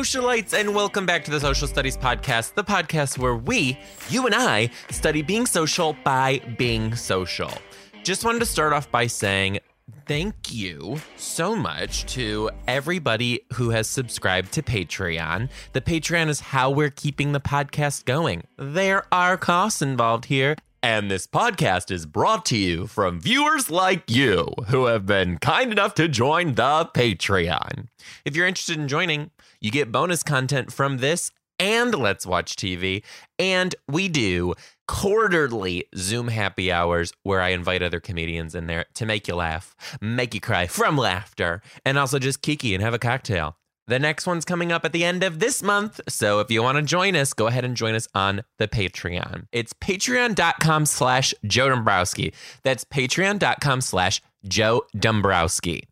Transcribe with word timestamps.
socialites, 0.00 0.54
and 0.54 0.74
welcome 0.74 1.04
back 1.04 1.22
to 1.22 1.30
the 1.30 1.38
Social 1.38 1.68
Studies 1.68 1.94
Podcast, 1.94 2.54
the 2.54 2.64
podcast 2.64 3.18
where 3.18 3.36
we, 3.36 3.78
you 4.08 4.24
and 4.24 4.34
I, 4.34 4.70
study 4.90 5.20
being 5.20 5.44
social 5.44 5.94
by 6.04 6.40
being 6.56 6.94
social. 6.94 7.52
Just 8.02 8.24
wanted 8.24 8.38
to 8.38 8.46
start 8.46 8.72
off 8.72 8.90
by 8.90 9.06
saying 9.06 9.58
thank 10.06 10.54
you 10.54 10.98
so 11.16 11.54
much 11.54 12.06
to 12.14 12.50
everybody 12.66 13.42
who 13.52 13.68
has 13.70 13.90
subscribed 13.90 14.52
to 14.52 14.62
Patreon. 14.62 15.50
The 15.74 15.82
Patreon 15.82 16.28
is 16.28 16.40
how 16.40 16.70
we're 16.70 16.88
keeping 16.88 17.32
the 17.32 17.40
podcast 17.40 18.06
going. 18.06 18.44
There 18.56 19.04
are 19.12 19.36
costs 19.36 19.82
involved 19.82 20.24
here. 20.24 20.56
And 20.82 21.10
this 21.10 21.26
podcast 21.26 21.90
is 21.90 22.06
brought 22.06 22.46
to 22.46 22.56
you 22.56 22.86
from 22.86 23.20
viewers 23.20 23.70
like 23.70 24.10
you 24.10 24.48
who 24.68 24.86
have 24.86 25.04
been 25.04 25.36
kind 25.36 25.70
enough 25.70 25.94
to 25.96 26.08
join 26.08 26.54
the 26.54 26.88
Patreon. 26.94 27.88
If 28.24 28.34
you're 28.34 28.46
interested 28.46 28.78
in 28.78 28.88
joining, 28.88 29.30
you 29.60 29.70
get 29.70 29.92
bonus 29.92 30.22
content 30.22 30.72
from 30.72 30.98
this 30.98 31.32
and 31.58 31.94
Let's 31.94 32.24
Watch 32.24 32.56
TV. 32.56 33.02
And 33.38 33.74
we 33.88 34.08
do 34.08 34.54
quarterly 34.88 35.84
Zoom 35.94 36.28
happy 36.28 36.72
hours 36.72 37.12
where 37.24 37.42
I 37.42 37.50
invite 37.50 37.82
other 37.82 38.00
comedians 38.00 38.54
in 38.54 38.66
there 38.66 38.86
to 38.94 39.04
make 39.04 39.28
you 39.28 39.34
laugh, 39.34 39.76
make 40.00 40.34
you 40.34 40.40
cry 40.40 40.66
from 40.66 40.96
laughter, 40.96 41.60
and 41.84 41.98
also 41.98 42.18
just 42.18 42.40
kiki 42.40 42.74
and 42.74 42.82
have 42.82 42.94
a 42.94 42.98
cocktail. 42.98 43.59
The 43.90 43.98
next 43.98 44.24
one's 44.24 44.44
coming 44.44 44.70
up 44.70 44.84
at 44.84 44.92
the 44.92 45.04
end 45.04 45.24
of 45.24 45.40
this 45.40 45.64
month. 45.64 46.00
So 46.08 46.38
if 46.38 46.48
you 46.48 46.62
want 46.62 46.76
to 46.76 46.82
join 46.82 47.16
us, 47.16 47.32
go 47.32 47.48
ahead 47.48 47.64
and 47.64 47.76
join 47.76 47.96
us 47.96 48.06
on 48.14 48.44
the 48.56 48.68
Patreon. 48.68 49.48
It's 49.50 49.72
patreon.com 49.72 50.86
slash 50.86 51.34
Joe 51.44 51.68
Dombrowski. 51.68 52.32
That's 52.62 52.84
patreon.com 52.84 53.80
slash 53.80 54.22
Joe 54.46 54.86
Dombrowski. 54.96 55.88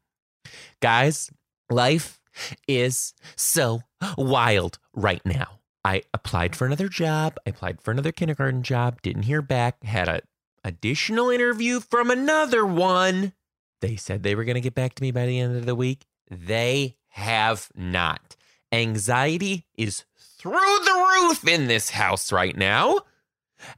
Guys, 0.81 1.33
life 1.71 2.21
is 2.69 3.15
so 3.35 3.81
wild 4.17 4.79
right 4.95 5.27
now. 5.27 5.59
I 5.85 6.03
applied 6.15 6.55
for 6.55 6.67
another 6.67 6.89
job. 6.89 7.37
I 7.49 7.51
applied 7.51 7.81
for 7.81 7.91
another 7.91 8.13
kindergarten 8.13 8.63
job. 8.63 9.03
Didn't 9.03 9.25
hear 9.25 9.43
back. 9.43 9.83
Had 9.83 10.07
a 10.07 10.21
additional 10.63 11.31
interview 11.31 11.81
from 11.81 12.13
another 12.13 12.65
one. 12.65 13.33
They 13.81 13.97
said 13.97 14.23
they 14.23 14.37
were 14.37 14.45
going 14.45 14.55
to 14.55 14.61
get 14.61 14.77
back 14.77 14.95
to 14.95 15.03
me 15.03 15.11
by 15.11 15.27
the 15.27 15.41
end 15.41 15.57
of 15.57 15.67
the 15.67 15.75
week. 15.75 16.07
They 16.31 16.95
have 17.09 17.69
not. 17.75 18.37
Anxiety 18.73 19.67
is 19.77 20.05
through 20.17 20.53
the 20.53 21.07
roof 21.21 21.47
in 21.47 21.67
this 21.67 21.91
house 21.91 22.31
right 22.33 22.57
now. 22.57 23.01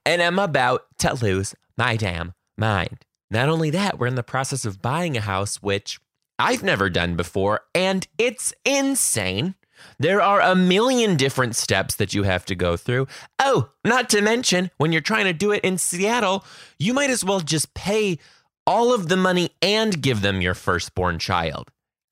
And 0.04 0.20
I'm 0.20 0.38
about 0.38 0.86
to 0.98 1.14
lose 1.14 1.54
my 1.76 1.96
damn 1.96 2.34
mind. 2.58 3.04
Not 3.30 3.48
only 3.48 3.70
that, 3.70 3.98
we're 3.98 4.08
in 4.08 4.16
the 4.16 4.22
process 4.22 4.64
of 4.64 4.82
buying 4.82 5.16
a 5.16 5.20
house, 5.20 5.56
which 5.62 5.98
I've 6.38 6.62
never 6.62 6.90
done 6.90 7.16
before, 7.16 7.60
and 7.74 8.06
it's 8.18 8.52
insane. 8.64 9.54
There 9.98 10.20
are 10.20 10.40
a 10.40 10.54
million 10.54 11.16
different 11.16 11.56
steps 11.56 11.96
that 11.96 12.12
you 12.12 12.24
have 12.24 12.44
to 12.46 12.54
go 12.54 12.76
through. 12.76 13.06
Oh, 13.38 13.70
not 13.84 14.10
to 14.10 14.20
mention, 14.20 14.70
when 14.76 14.92
you're 14.92 15.00
trying 15.00 15.24
to 15.24 15.32
do 15.32 15.52
it 15.52 15.64
in 15.64 15.78
Seattle, 15.78 16.44
you 16.78 16.92
might 16.92 17.10
as 17.10 17.24
well 17.24 17.40
just 17.40 17.72
pay 17.74 18.18
all 18.66 18.92
of 18.92 19.08
the 19.08 19.16
money 19.16 19.50
and 19.62 20.02
give 20.02 20.22
them 20.22 20.40
your 20.40 20.54
firstborn 20.54 21.18
child. 21.18 21.70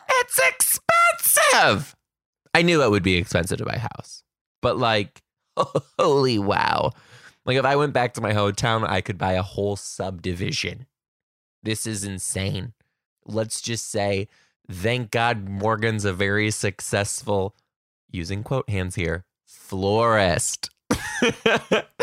It's 0.09 0.39
expensive. 0.39 0.88
I 2.55 2.63
knew 2.63 2.83
it 2.83 2.91
would 2.91 3.03
be 3.03 3.17
expensive 3.17 3.59
to 3.59 3.65
buy 3.65 3.75
a 3.75 3.79
house, 3.97 4.23
but 4.63 4.79
like, 4.79 5.23
holy 5.99 6.39
wow. 6.39 6.93
Like, 7.45 7.57
if 7.57 7.65
I 7.65 7.77
went 7.77 7.95
back 7.95 8.15
to 8.15 8.21
my 8.21 8.33
hometown, 8.33 8.89
I 8.89 9.01
could 9.01 9.17
buy 9.17 9.33
a 9.33 9.43
whole 9.43 9.77
subdivision. 9.77 10.87
This 11.63 11.87
is 11.87 12.05
insane. 12.05 12.75
Let's 13.25 13.61
just 13.61 13.91
say, 13.91 14.29
thank 14.71 15.11
God 15.11 15.49
Morgan's 15.49 16.05
a 16.05 16.13
very 16.13 16.51
successful, 16.51 17.55
using 18.11 18.43
quote 18.43 18.69
hands 18.69 18.97
here, 18.97 19.25
florist. 19.47 20.71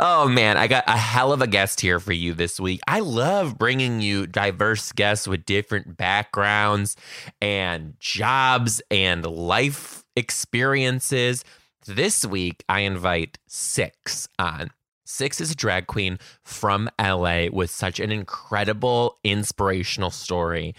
oh 0.00 0.28
man, 0.28 0.56
I 0.56 0.66
got 0.66 0.84
a 0.86 0.96
hell 0.96 1.32
of 1.32 1.42
a 1.42 1.46
guest 1.46 1.80
here 1.80 2.00
for 2.00 2.12
you 2.12 2.34
this 2.34 2.58
week. 2.60 2.80
I 2.86 3.00
love 3.00 3.58
bringing 3.58 4.00
you 4.00 4.26
diverse 4.26 4.92
guests 4.92 5.26
with 5.26 5.44
different 5.44 5.96
backgrounds 5.96 6.96
and 7.40 7.94
jobs 7.98 8.82
and 8.90 9.24
life 9.26 10.04
experiences. 10.16 11.44
This 11.86 12.24
week, 12.24 12.64
I 12.68 12.80
invite 12.80 13.38
Six 13.46 14.28
on. 14.38 14.70
Six 15.04 15.40
is 15.40 15.50
a 15.50 15.56
drag 15.56 15.86
queen 15.86 16.18
from 16.44 16.88
LA 17.00 17.46
with 17.52 17.70
such 17.70 18.00
an 18.00 18.10
incredible, 18.10 19.18
inspirational 19.24 20.10
story. 20.10 20.74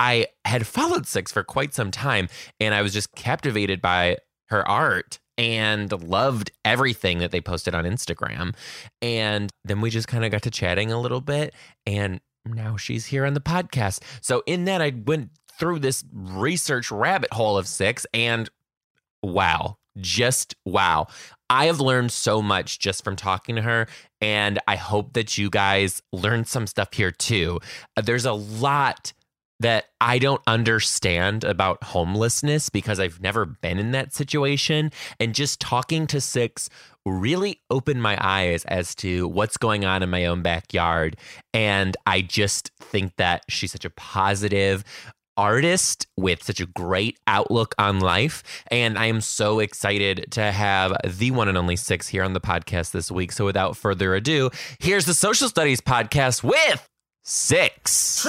I 0.00 0.26
had 0.44 0.66
followed 0.66 1.06
Six 1.06 1.30
for 1.30 1.44
quite 1.44 1.74
some 1.74 1.90
time 1.90 2.28
and 2.58 2.74
I 2.74 2.82
was 2.82 2.92
just 2.92 3.14
captivated 3.14 3.80
by 3.80 4.18
her 4.46 4.66
art 4.68 5.18
and 5.38 5.92
loved 6.08 6.50
everything 6.64 7.18
that 7.18 7.30
they 7.30 7.40
posted 7.40 7.74
on 7.74 7.84
Instagram. 7.84 8.54
And 9.02 9.50
then 9.64 9.80
we 9.80 9.90
just 9.90 10.08
kind 10.08 10.24
of 10.24 10.30
got 10.30 10.42
to 10.42 10.50
chatting 10.50 10.92
a 10.92 11.00
little 11.00 11.20
bit. 11.20 11.54
And 11.86 12.20
now 12.44 12.76
she's 12.76 13.06
here 13.06 13.26
on 13.26 13.34
the 13.34 13.40
podcast. 13.40 14.02
So, 14.20 14.42
in 14.46 14.64
that, 14.66 14.80
I 14.80 14.92
went 15.04 15.30
through 15.58 15.80
this 15.80 16.04
research 16.12 16.90
rabbit 16.90 17.32
hole 17.32 17.56
of 17.56 17.66
six 17.66 18.06
and 18.12 18.48
wow, 19.22 19.78
just 19.98 20.54
wow. 20.64 21.06
I 21.48 21.66
have 21.66 21.80
learned 21.80 22.12
so 22.12 22.42
much 22.42 22.78
just 22.78 23.04
from 23.04 23.16
talking 23.16 23.56
to 23.56 23.62
her. 23.62 23.86
And 24.20 24.58
I 24.66 24.76
hope 24.76 25.12
that 25.14 25.38
you 25.38 25.50
guys 25.50 26.02
learned 26.12 26.48
some 26.48 26.66
stuff 26.66 26.92
here 26.92 27.10
too. 27.10 27.60
There's 28.02 28.26
a 28.26 28.32
lot 28.32 29.12
that 29.60 29.86
I 30.00 30.18
don't 30.18 30.42
understand 30.46 31.44
about 31.44 31.82
homelessness 31.82 32.68
because 32.68 33.00
I've 33.00 33.20
never 33.20 33.44
been 33.46 33.78
in 33.78 33.92
that 33.92 34.12
situation. 34.12 34.92
And 35.18 35.34
just 35.34 35.60
talking 35.60 36.06
to 36.08 36.20
Six 36.20 36.68
really 37.04 37.60
opened 37.70 38.02
my 38.02 38.18
eyes 38.20 38.64
as 38.64 38.94
to 38.96 39.28
what's 39.28 39.56
going 39.56 39.84
on 39.84 40.02
in 40.02 40.10
my 40.10 40.26
own 40.26 40.42
backyard. 40.42 41.16
And 41.54 41.96
I 42.04 42.20
just 42.20 42.72
think 42.80 43.16
that 43.16 43.44
she's 43.48 43.72
such 43.72 43.84
a 43.84 43.90
positive, 43.90 44.84
artist 45.36 46.06
with 46.16 46.42
such 46.42 46.60
a 46.60 46.66
great 46.66 47.18
outlook 47.26 47.74
on 47.78 48.00
life. 48.00 48.42
And 48.70 48.98
I 48.98 49.06
am 49.06 49.20
so 49.20 49.58
excited 49.58 50.26
to 50.32 50.50
have 50.50 50.96
the 51.04 51.30
one 51.30 51.48
and 51.48 51.58
only 51.58 51.76
Six 51.76 52.08
here 52.08 52.22
on 52.22 52.32
the 52.32 52.40
podcast 52.40 52.92
this 52.92 53.10
week. 53.10 53.32
So 53.32 53.44
without 53.44 53.76
further 53.76 54.14
ado, 54.14 54.50
here's 54.78 55.04
the 55.04 55.14
Social 55.14 55.48
Studies 55.48 55.80
Podcast 55.80 56.42
with 56.42 56.88
Six. 57.28 58.22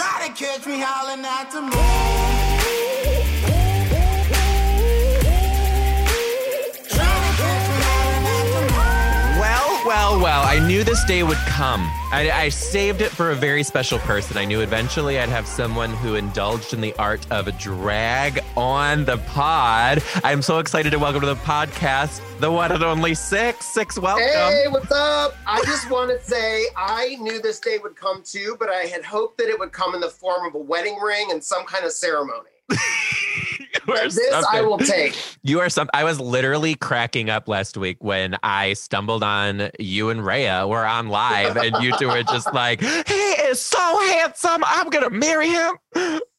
Well, 9.98 10.22
well, 10.22 10.44
I 10.46 10.60
knew 10.60 10.84
this 10.84 11.04
day 11.06 11.24
would 11.24 11.40
come. 11.48 11.82
I, 12.12 12.30
I, 12.32 12.50
saved 12.50 13.02
it 13.02 13.10
for 13.10 13.32
a 13.32 13.36
very 13.36 13.64
special 13.64 13.98
person. 13.98 14.38
I 14.38 14.46
knew 14.46 14.62
eventually 14.62 15.18
I'd 15.18 15.30
have 15.30 15.48
someone 15.48 15.92
who 15.92 16.14
indulged 16.14 16.72
in 16.72 16.82
the 16.82 16.94
art 17.00 17.26
of 17.32 17.48
a 17.48 17.52
drag 17.54 18.40
on 18.56 19.06
the 19.06 19.18
pod. 19.18 20.04
I'm 20.24 20.44
so 20.44 20.60
excited 20.60 20.92
to 20.92 21.00
welcome 21.00 21.22
to 21.22 21.28
the 21.28 21.36
podcast 21.38 22.22
the 22.40 22.52
one 22.52 22.72
and 22.72 22.84
only 22.84 23.16
Six. 23.16 23.66
Six, 23.66 23.98
welcome. 23.98 24.28
Hey, 24.28 24.66
what's 24.70 24.92
up? 24.92 25.36
I 25.48 25.64
just 25.66 25.90
want 25.90 26.12
to 26.12 26.24
say 26.24 26.66
I 26.76 27.16
knew 27.20 27.42
this 27.42 27.60
day 27.60 27.80
would 27.80 27.96
come 27.96 28.22
too, 28.22 28.56
but 28.60 28.70
I 28.70 28.84
had 28.84 29.04
hoped 29.04 29.40
that 29.40 29.48
it 29.48 29.58
would 29.58 29.72
come 29.72 29.96
in 29.96 30.02
the 30.02 30.10
form 30.10 30.46
of 30.46 30.54
a 30.54 30.60
wedding 30.60 31.00
ring 31.00 31.30
and 31.32 31.44
some 31.44 31.66
kind 31.66 31.84
of 31.84 31.92
ceremony. 31.92 32.52
this 33.88 34.16
something. 34.30 34.46
I 34.52 34.62
will 34.62 34.78
take. 34.78 35.16
You 35.44 35.62
are 35.62 35.70
some. 35.70 35.90
I 35.94 36.04
was 36.04 36.20
literally 36.20 36.76
cracking 36.76 37.30
up 37.30 37.48
last 37.48 37.78
week 37.78 38.04
when 38.04 38.36
I 38.44 38.74
stumbled 38.74 39.24
on 39.24 39.70
you 39.80 40.10
and 40.10 40.26
Rhea 40.26 40.68
were 40.68 40.86
on 40.86 41.08
live, 41.08 41.56
and 41.56 41.82
you 41.82 41.98
two 41.98 42.08
were 42.08 42.24
just 42.24 42.54
like, 42.54 42.82
"He 42.82 43.14
is 43.14 43.62
so 43.62 44.00
handsome. 44.08 44.62
I'm 44.66 44.90
gonna 44.90 45.10
marry 45.10 45.48
him." 45.48 45.78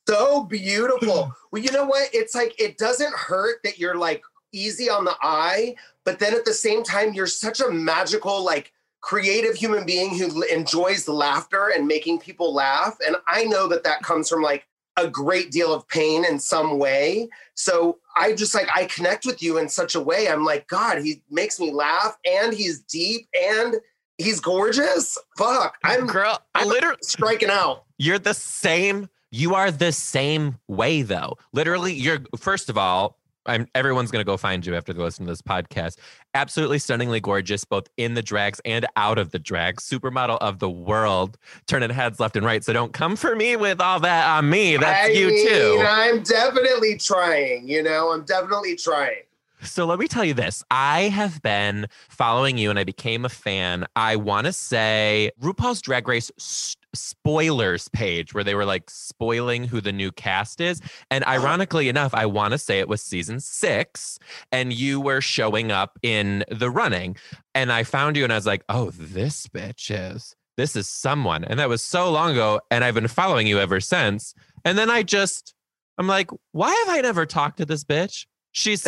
So 0.07 0.45
beautiful. 0.45 1.33
Well, 1.51 1.63
you 1.63 1.73
know 1.73 1.87
what? 1.87 2.11
It's 2.13 2.35
like 2.35 2.55
it 2.61 2.77
doesn't 2.77 3.15
hurt 3.15 3.61
that 3.65 3.79
you're 3.79 3.97
like 3.97 4.23
easy 4.53 4.91
on 4.91 5.05
the 5.05 5.17
eye, 5.23 5.75
but 6.05 6.19
then 6.19 6.35
at 6.35 6.45
the 6.45 6.53
same 6.53 6.83
time, 6.83 7.15
you're 7.15 7.27
such 7.27 7.61
a 7.61 7.71
magical 7.71 8.45
like 8.45 8.73
creative 9.01 9.55
human 9.55 9.87
being 9.87 10.17
who 10.17 10.43
enjoys 10.43 11.09
laughter 11.09 11.71
and 11.75 11.87
making 11.87 12.19
people 12.19 12.53
laugh. 12.53 12.99
And 13.07 13.17
I 13.27 13.45
know 13.45 13.69
that 13.69 13.85
that 13.85 14.03
comes 14.03 14.29
from 14.29 14.43
like 14.43 14.68
a 14.99 15.09
great 15.09 15.51
deal 15.51 15.73
of 15.73 15.87
pain 15.89 16.25
in 16.25 16.39
some 16.39 16.79
way. 16.79 17.29
So 17.55 17.99
I 18.17 18.33
just 18.35 18.55
like 18.55 18.69
I 18.75 18.87
connect 18.87 19.25
with 19.25 19.43
you 19.43 19.59
in 19.59 19.69
such 19.69 19.95
a 19.95 20.01
way. 20.01 20.29
I'm 20.29 20.45
like, 20.45 20.67
God, 20.69 20.99
he 20.99 21.23
makes 21.31 21.61
me 21.61 21.73
laugh 21.73 22.17
and 22.27 22.53
he's 22.53 22.81
deep 22.81 23.29
and 23.39 23.77
he's 24.19 24.41
gorgeous. 24.41 25.17
Fuck. 25.37 25.77
I'm 25.85 26.07
girl, 26.07 26.41
I'm 26.55 26.69
literally 26.69 26.99
striking 27.03 27.51
out. 27.51 27.85
You're 27.99 28.19
the 28.19 28.35
same. 28.35 29.09
You 29.31 29.55
are 29.55 29.71
the 29.71 29.93
same 29.93 30.59
way 30.69 31.03
though. 31.03 31.37
Literally, 31.53 31.95
you're 31.95 32.21
first 32.37 32.69
of 32.69 32.79
all, 32.79 33.19
I'm, 33.47 33.67
everyone's 33.75 34.11
going 34.11 34.21
to 34.21 34.27
go 34.27 34.37
find 34.37 34.65
you 34.65 34.75
after 34.77 34.93
they 34.93 35.03
listen 35.03 35.25
to 35.25 35.33
this 35.33 35.43
podcast. 35.43 35.97
Absolutely 36.39 36.79
stunningly 36.79 37.19
gorgeous, 37.19 37.65
both 37.65 37.89
in 37.97 38.15
the 38.15 38.23
drags 38.23 38.61
and 38.65 38.87
out 38.95 39.19
of 39.19 39.33
the 39.33 39.41
drags. 39.41 39.85
Supermodel 39.85 40.39
of 40.41 40.61
the 40.61 40.71
world, 40.71 41.37
turning 41.67 41.91
heads 41.91 42.21
left 42.21 42.37
and 42.37 42.47
right. 42.47 42.63
So 42.63 42.73
don't 42.73 42.93
come 42.93 43.17
for 43.17 43.35
me 43.35 43.57
with 43.57 43.81
all 43.81 43.99
that 43.99 44.29
on 44.39 44.49
me. 44.49 44.77
That's 44.77 45.09
I 45.09 45.11
you 45.11 45.27
mean, 45.27 45.49
too. 45.49 45.85
I'm 45.85 46.23
definitely 46.23 46.97
trying. 46.97 47.67
You 47.67 47.83
know, 47.83 48.13
I'm 48.13 48.25
definitely 48.25 48.77
trying. 48.77 49.25
So 49.63 49.87
let 49.87 49.99
me 49.99 50.07
tell 50.07 50.25
you 50.25 50.35
this. 50.35 50.63
I 50.71 51.03
have 51.03 51.43
been 51.43 51.89
following 52.09 52.59
you 52.59 52.71
and 52.71 52.79
I 52.79 52.85
became 52.85 53.25
a 53.25 53.29
fan. 53.29 53.87
I 53.97 54.17
want 54.17 54.47
to 54.47 54.53
say 54.53 55.31
RuPaul's 55.41 55.81
Drag 55.81 56.07
Race 56.07 56.31
s- 56.39 56.77
spoilers 56.95 57.89
page 57.89 58.35
where 58.35 58.45
they 58.45 58.55
were 58.55 58.65
like 58.65 58.89
spoiling 58.89 59.65
who 59.65 59.81
the 59.81 59.93
new 59.93 60.13
cast 60.13 60.61
is. 60.61 60.81
And 61.11 61.25
oh. 61.25 61.31
ironically 61.31 61.89
enough, 61.89 62.15
I 62.15 62.27
want 62.27 62.53
to 62.53 62.59
say 62.59 62.79
it 62.79 62.89
was 62.89 63.03
season 63.03 63.41
six 63.41 64.19
and 64.53 64.73
you 64.73 65.01
were 65.01 65.21
showing 65.21 65.73
up 65.73 65.99
in 66.03 66.45
the 66.51 66.71
running. 66.71 67.17
And 67.55 67.73
I 67.73 67.83
found 67.83 68.17
you 68.17 68.25
and 68.25 68.33
I 68.33 68.37
was 68.37 68.47
like, 68.47 68.65
oh, 68.69 68.91
this 68.91 69.49
bitch 69.49 69.91
is. 69.91 70.37
This 70.57 70.77
is 70.77 70.89
someone. 70.89 71.45
And 71.45 71.59
that 71.59 71.69
was 71.69 71.83
so 71.83 72.11
long 72.11 72.33
ago. 72.33 72.61
And 72.71 72.85
I've 72.85 72.95
been 72.95 73.09
following 73.09 73.47
you 73.47 73.59
ever 73.59 73.81
since. 73.81 74.35
And 74.65 74.77
then 74.77 74.91
I 74.91 75.03
just, 75.03 75.55
I'm 75.99 76.07
like, 76.07 76.31
why 76.53 76.75
have 76.87 76.97
I 76.97 77.01
never 77.01 77.27
talked 77.27 77.59
to 77.59 77.65
this 77.65 77.85
bitch? 77.85 78.27
She's 78.59 78.85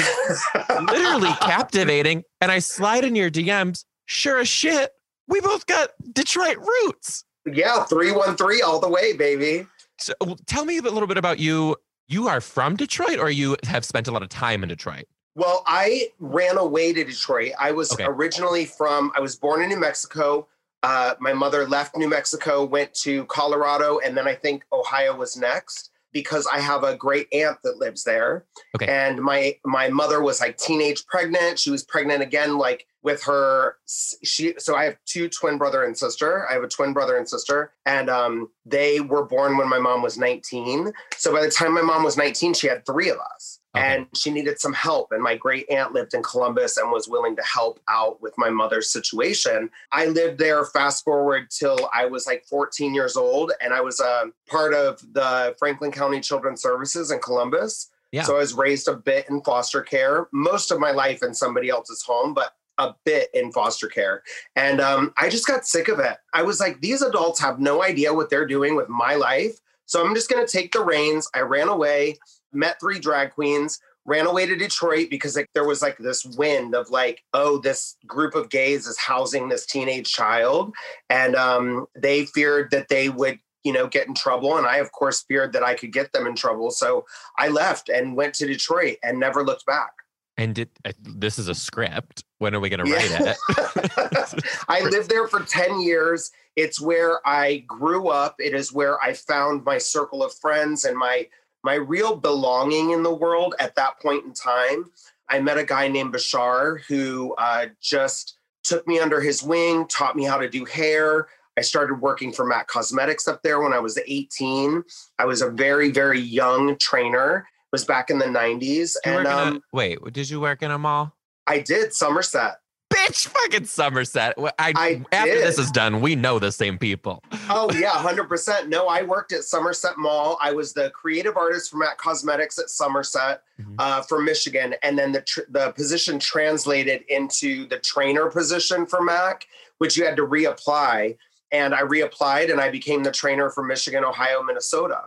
literally 0.69 1.31
captivating. 1.41 2.25
And 2.41 2.51
I 2.51 2.59
slide 2.59 3.05
in 3.05 3.15
your 3.15 3.31
DMs. 3.31 3.85
Sure 4.07 4.41
as 4.41 4.49
shit, 4.49 4.91
we 5.29 5.41
both 5.41 5.65
got 5.67 5.91
Detroit 6.13 6.57
roots. 6.59 7.25
Yeah, 7.47 7.85
313 7.85 8.63
all 8.65 8.81
the 8.81 8.89
way, 8.89 9.13
baby. 9.13 9.67
So 9.99 10.13
tell 10.47 10.65
me 10.65 10.79
a 10.79 10.83
little 10.83 11.07
bit 11.07 11.19
about 11.19 11.39
you. 11.39 11.77
You 12.09 12.27
are 12.27 12.41
from 12.41 12.75
Detroit 12.75 13.19
or 13.21 13.31
you 13.31 13.57
have 13.65 13.85
spent 13.85 14.09
a 14.09 14.11
lot 14.11 14.23
of 14.25 14.29
time 14.29 14.65
in 14.65 14.69
Detroit? 14.69 15.05
Well, 15.37 15.63
I 15.67 16.09
ran 16.19 16.59
away 16.59 16.93
to 16.93 17.05
Detroit. 17.05 17.53
I 17.59 17.71
was 17.71 17.93
Okay. 17.93 18.05
originally 18.07 18.65
from, 18.65 19.13
I 19.15 19.21
was 19.21 19.37
born 19.37 19.63
in 19.63 19.69
New 19.69 19.79
Mexico. 19.79 20.49
Uh, 20.83 21.15
my 21.21 21.33
mother 21.33 21.69
left 21.69 21.97
New 21.97 22.09
Mexico, 22.09 22.65
went 22.65 22.93
to 22.95 23.25
Colorado, 23.27 24.01
and 24.01 24.17
then 24.17 24.27
I 24.27 24.35
think 24.35 24.65
Ohio 24.73 25.15
was 25.15 25.37
next 25.37 25.91
because 26.13 26.47
I 26.53 26.61
have 26.61 26.85
a 26.85 26.97
great 26.97 27.29
aunt 27.33 27.59
that 27.65 27.79
lives 27.79 28.05
there. 28.05 28.47
Okay. 28.77 28.87
And 28.87 29.21
my 29.21 29.57
my 29.65 29.89
mother 29.89 30.23
was 30.23 30.41
like 30.41 30.57
teenage 30.57 31.07
pregnant. 31.07 31.59
She 31.59 31.71
was 31.71 31.85
pregnant 31.85 32.23
again, 32.23 32.59
like 32.59 32.87
with 33.03 33.23
her. 33.25 33.77
She 33.87 34.55
so 34.59 34.75
I 34.75 34.85
have 34.85 34.97
two 35.07 35.29
twin 35.29 35.59
brother 35.59 35.85
and 35.85 35.97
sister. 35.97 36.49
I 36.49 36.55
have 36.55 36.63
a 36.63 36.69
twin 36.69 36.93
brother 36.93 37.17
and 37.17 37.29
sister, 37.29 37.73
and 37.87 38.11
um, 38.11 38.49
they 38.67 39.01
were 39.01 39.25
born 39.25 39.57
when 39.57 39.69
my 39.69 39.79
mom 39.79 40.03
was 40.03 40.19
19. 40.19 40.93
So 41.17 41.33
by 41.33 41.43
the 41.43 41.51
time 41.51 41.75
my 41.75 41.83
mom 41.83 42.03
was 42.03 42.17
19, 42.17 42.55
she 42.55 42.67
had 42.67 42.85
three 42.85 43.11
of 43.11 43.19
us. 43.19 43.60
Okay. 43.77 43.87
And 43.87 44.07
she 44.15 44.31
needed 44.31 44.59
some 44.59 44.73
help. 44.73 45.13
And 45.13 45.23
my 45.23 45.37
great 45.37 45.71
aunt 45.71 45.93
lived 45.93 46.15
in 46.15 46.23
Columbus 46.25 46.77
and 46.77 46.91
was 46.91 47.09
willing 47.09 47.37
to 47.37 47.43
help 47.43 47.79
out 47.89 48.21
with 48.21 48.35
my 48.37 48.51
mother's 48.51 48.91
situation. 48.91 49.71
I 49.93 50.07
lived 50.07 50.39
there 50.39 50.65
fast 50.65 51.05
forward 51.05 51.51
till 51.51 51.89
I 51.95 52.07
was 52.07 52.27
like 52.27 52.45
14 52.47 52.95
years 52.95 53.17
old. 53.17 53.53
And 53.61 53.73
I 53.73 53.81
was 53.81 54.01
a 54.01 54.25
part 54.49 54.75
of 54.75 55.01
the 55.13 55.55
Franklin 55.59 55.93
County 55.93 56.21
Children's 56.21 56.63
Services 56.63 57.13
in 57.13 57.21
Columbus. 57.21 57.91
Yeah. 58.11 58.25
So 58.25 58.35
I 58.35 58.41
was 58.41 58.55
raised 58.55 58.89
a 58.89 58.97
bit 58.97 59.31
in 59.31 59.41
foster 59.43 59.83
care, 59.83 60.27
most 60.33 60.73
of 60.73 60.81
my 60.81 60.91
life 60.91 61.23
in 61.23 61.33
somebody 61.33 61.69
else's 61.69 62.03
home, 62.03 62.35
but 62.35 62.55
a 62.79 62.95
bit 63.05 63.29
in 63.35 63.53
foster 63.53 63.87
care. 63.87 64.23
And 64.57 64.81
um, 64.81 65.13
I 65.17 65.29
just 65.29 65.47
got 65.47 65.67
sick 65.67 65.89
of 65.89 66.01
it. 66.01 66.17
I 66.35 66.43
was 66.43 66.59
like, 66.59 66.81
these 66.81 67.03
adults 67.03 67.41
have 67.41 67.61
no 67.61 67.85
idea 67.85 68.13
what 68.13 68.31
they're 68.31 68.47
doing 68.47 68.75
with 68.75 68.89
my 68.89 69.15
life. 69.15 69.61
So 69.87 70.05
I'm 70.05 70.15
just 70.15 70.31
going 70.31 70.45
to 70.45 70.51
take 70.51 70.73
the 70.73 70.83
reins. 70.83 71.29
I 71.35 71.41
ran 71.41 71.69
away, 71.69 72.17
met 72.53 72.79
three 72.81 72.99
drag 72.99 73.33
queens, 73.33 73.79
ran 74.05 74.27
away 74.27 74.47
to 74.47 74.57
Detroit 74.57 75.09
because 75.11 75.37
like, 75.37 75.49
there 75.55 75.67
was 75.67 75.83
like 75.83 75.99
this 75.99 76.25
wind 76.25 76.75
of 76.75 76.91
like, 76.91 77.23
oh, 77.35 77.59
this 77.59 77.97
group 78.07 78.35
of 78.35 78.51
gays 78.51 78.87
is 78.87 78.99
housing 78.99 79.49
this 79.49 79.67
teenage 79.67 80.11
child. 80.13 80.75
And 81.09 81.37
um, 81.37 81.87
they 81.97 82.27
feared 82.27 82.71
that 82.71 82.89
they 82.89 83.09
would, 83.09 83.39
you 83.63 83.73
know, 83.73 83.87
get 83.87 84.09
in 84.09 84.15
trouble. 84.15 84.57
And 84.57 84.67
I, 84.67 84.77
of 84.79 84.91
course, 84.93 85.23
feared 85.23 85.53
that 85.53 85.63
I 85.63 85.75
could 85.75 85.93
get 85.93 86.13
them 86.13 86.27
in 86.27 86.35
trouble. 86.35 86.71
So 86.71 87.05
I 87.39 87.49
left 87.49 87.89
and 87.89 88.17
went 88.17 88.35
to 88.37 88.47
Detroit 88.47 88.97
and 89.03 89.21
never 89.21 89.45
looked 89.45 89.67
back. 89.67 89.93
And 90.37 90.55
did, 90.55 90.71
uh, 90.87 90.93
this 91.03 91.39
is 91.39 91.49
a 91.49 91.55
script. 91.55 92.25
When 92.39 92.55
are 92.55 92.61
we 92.61 92.71
going 92.71 92.83
to 92.85 92.91
write 92.91 93.11
Yeah. 93.11 93.35
it? 93.51 94.45
I 94.69 94.81
lived 94.81 95.11
there 95.11 95.29
for 95.29 95.41
10 95.41 95.83
years. 95.83 96.31
It's 96.57 96.81
where 96.81 97.21
I 97.29 97.59
grew 97.67 98.09
up. 98.09 98.37
It 98.39 98.55
is 98.55 98.73
where 98.73 98.99
I 99.03 99.13
found 99.13 99.65
my 99.65 99.77
circle 99.77 100.23
of 100.25 100.33
friends 100.35 100.87
and 100.87 100.97
my 100.97 101.29
my 101.63 101.75
real 101.75 102.17
belonging 102.17 102.91
in 102.91 103.03
the 103.03 103.15
world 103.15 103.55
at 103.59 103.75
that 103.77 104.01
point 104.01 104.25
in 104.25 104.33
time. 104.33 104.91
I 105.29 105.41
met 105.41 105.59
a 105.59 105.65
guy 105.65 105.89
named 105.89 106.13
Bashar 106.15 106.81
who 106.89 107.35
uh, 107.39 107.67
just 107.81 108.37
took 108.65 108.87
me 108.87 108.99
under 108.99 109.21
his 109.21 109.43
wing, 109.43 109.87
taught 109.87 110.17
me 110.17 110.25
how 110.25 110.39
to 110.39 110.49
do 110.49 110.65
hair. 110.65 111.29
I 111.57 111.63
started 111.63 112.01
working 112.01 112.33
for 112.33 112.47
Mac 112.47 112.69
Cosmetics 112.69 113.29
up 113.29 113.43
there 113.43 113.61
when 113.61 113.73
I 113.73 113.79
was 113.79 113.99
18. 113.99 114.83
I 115.19 115.25
was 115.27 115.43
a 115.43 115.51
very, 115.51 115.91
very 115.91 116.21
young 116.21 116.77
trainer. 116.79 117.39
It 117.39 117.73
was 117.73 117.85
back 117.85 118.11
in 118.11 118.19
the 118.19 118.27
90s. 118.27 118.61
Did 118.61 119.11
you 119.11 119.19
And 119.19 119.27
in 119.27 119.27
a- 119.27 119.37
um, 119.37 119.63
wait, 119.73 119.99
did 120.13 120.31
you 120.31 120.41
work 120.41 120.63
in 120.63 120.71
a 120.71 120.79
mall? 120.79 121.15
I 121.47 121.59
did 121.61 121.93
Somerset. 121.93 122.57
Bitch, 122.93 123.29
fucking 123.29 123.65
Somerset. 123.67 124.35
I, 124.39 124.51
I 124.59 125.03
after 125.13 125.31
did. 125.35 125.45
this 125.47 125.59
is 125.59 125.71
done, 125.71 126.01
we 126.01 126.17
know 126.17 126.39
the 126.39 126.53
same 126.53 126.79
people. 126.79 127.23
Oh 127.53 127.69
yeah, 127.73 127.91
hundred 127.91 128.29
percent. 128.29 128.69
No, 128.69 128.87
I 128.87 129.03
worked 129.03 129.33
at 129.33 129.43
Somerset 129.43 129.99
Mall. 129.99 130.39
I 130.41 130.53
was 130.53 130.73
the 130.73 130.91
creative 130.91 131.37
artist 131.37 131.69
for 131.73 131.79
Mac 131.79 131.99
Cosmetics 131.99 132.61
at 132.61 132.71
Somerset 132.71 133.43
Mhm. 133.61 133.75
uh, 133.81 134.03
for 134.03 134.23
Michigan, 134.23 134.77
and 134.85 134.97
then 134.97 135.11
the 135.11 135.23
tr- 135.23 135.41
the 135.49 135.73
position 135.73 136.21
translated 136.21 137.03
into 137.09 137.67
the 137.67 137.79
trainer 137.81 138.31
position 138.31 138.87
for 138.87 139.03
Mac, 139.03 139.49
which 139.79 139.97
you 139.97 140.05
had 140.05 140.15
to 140.17 140.23
reapply. 140.27 141.17
And 141.51 141.75
I 141.75 141.83
reapplied, 141.83 142.53
and 142.53 142.61
I 142.61 142.71
became 142.71 143.03
the 143.03 143.11
trainer 143.11 143.51
for 143.51 143.65
Michigan, 143.65 144.05
Ohio, 144.05 144.43
Minnesota. 144.45 145.07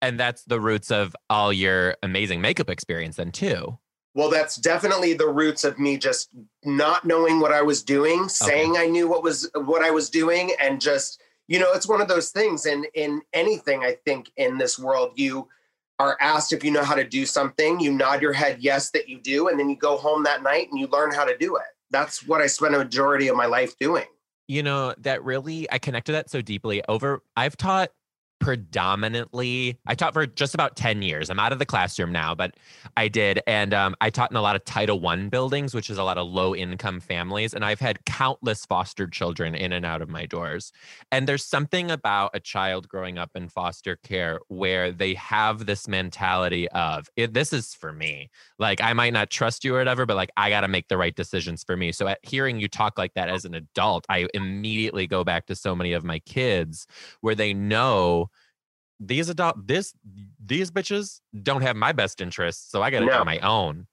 And 0.00 0.18
that's 0.18 0.44
the 0.44 0.60
roots 0.60 0.92
of 0.92 1.16
all 1.28 1.52
your 1.52 1.96
amazing 2.04 2.40
makeup 2.40 2.70
experience, 2.70 3.16
then, 3.16 3.32
too. 3.32 3.78
Well, 4.14 4.30
that's 4.30 4.56
definitely 4.56 5.14
the 5.14 5.28
roots 5.28 5.62
of 5.62 5.78
me 5.78 5.96
just 5.96 6.30
not 6.64 7.04
knowing 7.04 7.40
what 7.40 7.52
I 7.52 7.62
was 7.62 7.82
doing, 7.82 8.28
saying 8.28 8.76
I 8.76 8.86
knew 8.86 9.08
what 9.08 9.22
was 9.22 9.48
what 9.54 9.82
I 9.82 9.90
was 9.90 10.10
doing, 10.10 10.50
and 10.60 10.80
just 10.80 11.22
you 11.50 11.58
know, 11.58 11.72
it's 11.72 11.88
one 11.88 12.00
of 12.00 12.06
those 12.06 12.30
things. 12.30 12.64
And 12.64 12.86
in 12.94 13.22
anything, 13.32 13.82
I 13.82 13.96
think 14.04 14.30
in 14.36 14.56
this 14.56 14.78
world, 14.78 15.12
you 15.16 15.48
are 15.98 16.16
asked 16.20 16.52
if 16.52 16.64
you 16.64 16.70
know 16.70 16.84
how 16.84 16.94
to 16.94 17.04
do 17.04 17.26
something, 17.26 17.80
you 17.80 17.92
nod 17.92 18.22
your 18.22 18.32
head 18.32 18.58
yes 18.60 18.90
that 18.92 19.08
you 19.08 19.20
do, 19.20 19.48
and 19.48 19.58
then 19.58 19.68
you 19.68 19.76
go 19.76 19.96
home 19.96 20.22
that 20.22 20.42
night 20.42 20.68
and 20.70 20.80
you 20.80 20.86
learn 20.86 21.12
how 21.12 21.24
to 21.24 21.36
do 21.36 21.56
it. 21.56 21.64
That's 21.90 22.26
what 22.26 22.40
I 22.40 22.46
spent 22.46 22.76
a 22.76 22.78
majority 22.78 23.28
of 23.28 23.36
my 23.36 23.46
life 23.46 23.76
doing. 23.78 24.06
You 24.46 24.62
know, 24.62 24.94
that 24.98 25.24
really, 25.24 25.70
I 25.70 25.78
connected 25.78 26.12
that 26.12 26.30
so 26.30 26.40
deeply 26.40 26.82
over, 26.88 27.22
I've 27.36 27.56
taught 27.56 27.90
predominantly 28.40 29.78
i 29.86 29.94
taught 29.94 30.14
for 30.14 30.26
just 30.26 30.54
about 30.54 30.74
10 30.74 31.02
years. 31.02 31.30
I'm 31.30 31.38
out 31.38 31.52
of 31.52 31.58
the 31.58 31.66
classroom 31.66 32.10
now 32.10 32.34
but 32.34 32.54
i 32.96 33.06
did. 33.06 33.40
And 33.46 33.72
um, 33.72 33.94
i 34.00 34.10
taught 34.10 34.30
in 34.30 34.36
a 34.36 34.42
lot 34.42 34.56
of 34.56 34.64
title 34.64 34.98
one 34.98 35.28
buildings 35.28 35.74
which 35.74 35.90
is 35.90 35.98
a 35.98 36.04
lot 36.04 36.18
of 36.18 36.26
low 36.26 36.54
income 36.54 37.00
families. 37.00 37.54
And 37.54 37.64
i've 37.64 37.80
had 37.80 38.04
countless 38.06 38.66
fostered 38.66 39.12
children 39.12 39.54
in 39.54 39.72
and 39.72 39.86
out 39.86 40.02
of 40.02 40.08
my 40.08 40.26
doors. 40.26 40.72
And 41.12 41.28
there's 41.28 41.44
something 41.44 41.90
about 41.90 42.30
a 42.34 42.40
child 42.40 42.88
growing 42.88 43.18
up 43.18 43.30
in 43.34 43.48
foster 43.48 43.96
care 43.96 44.40
where 44.48 44.90
they 44.90 45.14
have 45.14 45.66
this 45.66 45.86
mentality 45.86 46.68
of 46.70 47.08
this 47.16 47.52
is 47.52 47.74
for 47.74 47.92
me. 47.92 48.30
Like 48.58 48.80
i 48.80 48.94
might 48.94 49.12
not 49.12 49.30
trust 49.30 49.64
you 49.64 49.74
or 49.74 49.78
whatever 49.78 50.06
but 50.06 50.16
like 50.16 50.30
i 50.36 50.48
got 50.48 50.62
to 50.62 50.68
make 50.68 50.88
the 50.88 50.96
right 50.96 51.14
decisions 51.14 51.62
for 51.62 51.76
me. 51.76 51.92
So 51.92 52.08
at 52.08 52.18
hearing 52.22 52.58
you 52.58 52.68
talk 52.68 52.96
like 52.96 53.14
that 53.14 53.28
as 53.28 53.44
an 53.44 53.54
adult 53.54 54.06
i 54.08 54.26
immediately 54.32 55.06
go 55.06 55.22
back 55.24 55.46
to 55.46 55.54
so 55.54 55.76
many 55.76 55.92
of 55.92 56.04
my 56.04 56.18
kids 56.20 56.86
where 57.20 57.34
they 57.34 57.52
know 57.52 58.29
these 59.00 59.28
adult 59.30 59.66
this 59.66 59.94
these 60.44 60.70
bitches 60.70 61.20
don't 61.42 61.62
have 61.62 61.74
my 61.74 61.90
best 61.92 62.20
interests 62.20 62.70
so 62.70 62.82
i 62.82 62.90
gotta 62.90 63.06
No. 63.06 63.18
do 63.18 63.24
my 63.24 63.38
own 63.38 63.86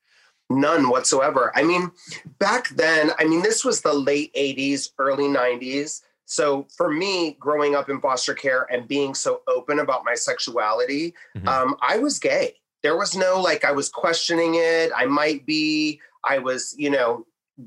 None 0.50 0.88
whatsoever. 0.90 1.52
I 1.56 1.64
mean, 1.64 1.92
back 2.40 2.70
then, 2.70 3.12
I 3.20 3.26
mean, 3.26 3.42
this 3.42 3.66
was 3.66 3.82
the 3.82 3.92
late 3.92 4.34
80s, 4.34 4.92
early 4.98 5.26
90s. 5.26 6.04
So 6.24 6.66
for 6.78 6.90
me, 6.90 7.36
growing 7.38 7.76
up 7.76 7.90
in 7.90 8.00
foster 8.00 8.34
care 8.34 8.66
and 8.72 8.88
being 8.88 9.14
so 9.14 9.42
open 9.50 9.80
about 9.80 10.06
my 10.06 10.16
sexuality, 10.16 11.14
Mhm. 11.36 11.48
um, 11.50 11.76
I 11.82 11.98
was 11.98 12.18
gay. 12.18 12.56
There 12.82 12.96
was 12.96 13.14
no 13.14 13.42
like, 13.42 13.66
I 13.66 13.74
was 13.74 13.90
questioning 13.90 14.56
it. 14.56 14.90
I 14.96 15.06
might 15.06 15.46
be, 15.46 16.00
I 16.24 16.38
was, 16.38 16.74
you 16.78 16.92
know, 16.92 17.26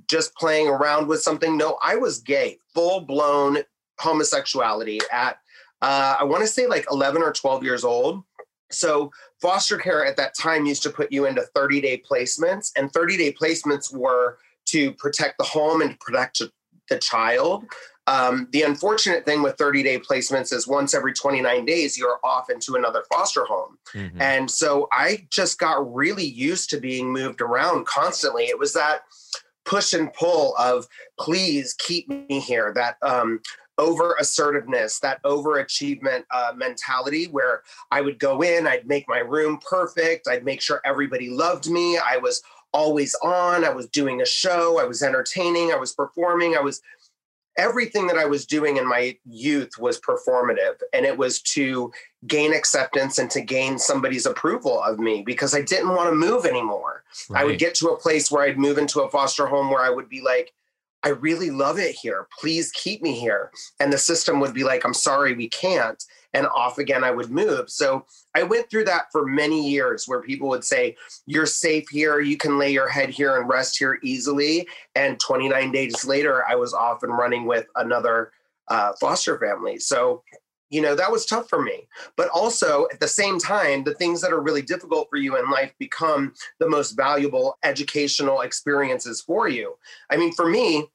just 0.09 0.35
playing 0.37 0.69
around 0.69 1.07
with 1.07 1.21
something. 1.21 1.59
No, 1.59 1.77
I 1.83 1.97
was 1.97 2.21
gay, 2.21 2.61
full 2.73 3.03
blown 3.03 3.59
homosexuality 3.99 5.01
at, 5.13 5.39
uh, 5.83 6.17
I 6.21 6.25
want 6.25 6.43
to 6.43 6.47
say 6.47 6.67
like 6.67 6.87
11 6.91 7.23
or 7.23 7.33
12 7.33 7.65
years 7.65 7.85
old. 7.85 8.23
So 8.71 9.11
foster 9.41 9.79
care 9.79 10.05
at 10.05 10.17
that 10.17 10.37
time 10.39 10.67
used 10.67 10.83
to 10.85 10.91
put 10.91 11.11
you 11.11 11.27
into 11.27 11.43
30 11.43 11.81
day 11.81 12.03
placements, 12.09 12.71
and 12.77 12.93
30 12.93 13.17
day 13.17 13.33
placements 13.33 13.93
were 13.95 14.39
to 14.67 14.93
protect 14.93 15.39
the 15.39 15.45
home 15.45 15.83
and 15.83 15.99
protect 15.99 16.43
the 16.89 16.99
child. 16.99 17.65
Um, 18.07 18.49
the 18.53 18.63
unfortunate 18.63 19.25
thing 19.25 19.43
with 19.43 19.57
30 19.57 19.83
day 19.83 19.99
placements 19.99 20.53
is 20.53 20.67
once 20.67 20.95
every 20.95 21.13
29 21.13 21.65
days, 21.65 21.97
you're 21.97 22.19
off 22.25 22.51
into 22.51 22.75
another 22.75 23.05
foster 23.13 23.45
home. 23.45 23.79
Mhm. 23.95 24.21
And 24.21 24.51
so 24.51 24.89
I 24.91 25.27
just 25.31 25.59
got 25.59 25.95
really 25.95 26.25
used 26.25 26.71
to 26.71 26.81
being 26.81 27.13
moved 27.13 27.41
around 27.41 27.87
constantly. 27.87 28.45
It 28.45 28.59
was 28.59 28.73
that 28.73 29.03
push 29.65 29.93
and 29.93 30.13
pull 30.15 30.57
of 30.57 30.89
please 31.19 31.75
keep 31.75 32.09
me 32.09 32.41
here, 32.41 32.73
that 32.75 32.97
um, 33.03 33.41
over 33.81 34.15
assertiveness, 34.21 35.01
that 35.01 35.23
overachievement 35.25 36.23
uh, 36.31 36.53
mentality 36.55 37.27
where 37.27 37.63
I 37.91 38.03
would 38.03 38.19
go 38.19 38.43
in, 38.43 38.67
I'd 38.67 38.87
make 38.87 39.09
my 39.09 39.19
room 39.19 39.59
perfect, 39.69 40.29
I'd 40.29 40.45
make 40.45 40.61
sure 40.61 40.83
everybody 40.85 41.31
loved 41.31 41.69
me. 41.69 41.99
I 41.99 42.19
was 42.19 42.43
always 42.73 43.17
on. 43.17 43.65
I 43.65 43.71
was 43.71 43.89
doing 43.89 44.21
a 44.21 44.27
show. 44.27 44.79
I 44.79 44.85
was 44.85 45.03
entertaining. 45.03 45.73
I 45.73 45.77
was 45.77 45.93
performing. 45.93 46.55
I 46.57 46.61
was 46.61 46.81
everything 47.59 48.07
that 48.07 48.17
I 48.17 48.25
was 48.25 48.47
doing 48.47 48.77
in 48.77 48.89
my 48.89 49.17
youth 49.29 49.71
was 49.79 50.01
performative 50.01 50.77
and 50.95 51.05
it 51.05 51.17
was 51.17 51.43
to 51.43 51.93
gain 52.27 52.55
acceptance 52.55 53.19
and 53.19 53.31
to 53.31 53.41
gain 53.41 53.79
somebody's 53.79 54.25
approval 54.25 54.81
of 54.81 54.99
me 54.99 55.23
because 55.27 55.55
I 55.55 55.63
didn't 55.63 55.91
want 55.91 56.09
to 56.09 56.15
move 56.15 56.47
anymore. 56.47 57.03
Right. 57.29 57.43
I 57.43 57.45
would 57.45 57.59
get 57.59 57.75
to 57.77 57.89
a 57.89 57.99
place 57.99 58.31
where 58.31 58.45
I'd 58.45 58.57
move 58.59 58.79
into 58.79 59.01
a 59.01 59.11
foster 59.11 59.47
home 59.47 59.69
where 59.69 59.83
I 59.83 59.91
would 59.91 60.09
be 60.09 60.21
like, 60.21 60.53
I 61.03 61.11
really 61.11 61.51
love 61.51 61.79
it 61.79 61.95
here. 61.95 62.27
Please 62.39 62.71
keep 62.73 63.03
me 63.03 63.19
here. 63.19 63.51
And 63.81 63.93
the 63.93 63.99
system 63.99 64.41
would 64.41 64.55
be 64.55 64.65
like, 64.65 64.85
I'm 64.85 64.95
sorry, 64.95 65.35
we 65.35 65.49
can't 65.49 66.03
and 66.33 66.47
off 66.49 66.79
again 66.79 67.05
I 67.05 67.11
would 67.11 67.31
move. 67.31 67.71
So 67.71 68.05
I 68.35 68.43
went 68.43 68.71
through 68.71 68.85
that 68.85 69.07
for 69.11 69.27
many 69.27 69.69
years 69.69 70.07
where 70.07 70.23
people 70.23 70.49
would 70.49 70.65
say, 70.65 70.97
You're 71.27 71.47
safe 71.47 71.89
here, 71.91 72.21
you 72.21 72.37
can 72.37 72.59
lay 72.59 72.71
your 72.71 72.89
head 72.89 73.11
here 73.11 73.37
and 73.37 73.49
rest 73.49 73.79
here 73.79 73.99
easily. 74.03 74.69
And 74.95 75.19
29 75.19 75.73
days 75.73 76.05
later, 76.05 76.45
I 76.49 76.55
was 76.55 76.75
off 76.75 77.03
and 77.03 77.17
running 77.17 77.47
with 77.47 77.67
another 77.77 78.33
uh, 78.69 78.93
foster 79.01 79.39
family. 79.39 79.79
So 79.79 80.23
you 80.71 80.81
know 80.81 80.95
that 80.95 81.11
was 81.11 81.27
tough 81.27 81.49
for 81.49 81.63
me 81.63 81.87
but 82.17 82.29
also 82.31 82.87
at 82.93 83.01
the 83.01 83.09
same 83.09 83.39
time 83.39 83.85
the 83.85 83.95
things 83.95 84.21
that 84.21 84.33
are 84.33 84.41
really 84.41 84.63
difficult 84.63 85.09
for 85.11 85.17
you 85.17 85.37
in 85.37 85.51
life 85.51 85.73
become 85.79 86.33
the 86.59 86.69
most 86.69 86.93
valuable 86.93 87.59
educational 87.63 88.41
experiences 88.41 89.21
for 89.21 89.49
you 89.49 89.77
i 90.11 90.17
mean 90.17 90.33
for 90.33 90.49
me 90.49 90.87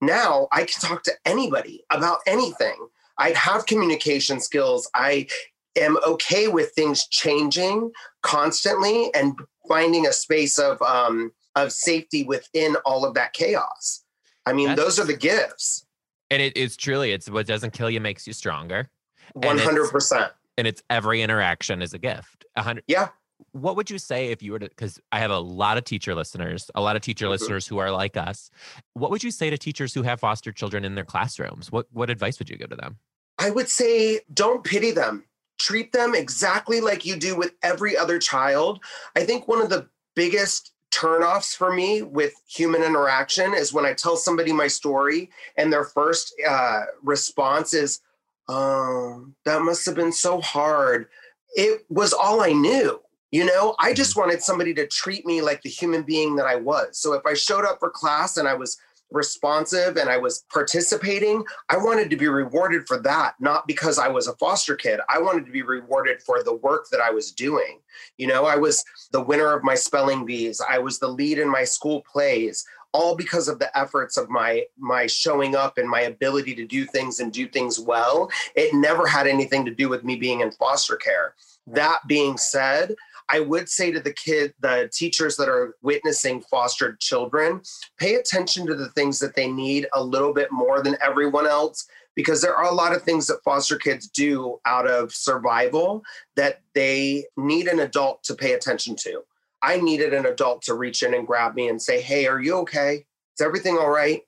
now 0.00 0.48
i 0.52 0.64
can 0.64 0.80
talk 0.80 1.02
to 1.02 1.12
anybody 1.26 1.84
about 1.90 2.18
anything 2.26 2.76
I 3.18 3.30
have 3.30 3.66
communication 3.66 4.40
skills. 4.40 4.88
I 4.94 5.28
am 5.76 5.96
okay 6.06 6.48
with 6.48 6.70
things 6.72 7.06
changing 7.08 7.90
constantly 8.22 9.12
and 9.14 9.38
finding 9.68 10.06
a 10.06 10.12
space 10.12 10.58
of 10.58 10.80
um, 10.82 11.32
of 11.54 11.72
safety 11.72 12.24
within 12.24 12.76
all 12.84 13.04
of 13.04 13.14
that 13.14 13.32
chaos. 13.32 14.04
I 14.46 14.52
mean, 14.52 14.68
That's, 14.68 14.80
those 14.80 14.98
are 14.98 15.04
the 15.04 15.16
gifts. 15.16 15.86
And 16.30 16.42
it, 16.42 16.54
it's 16.56 16.76
truly 16.76 17.12
it's 17.12 17.30
what 17.30 17.46
doesn't 17.46 17.72
kill 17.72 17.90
you 17.90 18.00
makes 18.00 18.26
you 18.26 18.32
stronger. 18.32 18.90
One 19.34 19.58
hundred 19.58 19.90
percent. 19.90 20.32
And 20.56 20.66
it's 20.66 20.82
every 20.88 21.22
interaction 21.22 21.82
is 21.82 21.94
a 21.94 21.98
gift. 21.98 22.44
Hundred. 22.56 22.84
Yeah. 22.86 23.08
What 23.52 23.76
would 23.76 23.90
you 23.90 23.98
say 23.98 24.28
if 24.28 24.42
you 24.42 24.52
were 24.52 24.60
to? 24.60 24.68
Because 24.68 25.00
I 25.12 25.18
have 25.18 25.30
a 25.30 25.38
lot 25.38 25.76
of 25.76 25.84
teacher 25.84 26.14
listeners, 26.14 26.70
a 26.74 26.80
lot 26.80 26.96
of 26.96 27.02
teacher 27.02 27.26
mm-hmm. 27.26 27.32
listeners 27.32 27.66
who 27.66 27.78
are 27.78 27.90
like 27.90 28.16
us. 28.16 28.50
What 28.94 29.10
would 29.10 29.22
you 29.22 29.30
say 29.30 29.50
to 29.50 29.58
teachers 29.58 29.92
who 29.92 30.02
have 30.02 30.20
foster 30.20 30.52
children 30.52 30.84
in 30.84 30.94
their 30.94 31.04
classrooms? 31.04 31.70
What 31.70 31.86
what 31.92 32.10
advice 32.10 32.38
would 32.38 32.48
you 32.48 32.56
give 32.56 32.70
to 32.70 32.76
them? 32.76 32.96
I 33.38 33.50
would 33.50 33.68
say 33.68 34.20
don't 34.32 34.64
pity 34.64 34.92
them. 34.92 35.24
Treat 35.58 35.92
them 35.92 36.14
exactly 36.14 36.80
like 36.80 37.04
you 37.04 37.16
do 37.16 37.36
with 37.36 37.54
every 37.62 37.96
other 37.96 38.18
child. 38.18 38.80
I 39.16 39.24
think 39.24 39.46
one 39.46 39.60
of 39.60 39.70
the 39.70 39.88
biggest 40.14 40.72
turnoffs 40.92 41.56
for 41.56 41.72
me 41.72 42.02
with 42.02 42.34
human 42.48 42.82
interaction 42.82 43.52
is 43.52 43.72
when 43.72 43.84
I 43.84 43.94
tell 43.94 44.16
somebody 44.16 44.52
my 44.52 44.68
story 44.68 45.30
and 45.56 45.72
their 45.72 45.84
first 45.84 46.32
uh, 46.48 46.82
response 47.02 47.74
is, 47.74 48.00
"Oh, 48.48 49.26
that 49.44 49.62
must 49.62 49.86
have 49.86 49.94
been 49.94 50.12
so 50.12 50.40
hard." 50.40 51.08
It 51.56 51.84
was 51.88 52.12
all 52.12 52.40
I 52.40 52.52
knew. 52.52 53.00
You 53.30 53.44
know, 53.44 53.74
I 53.80 53.92
just 53.92 54.12
mm-hmm. 54.12 54.20
wanted 54.20 54.42
somebody 54.42 54.74
to 54.74 54.86
treat 54.86 55.26
me 55.26 55.42
like 55.42 55.62
the 55.62 55.70
human 55.70 56.02
being 56.02 56.36
that 56.36 56.46
I 56.46 56.56
was. 56.56 56.98
So 56.98 57.14
if 57.14 57.26
I 57.26 57.34
showed 57.34 57.64
up 57.64 57.78
for 57.80 57.90
class 57.90 58.36
and 58.36 58.46
I 58.46 58.54
was 58.54 58.78
responsive 59.10 59.96
and 59.96 60.08
I 60.08 60.18
was 60.18 60.44
participating, 60.52 61.44
I 61.68 61.76
wanted 61.76 62.10
to 62.10 62.16
be 62.16 62.28
rewarded 62.28 62.86
for 62.86 62.98
that, 63.00 63.34
not 63.40 63.66
because 63.66 63.98
I 63.98 64.08
was 64.08 64.28
a 64.28 64.36
foster 64.36 64.76
kid. 64.76 65.00
I 65.08 65.18
wanted 65.20 65.46
to 65.46 65.52
be 65.52 65.62
rewarded 65.62 66.22
for 66.22 66.42
the 66.42 66.54
work 66.54 66.86
that 66.90 67.00
I 67.00 67.10
was 67.10 67.32
doing. 67.32 67.80
You 68.18 68.26
know, 68.26 68.44
I 68.44 68.56
was 68.56 68.84
the 69.12 69.22
winner 69.22 69.52
of 69.52 69.64
my 69.64 69.74
spelling 69.74 70.24
bees, 70.24 70.60
I 70.68 70.78
was 70.78 70.98
the 70.98 71.08
lead 71.08 71.38
in 71.38 71.48
my 71.48 71.64
school 71.64 72.02
plays 72.10 72.64
all 72.94 73.14
because 73.14 73.48
of 73.48 73.58
the 73.58 73.76
efforts 73.76 74.16
of 74.16 74.30
my 74.30 74.64
my 74.78 75.06
showing 75.06 75.54
up 75.54 75.76
and 75.76 75.88
my 75.88 76.02
ability 76.02 76.54
to 76.54 76.64
do 76.64 76.86
things 76.86 77.20
and 77.20 77.32
do 77.32 77.46
things 77.46 77.78
well 77.78 78.30
it 78.54 78.72
never 78.72 79.06
had 79.06 79.26
anything 79.26 79.64
to 79.64 79.74
do 79.74 79.88
with 79.90 80.04
me 80.04 80.16
being 80.16 80.40
in 80.40 80.50
foster 80.52 80.96
care 80.96 81.34
that 81.66 81.98
being 82.06 82.38
said 82.38 82.94
I 83.28 83.40
would 83.40 83.68
say 83.70 83.90
to 83.90 84.00
the 84.00 84.12
kid, 84.12 84.52
the 84.60 84.90
teachers 84.92 85.36
that 85.36 85.48
are 85.48 85.76
witnessing 85.82 86.42
fostered 86.42 87.00
children, 87.00 87.62
pay 87.98 88.16
attention 88.16 88.66
to 88.66 88.74
the 88.74 88.90
things 88.90 89.18
that 89.20 89.34
they 89.34 89.50
need 89.50 89.86
a 89.94 90.04
little 90.04 90.34
bit 90.34 90.52
more 90.52 90.82
than 90.82 90.98
everyone 91.02 91.46
else 91.46 91.86
because 92.14 92.40
there 92.40 92.54
are 92.54 92.70
a 92.70 92.74
lot 92.74 92.94
of 92.94 93.02
things 93.02 93.26
that 93.26 93.42
foster 93.42 93.76
kids 93.76 94.08
do 94.08 94.60
out 94.66 94.88
of 94.88 95.12
survival 95.12 96.02
that 96.36 96.60
they 96.74 97.24
need 97.36 97.66
an 97.66 97.80
adult 97.80 98.22
to 98.24 98.34
pay 98.34 98.52
attention 98.52 98.94
to. 98.96 99.22
I 99.64 99.78
needed 99.78 100.12
an 100.12 100.26
adult 100.26 100.62
to 100.62 100.74
reach 100.74 101.02
in 101.02 101.14
and 101.14 101.26
grab 101.26 101.54
me 101.54 101.68
and 101.68 101.80
say, 101.80 102.00
Hey, 102.00 102.26
are 102.26 102.40
you 102.40 102.56
okay? 102.58 103.06
Is 103.36 103.40
everything 103.40 103.78
all 103.78 103.90
right? 103.90 104.20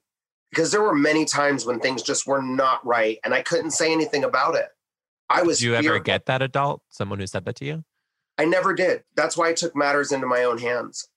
Because 0.49 0.71
there 0.71 0.81
were 0.81 0.95
many 0.95 1.25
times 1.25 1.65
when 1.65 1.79
things 1.79 2.01
just 2.01 2.25
were 2.25 2.41
not 2.41 2.85
right 2.85 3.19
and 3.23 3.33
I 3.33 3.43
couldn't 3.43 3.71
say 3.71 3.91
anything 3.91 4.23
about 4.23 4.55
it. 4.55 4.67
I 5.29 5.43
was. 5.43 5.59
Did 5.59 5.65
you 5.65 5.71
fearful. 5.73 5.89
ever 5.89 5.99
get 5.99 6.25
that 6.25 6.41
adult? 6.41 6.81
Someone 6.89 7.19
who 7.19 7.27
said 7.27 7.45
that 7.45 7.55
to 7.57 7.65
you? 7.65 7.83
I 8.37 8.45
never 8.45 8.73
did. 8.73 9.03
That's 9.15 9.37
why 9.37 9.49
I 9.49 9.53
took 9.53 9.75
matters 9.75 10.11
into 10.11 10.25
my 10.25 10.43
own 10.43 10.57
hands. 10.57 11.07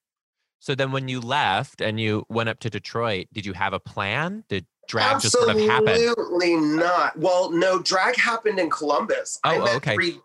So 0.58 0.74
then 0.74 0.92
when 0.92 1.08
you 1.08 1.20
left 1.20 1.80
and 1.80 1.98
you 1.98 2.24
went 2.28 2.48
up 2.48 2.58
to 2.60 2.70
Detroit, 2.70 3.28
did 3.32 3.46
you 3.46 3.54
have 3.54 3.72
a 3.72 3.80
plan? 3.80 4.44
Did 4.48 4.66
drag 4.88 5.14
Absolutely 5.14 5.54
just 5.54 5.68
sort 5.68 5.88
of 5.88 5.88
happen? 5.88 6.10
Absolutely 6.10 6.56
not. 6.56 7.18
Well, 7.18 7.50
no, 7.50 7.78
drag 7.78 8.16
happened 8.16 8.58
in 8.58 8.68
Columbus. 8.68 9.38
Oh, 9.44 9.50
I 9.50 9.58
met 9.58 9.76
okay. 9.76 9.94
Three, 9.94 10.18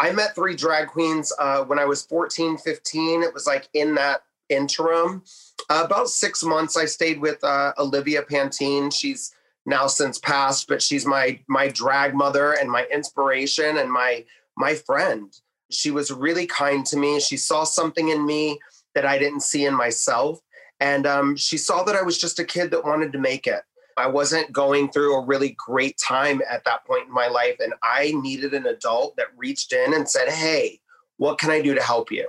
I 0.00 0.12
met 0.12 0.34
three 0.34 0.54
drag 0.54 0.88
queens 0.88 1.32
uh, 1.38 1.64
when 1.64 1.78
I 1.78 1.84
was 1.84 2.02
14, 2.02 2.58
15. 2.58 3.22
It 3.22 3.34
was 3.34 3.46
like 3.46 3.68
in 3.74 3.94
that 3.96 4.22
interim. 4.48 5.22
Uh, 5.68 5.82
about 5.84 6.08
six 6.08 6.42
months, 6.42 6.76
I 6.76 6.84
stayed 6.84 7.20
with 7.20 7.42
uh, 7.42 7.72
Olivia 7.78 8.22
Pantene. 8.22 8.92
She's 8.92 9.34
now 9.66 9.86
since 9.86 10.18
passed, 10.18 10.68
but 10.68 10.80
she's 10.80 11.04
my 11.04 11.38
my 11.48 11.68
drag 11.68 12.14
mother 12.14 12.52
and 12.52 12.70
my 12.70 12.86
inspiration 12.92 13.78
and 13.78 13.92
my 13.92 14.24
my 14.56 14.74
friend. 14.74 15.32
She 15.70 15.90
was 15.90 16.10
really 16.10 16.46
kind 16.46 16.86
to 16.86 16.96
me. 16.96 17.20
She 17.20 17.36
saw 17.36 17.64
something 17.64 18.08
in 18.08 18.24
me 18.24 18.58
that 18.94 19.04
I 19.04 19.18
didn't 19.18 19.42
see 19.42 19.66
in 19.66 19.74
myself. 19.74 20.40
And 20.80 21.06
um, 21.06 21.36
she 21.36 21.58
saw 21.58 21.82
that 21.82 21.96
I 21.96 22.02
was 22.02 22.18
just 22.18 22.38
a 22.38 22.44
kid 22.44 22.70
that 22.70 22.84
wanted 22.84 23.12
to 23.12 23.18
make 23.18 23.46
it. 23.46 23.62
I 23.98 24.06
wasn't 24.06 24.52
going 24.52 24.90
through 24.90 25.16
a 25.16 25.24
really 25.24 25.56
great 25.58 25.98
time 25.98 26.40
at 26.48 26.64
that 26.64 26.84
point 26.86 27.08
in 27.08 27.12
my 27.12 27.28
life. 27.28 27.56
And 27.60 27.74
I 27.82 28.12
needed 28.16 28.54
an 28.54 28.66
adult 28.66 29.16
that 29.16 29.26
reached 29.36 29.72
in 29.72 29.94
and 29.94 30.08
said, 30.08 30.28
Hey, 30.28 30.80
what 31.16 31.38
can 31.38 31.50
I 31.50 31.60
do 31.60 31.74
to 31.74 31.82
help 31.82 32.10
you? 32.10 32.28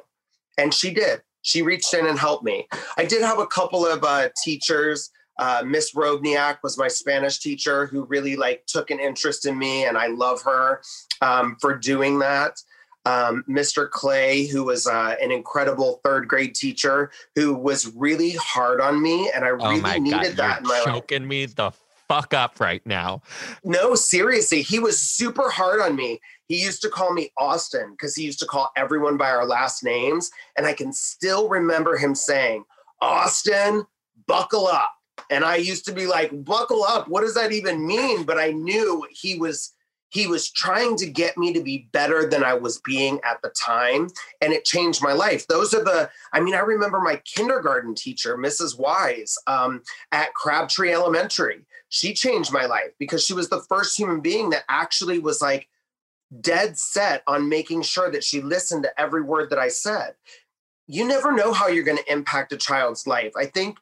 And 0.57 0.73
she 0.73 0.93
did. 0.93 1.21
She 1.41 1.61
reached 1.61 1.93
in 1.93 2.05
and 2.05 2.19
helped 2.19 2.43
me. 2.43 2.67
I 2.97 3.05
did 3.05 3.21
have 3.21 3.39
a 3.39 3.47
couple 3.47 3.85
of 3.85 4.03
uh, 4.03 4.29
teachers. 4.41 5.09
Uh, 5.37 5.63
Miss 5.65 5.93
Robniak 5.93 6.57
was 6.63 6.77
my 6.77 6.89
Spanish 6.89 7.39
teacher 7.39 7.85
who 7.85 8.03
really 8.05 8.35
like 8.35 8.65
took 8.65 8.91
an 8.91 8.99
interest 8.99 9.45
in 9.45 9.57
me, 9.57 9.85
and 9.85 9.97
I 9.97 10.07
love 10.07 10.41
her 10.41 10.81
um, 11.21 11.55
for 11.61 11.77
doing 11.77 12.19
that 12.19 12.61
um, 13.09 13.43
Mr. 13.49 13.89
Clay, 13.89 14.45
who 14.45 14.63
was 14.65 14.85
uh, 14.85 15.15
an 15.21 15.31
incredible 15.31 15.99
third 16.03 16.27
grade 16.27 16.53
teacher, 16.53 17.11
who 17.35 17.55
was 17.55 17.91
really 17.95 18.31
hard 18.31 18.81
on 18.81 19.01
me, 19.01 19.31
and 19.33 19.43
I 19.43 19.49
oh 19.49 19.55
really 19.55 19.99
needed 19.99 20.37
God, 20.37 20.37
that 20.37 20.61
in 20.61 20.67
my 20.67 20.77
choking 20.77 20.85
life. 20.85 20.95
Choking 20.95 21.27
me 21.27 21.45
the 21.47 21.71
fuck 22.07 22.33
up 22.33 22.59
right 22.59 22.85
now. 22.85 23.21
No, 23.63 23.95
seriously, 23.95 24.61
he 24.61 24.79
was 24.79 24.99
super 24.99 25.49
hard 25.49 25.81
on 25.81 25.95
me. 25.95 26.19
He 26.47 26.61
used 26.61 26.81
to 26.83 26.89
call 26.89 27.13
me 27.13 27.31
Austin 27.37 27.91
because 27.91 28.15
he 28.15 28.23
used 28.23 28.39
to 28.39 28.45
call 28.45 28.71
everyone 28.75 29.17
by 29.17 29.29
our 29.31 29.45
last 29.45 29.83
names, 29.83 30.29
and 30.55 30.67
I 30.67 30.73
can 30.73 30.93
still 30.93 31.49
remember 31.49 31.97
him 31.97 32.13
saying, 32.13 32.63
"Austin, 33.01 33.85
buckle 34.27 34.67
up." 34.67 34.93
And 35.31 35.43
I 35.43 35.55
used 35.55 35.85
to 35.85 35.91
be 35.93 36.05
like, 36.05 36.43
"Buckle 36.45 36.83
up? 36.83 37.07
What 37.07 37.21
does 37.21 37.33
that 37.33 37.51
even 37.53 37.87
mean?" 37.87 38.23
But 38.23 38.39
I 38.39 38.51
knew 38.51 39.07
he 39.11 39.35
was 39.35 39.73
he 40.09 40.25
was 40.25 40.49
trying 40.49 40.95
to 40.97 41.05
get 41.05 41.37
me 41.37 41.53
to 41.53 41.61
be 41.61 41.87
better 41.91 42.27
than 42.27 42.43
I 42.43 42.55
was 42.55 42.81
being 42.81 43.19
at 43.23 43.41
the 43.41 43.49
time. 43.49 44.09
And 44.41 44.51
it 44.51 44.65
changed 44.65 45.03
my 45.03 45.13
life. 45.13 45.47
Those 45.47 45.73
are 45.73 45.83
the, 45.83 46.09
I 46.33 46.39
mean, 46.39 46.55
I 46.55 46.59
remember 46.59 46.99
my 46.99 47.17
kindergarten 47.25 47.93
teacher, 47.93 48.35
Mrs. 48.35 48.77
Wise, 48.77 49.37
um, 49.45 49.83
at 50.11 50.33
Crabtree 50.33 50.91
Elementary. 50.91 51.65
She 51.89 52.13
changed 52.13 52.51
my 52.51 52.65
life 52.65 52.91
because 52.97 53.23
she 53.23 53.33
was 53.33 53.49
the 53.49 53.61
first 53.61 53.97
human 53.97 54.19
being 54.19 54.49
that 54.49 54.63
actually 54.67 55.19
was 55.19 55.41
like 55.41 55.67
dead 56.41 56.77
set 56.77 57.23
on 57.27 57.49
making 57.49 57.83
sure 57.83 58.11
that 58.11 58.23
she 58.23 58.41
listened 58.41 58.83
to 58.83 59.01
every 59.01 59.21
word 59.21 59.49
that 59.51 59.59
I 59.59 59.69
said. 59.69 60.15
You 60.87 61.07
never 61.07 61.31
know 61.31 61.53
how 61.53 61.67
you're 61.67 61.83
going 61.83 61.97
to 61.97 62.11
impact 62.11 62.51
a 62.51 62.57
child's 62.57 63.05
life. 63.05 63.33
I 63.37 63.45
think 63.45 63.77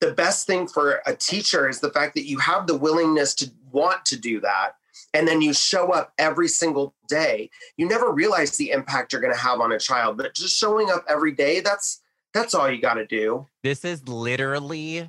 the 0.00 0.12
best 0.12 0.46
thing 0.46 0.68
for 0.68 1.02
a 1.06 1.14
teacher 1.14 1.68
is 1.68 1.80
the 1.80 1.90
fact 1.90 2.14
that 2.14 2.28
you 2.28 2.38
have 2.38 2.66
the 2.66 2.76
willingness 2.76 3.34
to 3.36 3.50
want 3.72 4.04
to 4.06 4.16
do 4.16 4.40
that 4.40 4.76
and 5.14 5.26
then 5.26 5.40
you 5.40 5.54
show 5.54 5.92
up 5.92 6.12
every 6.18 6.48
single 6.48 6.94
day 7.08 7.48
you 7.76 7.88
never 7.88 8.12
realize 8.12 8.56
the 8.56 8.70
impact 8.70 9.12
you're 9.12 9.22
going 9.22 9.32
to 9.32 9.38
have 9.38 9.60
on 9.60 9.72
a 9.72 9.78
child 9.78 10.18
but 10.18 10.34
just 10.34 10.58
showing 10.58 10.90
up 10.90 11.04
every 11.08 11.32
day 11.32 11.60
that's 11.60 12.02
that's 12.34 12.52
all 12.52 12.68
you 12.68 12.80
got 12.80 12.94
to 12.94 13.06
do. 13.06 13.46
This 13.62 13.84
is 13.84 14.06
literally 14.06 15.08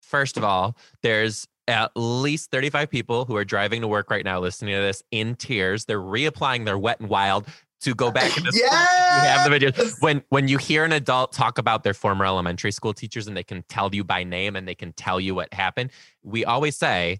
first 0.00 0.36
of 0.36 0.44
all 0.44 0.76
there's 1.02 1.46
at 1.68 1.90
least 1.94 2.50
35 2.50 2.90
people 2.90 3.24
who 3.26 3.36
are 3.36 3.44
driving 3.44 3.80
to 3.82 3.88
work 3.88 4.10
right 4.10 4.24
now 4.24 4.40
listening 4.40 4.74
to 4.74 4.80
this 4.80 5.02
in 5.10 5.34
tears. 5.34 5.84
They're 5.84 6.00
reapplying 6.00 6.64
their 6.64 6.78
wet 6.78 7.00
and 7.00 7.08
wild 7.08 7.46
to 7.82 7.94
go 7.94 8.10
back 8.10 8.36
and 8.36 8.46
Yes! 8.52 8.72
have 9.26 9.44
the 9.44 9.50
video 9.50 9.72
when 10.00 10.22
when 10.28 10.48
you 10.48 10.58
hear 10.58 10.84
an 10.84 10.92
adult 10.92 11.32
talk 11.32 11.58
about 11.58 11.82
their 11.82 11.94
former 11.94 12.24
elementary 12.24 12.72
school 12.72 12.94
teachers 12.94 13.26
and 13.26 13.36
they 13.36 13.42
can 13.42 13.64
tell 13.68 13.94
you 13.94 14.04
by 14.04 14.22
name 14.22 14.54
and 14.54 14.66
they 14.66 14.74
can 14.74 14.92
tell 14.92 15.18
you 15.18 15.34
what 15.34 15.52
happened 15.54 15.90
we 16.22 16.44
always 16.44 16.76
say 16.76 17.18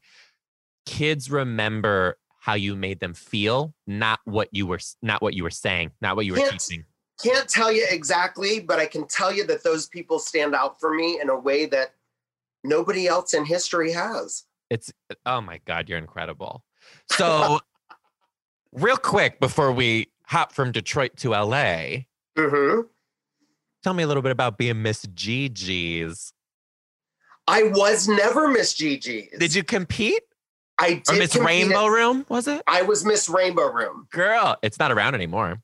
kids 0.90 1.30
remember 1.30 2.16
how 2.40 2.54
you 2.54 2.74
made 2.74 2.98
them 3.00 3.14
feel 3.14 3.72
not 3.86 4.18
what 4.24 4.48
you 4.50 4.66
were 4.66 4.80
not 5.02 5.22
what 5.22 5.34
you 5.34 5.42
were 5.44 5.50
saying 5.50 5.90
not 6.00 6.16
what 6.16 6.26
you 6.26 6.32
were 6.32 6.38
Can't- 6.38 6.52
teaching. 6.60 6.84
Can't 7.22 7.46
tell 7.46 7.70
you 7.70 7.86
exactly, 7.90 8.60
but 8.60 8.78
I 8.80 8.86
can 8.86 9.06
tell 9.06 9.30
you 9.30 9.44
that 9.48 9.62
those 9.62 9.86
people 9.88 10.18
stand 10.18 10.54
out 10.54 10.80
for 10.80 10.94
me 10.94 11.20
in 11.20 11.28
a 11.28 11.38
way 11.38 11.66
that 11.66 11.92
nobody 12.64 13.06
else 13.06 13.34
in 13.34 13.44
history 13.44 13.92
has. 13.92 14.44
it's 14.70 14.90
oh 15.26 15.40
my 15.42 15.60
god 15.66 15.88
you're 15.88 15.98
incredible. 15.98 16.64
So 17.12 17.60
real 18.72 18.96
quick 18.96 19.38
before 19.38 19.70
we 19.70 20.08
hop 20.26 20.52
from 20.52 20.72
detroit 20.72 21.16
to 21.18 21.30
la 21.30 21.84
hmm 22.38 22.80
tell 23.82 23.94
me 23.94 24.02
a 24.02 24.06
little 24.06 24.22
bit 24.22 24.32
about 24.32 24.56
being 24.58 24.80
miss 24.82 25.04
gigi's. 25.14 26.32
I 27.46 27.64
was 27.64 28.06
never 28.08 28.48
Miss 28.48 28.74
Gigi's. 28.74 29.36
did 29.38 29.54
you 29.54 29.64
compete 29.64 30.22
I 30.80 30.94
did 30.94 31.10
or 31.10 31.18
miss 31.18 31.36
rainbow 31.36 31.86
at- 31.86 31.90
room 31.92 32.26
was 32.28 32.48
it 32.48 32.62
I 32.66 32.82
was 32.82 33.04
Miss 33.04 33.28
Rainbow 33.28 33.70
Room. 33.70 34.08
girl 34.10 34.56
it's 34.62 34.78
not 34.78 34.90
around 34.90 35.14
anymore 35.14 35.60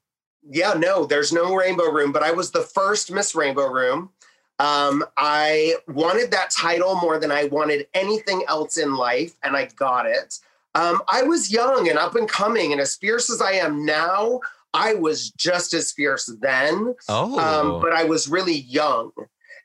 Yeah, 0.48 0.74
no, 0.74 1.06
there's 1.06 1.32
no 1.32 1.54
Rainbow 1.54 1.90
Room, 1.90 2.12
but 2.12 2.22
I 2.22 2.30
was 2.30 2.50
the 2.52 2.62
first 2.62 3.10
Miss 3.10 3.34
Rainbow 3.34 3.68
Room. 3.68 4.10
Um, 4.58 5.04
I 5.16 5.74
wanted 5.88 6.30
that 6.30 6.50
title 6.50 6.94
more 6.96 7.18
than 7.18 7.30
I 7.32 7.44
wanted 7.46 7.88
anything 7.94 8.44
else 8.48 8.78
in 8.78 8.94
life, 8.94 9.34
and 9.42 9.56
I 9.56 9.66
got 9.76 10.06
it. 10.06 10.38
Um, 10.74 11.02
I 11.08 11.22
was 11.24 11.50
young 11.50 11.88
and 11.88 11.98
up 11.98 12.14
and 12.14 12.28
coming, 12.28 12.70
and 12.72 12.80
as 12.80 12.94
fierce 12.96 13.28
as 13.28 13.42
I 13.42 13.52
am 13.52 13.84
now, 13.84 14.40
I 14.72 14.94
was 14.94 15.30
just 15.30 15.74
as 15.74 15.90
fierce 15.92 16.26
then. 16.40 16.94
oh 17.08 17.38
um, 17.38 17.80
but 17.82 17.92
I 17.92 18.04
was 18.04 18.28
really 18.28 18.54
young. 18.54 19.10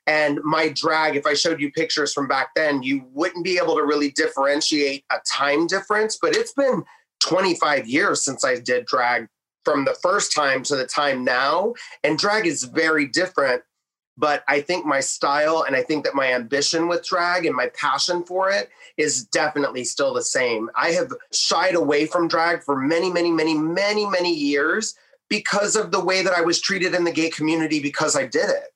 And 0.06 0.40
my 0.42 0.68
drag, 0.68 1.16
if 1.16 1.26
I 1.26 1.34
showed 1.34 1.60
you 1.60 1.70
pictures 1.70 2.12
from 2.12 2.26
back 2.26 2.50
then, 2.56 2.82
you 2.82 3.04
wouldn't 3.12 3.44
be 3.44 3.58
able 3.58 3.76
to 3.76 3.84
really 3.84 4.10
differentiate 4.10 5.04
a 5.10 5.18
time 5.26 5.66
difference. 5.66 6.18
But 6.20 6.36
it's 6.36 6.52
been 6.52 6.84
25 7.20 7.86
years 7.86 8.24
since 8.24 8.44
I 8.44 8.58
did 8.58 8.86
drag 8.86 9.28
from 9.64 9.84
the 9.84 9.96
first 10.02 10.32
time 10.32 10.62
to 10.64 10.76
the 10.76 10.86
time 10.86 11.24
now. 11.24 11.74
And 12.02 12.18
drag 12.18 12.46
is 12.46 12.64
very 12.64 13.06
different. 13.06 13.62
But 14.18 14.44
I 14.46 14.60
think 14.60 14.84
my 14.84 15.00
style 15.00 15.64
and 15.66 15.74
I 15.74 15.82
think 15.82 16.04
that 16.04 16.14
my 16.14 16.32
ambition 16.32 16.86
with 16.86 17.06
drag 17.06 17.46
and 17.46 17.56
my 17.56 17.68
passion 17.68 18.24
for 18.24 18.50
it 18.50 18.68
is 18.98 19.24
definitely 19.26 19.84
still 19.84 20.12
the 20.12 20.22
same. 20.22 20.68
I 20.76 20.90
have 20.90 21.10
shied 21.32 21.76
away 21.76 22.06
from 22.06 22.28
drag 22.28 22.62
for 22.62 22.76
many, 22.76 23.10
many, 23.10 23.30
many, 23.30 23.54
many, 23.54 24.04
many 24.06 24.34
years 24.34 24.94
because 25.30 25.76
of 25.76 25.92
the 25.92 26.04
way 26.04 26.22
that 26.22 26.34
I 26.34 26.42
was 26.42 26.60
treated 26.60 26.94
in 26.94 27.04
the 27.04 27.10
gay 27.10 27.30
community 27.30 27.80
because 27.80 28.16
I 28.16 28.26
did 28.26 28.50
it. 28.50 28.71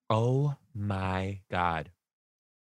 oh 0.10 0.56
my 0.76 1.40
god 1.52 1.92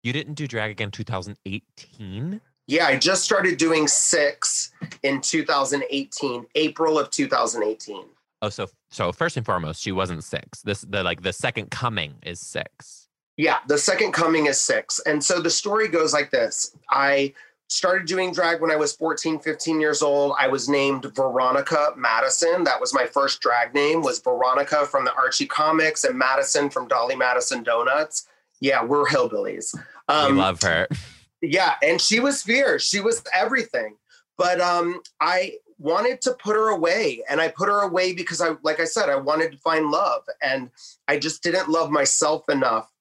you 0.03 0.13
didn't 0.13 0.36
do 0.36 0.47
drag 0.47 0.69
again 0.71 0.91
2018 0.91 2.39
Yeah, 2.67 2.86
I 2.88 2.97
just 2.97 3.23
started 3.23 3.58
doing 3.58 3.88
six 3.88 4.71
in 5.03 5.21
2018, 5.21 6.45
April 6.55 6.97
of 6.97 7.09
2018. 7.11 8.05
oh 8.41 8.49
so 8.49 8.67
so 8.89 9.11
first 9.11 9.37
and 9.37 9.45
foremost 9.45 9.81
she 9.81 9.91
wasn't 9.91 10.23
six 10.23 10.61
this 10.61 10.81
the 10.81 11.03
like 11.03 11.21
the 11.21 11.33
second 11.33 11.69
coming 11.71 12.13
is 12.23 12.39
six 12.39 13.07
Yeah, 13.37 13.59
the 13.67 13.77
second 13.77 14.11
coming 14.11 14.45
is 14.45 14.59
six. 14.59 14.99
And 15.05 15.23
so 15.23 15.41
the 15.41 15.49
story 15.49 15.87
goes 15.87 16.13
like 16.13 16.29
this 16.31 16.75
I 16.89 17.33
started 17.67 18.05
doing 18.05 18.31
drag 18.31 18.61
when 18.61 18.69
I 18.69 18.75
was 18.75 18.93
14, 18.93 19.39
15 19.39 19.81
years 19.81 20.01
old. 20.03 20.35
I 20.39 20.47
was 20.47 20.69
named 20.69 21.05
Veronica 21.15 21.93
Madison. 21.97 22.63
That 22.63 22.79
was 22.79 22.93
my 22.93 23.05
first 23.07 23.41
drag 23.41 23.73
name, 23.73 24.01
was 24.01 24.19
Veronica 24.19 24.85
from 24.85 25.05
the 25.05 25.13
Archie 25.15 25.47
comics 25.47 26.03
and 26.03 26.17
Madison 26.17 26.69
from 26.69 26.87
Dolly 26.87 27.15
Madison 27.15 27.63
Donuts. 27.63 28.27
Yeah, 28.59 28.83
we're 28.83 29.07
hillbillies. 29.07 29.73
we 30.07 30.13
um, 30.13 30.37
love 30.37 30.61
her 30.61 30.87
Yeah, 31.41 31.73
and 31.81 31.99
she 31.99 32.21
was 32.21 32.41
fierce. 32.41 32.87
She 32.87 33.01
was 33.01 33.21
everything. 33.33 33.95
But 34.37 34.59
um, 34.61 35.01
I 35.19 35.57
wanted 35.77 36.21
to 36.21 36.35
put 36.43 36.55
her 36.55 36.69
away, 36.69 37.23
and 37.29 37.39
I 37.39 37.49
put 37.49 37.67
her 37.67 37.81
away 37.81 38.13
because 38.13 38.41
I, 38.41 38.55
like 38.63 38.79
I 38.79 38.85
said, 38.85 39.09
I 39.09 39.15
wanted 39.15 39.51
to 39.51 39.57
find 39.59 39.91
love, 39.91 40.23
and 40.41 40.69
I 41.07 41.17
just 41.17 41.43
didn't 41.43 41.69
love 41.69 41.91
myself 41.91 42.43
enough 42.49 42.91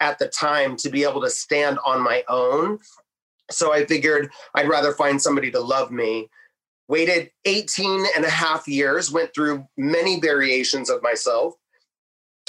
at 0.00 0.18
the 0.18 0.28
time 0.28 0.76
to 0.76 0.90
be 0.90 1.04
able 1.04 1.22
to 1.22 1.30
stand 1.30 1.78
on 1.84 2.02
my 2.02 2.22
own. 2.28 2.78
So 3.50 3.72
I 3.72 3.86
figured 3.86 4.30
I'd 4.54 4.68
rather 4.68 4.92
find 4.92 5.20
somebody 5.20 5.50
to 5.52 5.60
love 5.60 5.90
me. 5.90 6.28
Waited 6.88 7.30
18 7.44 8.06
and 8.14 8.24
a 8.24 8.30
half 8.30 8.68
years, 8.68 9.10
went 9.10 9.34
through 9.34 9.66
many 9.76 10.20
variations 10.20 10.90
of 10.90 11.02
myself 11.02 11.54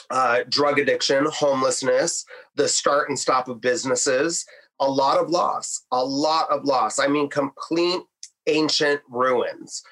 uh, 0.09 0.39
drug 0.49 0.79
addiction, 0.79 1.25
homelessness, 1.31 2.25
the 2.55 2.67
start 2.67 3.09
and 3.09 3.19
stop 3.19 3.47
of 3.47 3.61
businesses, 3.61 4.45
a 4.79 4.89
lot 4.89 5.17
of 5.17 5.29
loss, 5.29 5.85
a 5.91 6.03
lot 6.03 6.49
of 6.49 6.65
loss. 6.65 6.99
I 6.99 7.07
mean, 7.07 7.29
complete 7.29 8.01
ancient 8.47 9.01
ruins. 9.09 9.83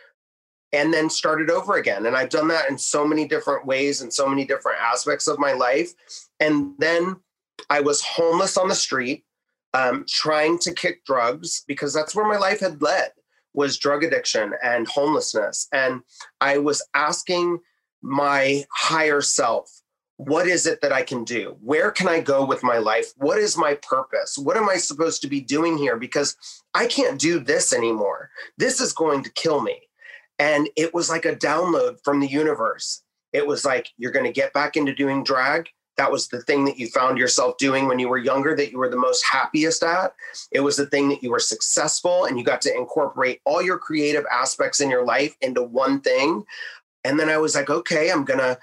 And 0.73 0.93
then 0.93 1.09
started 1.09 1.49
over 1.49 1.75
again. 1.75 2.05
And 2.05 2.17
I've 2.17 2.29
done 2.29 2.49
that 2.49 2.69
in 2.69 2.77
so 2.77 3.07
many 3.07 3.27
different 3.27 3.65
ways 3.65 4.01
and 4.01 4.13
so 4.13 4.27
many 4.27 4.43
different 4.43 4.79
aspects 4.81 5.27
of 5.27 5.39
my 5.39 5.53
life. 5.53 5.91
And 6.41 6.73
then 6.79 7.15
I 7.69 7.79
was 7.79 8.01
homeless 8.01 8.57
on 8.57 8.67
the 8.67 8.75
street, 8.75 9.23
um, 9.73 10.05
trying 10.07 10.59
to 10.59 10.73
kick 10.73 11.05
drugs 11.05 11.63
because 11.65 11.93
that's 11.93 12.13
where 12.13 12.27
my 12.27 12.37
life 12.37 12.59
had 12.59 12.81
led 12.81 13.11
was 13.53 13.77
drug 13.77 14.03
addiction 14.03 14.53
and 14.63 14.87
homelessness. 14.87 15.67
And 15.71 16.01
I 16.41 16.57
was 16.57 16.85
asking 16.93 17.59
my 18.01 18.65
higher 18.71 19.21
self, 19.21 19.74
what 20.17 20.47
is 20.47 20.65
it 20.65 20.81
that 20.81 20.93
I 20.93 21.01
can 21.01 21.23
do? 21.23 21.57
Where 21.61 21.91
can 21.91 22.07
I 22.07 22.21
go 22.21 22.45
with 22.45 22.63
my 22.63 22.77
life? 22.77 23.11
What 23.17 23.37
is 23.37 23.57
my 23.57 23.75
purpose? 23.75 24.37
What 24.37 24.55
am 24.57 24.69
I 24.69 24.77
supposed 24.77 25.21
to 25.21 25.27
be 25.27 25.41
doing 25.41 25.77
here? 25.77 25.97
Because 25.97 26.37
I 26.73 26.87
can't 26.87 27.19
do 27.19 27.39
this 27.39 27.73
anymore. 27.73 28.29
This 28.57 28.79
is 28.79 28.93
going 28.93 29.23
to 29.23 29.31
kill 29.31 29.61
me. 29.61 29.81
And 30.39 30.69
it 30.75 30.93
was 30.93 31.09
like 31.09 31.25
a 31.25 31.35
download 31.35 31.97
from 32.03 32.19
the 32.19 32.27
universe. 32.27 33.03
It 33.33 33.45
was 33.45 33.65
like, 33.65 33.89
you're 33.97 34.11
going 34.11 34.25
to 34.25 34.31
get 34.31 34.53
back 34.53 34.77
into 34.77 34.95
doing 34.95 35.23
drag. 35.23 35.69
That 35.97 36.11
was 36.11 36.27
the 36.27 36.41
thing 36.41 36.65
that 36.65 36.77
you 36.77 36.87
found 36.87 37.17
yourself 37.17 37.57
doing 37.57 37.87
when 37.87 37.99
you 37.99 38.09
were 38.09 38.17
younger 38.17 38.55
that 38.55 38.71
you 38.71 38.77
were 38.77 38.89
the 38.89 38.97
most 38.97 39.25
happiest 39.25 39.83
at. 39.83 40.13
It 40.51 40.59
was 40.59 40.75
the 40.75 40.87
thing 40.87 41.07
that 41.09 41.23
you 41.23 41.31
were 41.31 41.39
successful 41.39 42.25
and 42.25 42.37
you 42.37 42.43
got 42.43 42.61
to 42.61 42.75
incorporate 42.75 43.41
all 43.45 43.61
your 43.61 43.77
creative 43.77 44.25
aspects 44.31 44.81
in 44.81 44.89
your 44.89 45.05
life 45.05 45.35
into 45.41 45.63
one 45.63 46.01
thing. 46.01 46.45
And 47.05 47.19
then 47.19 47.29
I 47.29 47.37
was 47.37 47.55
like, 47.55 47.69
okay, 47.69 48.11
I'm 48.11 48.25
going 48.25 48.39
to 48.39 48.57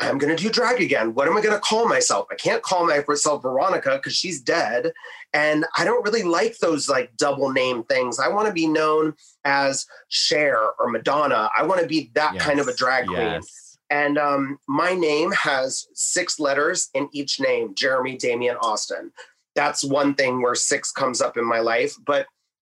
I'm 0.00 0.18
going 0.18 0.34
to 0.34 0.42
do 0.42 0.50
drag 0.50 0.80
again. 0.80 1.14
What 1.14 1.28
am 1.28 1.36
I 1.36 1.40
going 1.40 1.54
to 1.54 1.60
call 1.60 1.88
myself? 1.88 2.26
I 2.30 2.34
can't 2.34 2.62
call 2.62 2.86
myself 2.86 3.42
Veronica 3.42 3.96
because 3.96 4.14
she's 4.14 4.40
dead. 4.40 4.92
And 5.32 5.64
I 5.76 5.84
don't 5.84 6.04
really 6.04 6.24
like 6.24 6.58
those 6.58 6.88
like 6.88 7.16
double 7.16 7.52
name 7.52 7.84
things. 7.84 8.18
I 8.18 8.28
want 8.28 8.48
to 8.48 8.52
be 8.52 8.66
known 8.66 9.14
as 9.44 9.86
Cher 10.08 10.58
or 10.78 10.90
Madonna. 10.90 11.48
I 11.56 11.64
want 11.64 11.80
to 11.80 11.86
be 11.86 12.10
that 12.14 12.34
yes. 12.34 12.42
kind 12.42 12.58
of 12.58 12.68
a 12.68 12.74
drag 12.74 13.06
queen. 13.06 13.18
Yes. 13.18 13.78
And 13.90 14.18
um, 14.18 14.58
my 14.66 14.94
name 14.94 15.30
has 15.32 15.86
six 15.94 16.40
letters 16.40 16.90
in 16.94 17.08
each 17.12 17.38
name 17.38 17.74
Jeremy, 17.74 18.16
Damien, 18.16 18.56
Austin. 18.56 19.12
That's 19.54 19.84
one 19.84 20.14
thing 20.14 20.42
where 20.42 20.56
six 20.56 20.90
comes 20.90 21.20
up 21.20 21.36
in 21.36 21.44
my 21.44 21.60
life. 21.60 21.94
But 22.04 22.26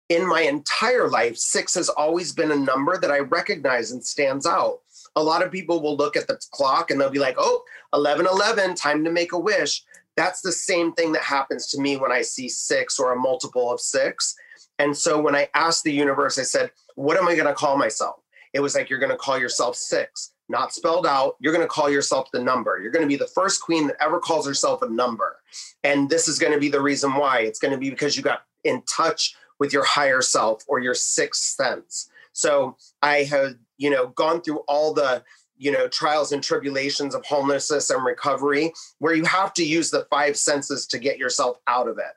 in 0.10 0.26
my 0.28 0.42
entire 0.42 1.10
life, 1.10 1.36
six 1.36 1.74
has 1.76 1.90
always 1.90 2.32
been 2.32 2.52
a 2.52 2.56
number 2.56 2.98
that 2.98 3.12
I 3.12 3.20
recognize 3.20 3.92
and 3.92 4.04
stands 4.04 4.46
out 4.46 4.80
a 5.18 5.24
lot 5.24 5.44
of 5.44 5.52
people 5.52 5.82
will 5.82 5.98
look 5.98 6.16
at 6.16 6.28
the 6.28 6.40
clock 6.52 6.92
and 6.92 7.02
they'll 7.02 7.10
be 7.10 7.18
like, 7.18 7.36
oh, 7.40 7.64
11 7.94 8.28
11, 8.28 8.76
time 8.76 9.04
to 9.04 9.12
make 9.12 9.34
a 9.34 9.40
wish. 9.40 9.84
That's 10.16 10.42
the 10.42 10.52
same 10.52 10.94
thing 10.94 11.12
that 11.14 11.24
happens 11.24 11.66
to 11.68 11.82
me 11.82 11.98
when 11.98 12.12
I 12.12 12.22
see 12.22 12.48
six 12.48 13.00
or 13.00 13.12
a 13.12 13.20
multiple 13.20 13.72
of 13.72 13.80
six. 13.80 14.36
And 14.78 14.96
so 14.96 15.20
when 15.20 15.36
I 15.36 15.50
asked 15.56 15.84
the 15.84 15.92
universe, 15.92 16.38
I 16.38 16.44
said, 16.44 16.70
what 16.94 17.18
am 17.18 17.28
I 17.28 17.34
going 17.34 17.48
to 17.48 17.56
call 17.56 17.78
myself? 17.78 18.18
It 18.54 18.60
was 18.60 18.76
like, 18.76 18.92
you're 18.92 19.00
going 19.00 19.12
to 19.12 19.18
call 19.18 19.40
yourself 19.40 19.76
six, 19.76 20.34
not 20.50 20.72
spelled 20.72 21.08
out. 21.08 21.36
You're 21.40 21.54
going 21.54 21.66
to 21.66 21.70
call 21.70 21.90
yourself 21.90 22.30
the 22.32 22.42
number. 22.42 22.80
You're 22.80 22.92
going 22.92 23.04
to 23.04 23.08
be 23.08 23.16
the 23.16 23.28
first 23.28 23.62
queen 23.62 23.88
that 23.88 23.98
ever 24.00 24.20
calls 24.20 24.46
herself 24.46 24.84
a 24.84 24.90
number. 24.90 25.38
And 25.84 26.10
this 26.12 26.28
is 26.28 26.38
going 26.38 26.54
to 26.54 26.60
be 26.60 26.70
the 26.70 26.82
reason 26.82 27.16
why. 27.16 27.40
It's 27.40 27.60
going 27.60 27.74
to 27.74 27.80
be 27.80 27.90
because 27.90 28.16
you 28.16 28.22
got 28.22 28.44
in 28.64 28.84
touch 28.84 29.36
with 29.58 29.74
your 29.74 29.84
higher 29.84 30.22
self 30.22 30.64
or 30.68 30.80
your 30.80 30.94
sixth 30.94 31.42
sense. 31.42 32.10
So 32.34 32.78
I 33.02 33.24
had 33.24 33.58
you 33.78 33.90
know, 33.90 34.08
gone 34.08 34.42
through 34.42 34.60
all 34.68 34.94
the, 34.94 35.24
you 35.58 35.72
know, 35.72 35.88
trials 35.88 36.32
and 36.32 36.44
tribulations 36.44 37.16
of 37.16 37.26
homelessness 37.26 37.90
and 37.90 38.06
recovery, 38.06 38.74
where 39.00 39.16
you 39.16 39.26
have 39.26 39.54
to 39.54 39.66
use 39.66 39.90
the 39.90 40.06
five 40.10 40.38
senses 40.38 40.86
to 40.88 41.00
get 41.00 41.18
yourself 41.18 41.58
out 41.68 41.88
of 41.88 41.98
it. 41.98 42.16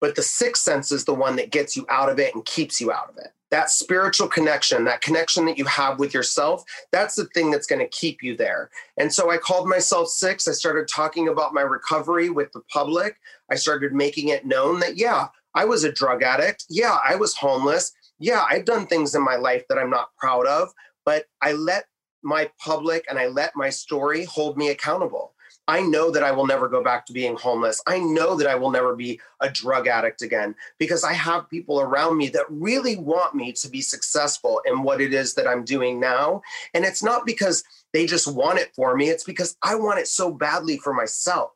But 0.00 0.16
the 0.16 0.22
sixth 0.22 0.62
sense 0.62 0.90
is 0.90 1.04
the 1.04 1.14
one 1.14 1.36
that 1.36 1.52
gets 1.52 1.76
you 1.76 1.86
out 1.88 2.08
of 2.08 2.18
it 2.18 2.34
and 2.34 2.44
keeps 2.44 2.80
you 2.80 2.92
out 2.92 3.08
of 3.08 3.16
it. 3.18 3.28
That 3.50 3.70
spiritual 3.70 4.28
connection, 4.28 4.84
that 4.84 5.02
connection 5.02 5.44
that 5.44 5.58
you 5.58 5.64
have 5.66 5.98
with 5.98 6.12
yourself, 6.12 6.64
that's 6.90 7.14
the 7.14 7.26
thing 7.26 7.50
that's 7.50 7.66
going 7.66 7.82
to 7.82 7.88
keep 7.88 8.22
you 8.22 8.36
there. 8.36 8.70
And 8.96 9.12
so 9.12 9.30
I 9.30 9.36
called 9.36 9.68
myself 9.68 10.08
six. 10.08 10.48
I 10.48 10.52
started 10.52 10.88
talking 10.88 11.28
about 11.28 11.54
my 11.54 11.60
recovery 11.60 12.30
with 12.30 12.50
the 12.52 12.62
public. 12.72 13.16
I 13.50 13.54
started 13.54 13.92
making 13.92 14.28
it 14.28 14.46
known 14.46 14.80
that, 14.80 14.96
yeah, 14.96 15.28
I 15.54 15.66
was 15.66 15.84
a 15.84 15.92
drug 15.92 16.22
addict. 16.22 16.64
Yeah, 16.70 16.96
I 17.06 17.14
was 17.14 17.36
homeless. 17.36 17.92
Yeah, 18.18 18.44
I've 18.48 18.64
done 18.64 18.86
things 18.86 19.14
in 19.14 19.22
my 19.22 19.36
life 19.36 19.64
that 19.68 19.78
I'm 19.78 19.90
not 19.90 20.16
proud 20.16 20.46
of, 20.46 20.70
but 21.04 21.26
I 21.40 21.52
let 21.52 21.86
my 22.22 22.50
public 22.58 23.04
and 23.08 23.18
I 23.18 23.26
let 23.26 23.56
my 23.56 23.70
story 23.70 24.24
hold 24.24 24.56
me 24.56 24.70
accountable. 24.70 25.34
I 25.68 25.80
know 25.80 26.10
that 26.10 26.24
I 26.24 26.32
will 26.32 26.46
never 26.46 26.68
go 26.68 26.82
back 26.82 27.06
to 27.06 27.12
being 27.12 27.36
homeless. 27.36 27.80
I 27.86 28.00
know 28.00 28.36
that 28.36 28.48
I 28.48 28.56
will 28.56 28.70
never 28.70 28.96
be 28.96 29.20
a 29.40 29.48
drug 29.48 29.86
addict 29.86 30.22
again 30.22 30.56
because 30.78 31.04
I 31.04 31.12
have 31.12 31.48
people 31.48 31.80
around 31.80 32.16
me 32.16 32.28
that 32.30 32.46
really 32.48 32.96
want 32.96 33.34
me 33.34 33.52
to 33.52 33.68
be 33.68 33.80
successful 33.80 34.60
in 34.66 34.82
what 34.82 35.00
it 35.00 35.14
is 35.14 35.34
that 35.34 35.46
I'm 35.46 35.64
doing 35.64 36.00
now. 36.00 36.42
And 36.74 36.84
it's 36.84 37.02
not 37.02 37.26
because 37.26 37.62
they 37.92 38.06
just 38.06 38.32
want 38.32 38.58
it 38.58 38.74
for 38.74 38.96
me, 38.96 39.08
it's 39.08 39.24
because 39.24 39.56
I 39.62 39.76
want 39.76 40.00
it 40.00 40.08
so 40.08 40.32
badly 40.32 40.78
for 40.78 40.92
myself. 40.92 41.52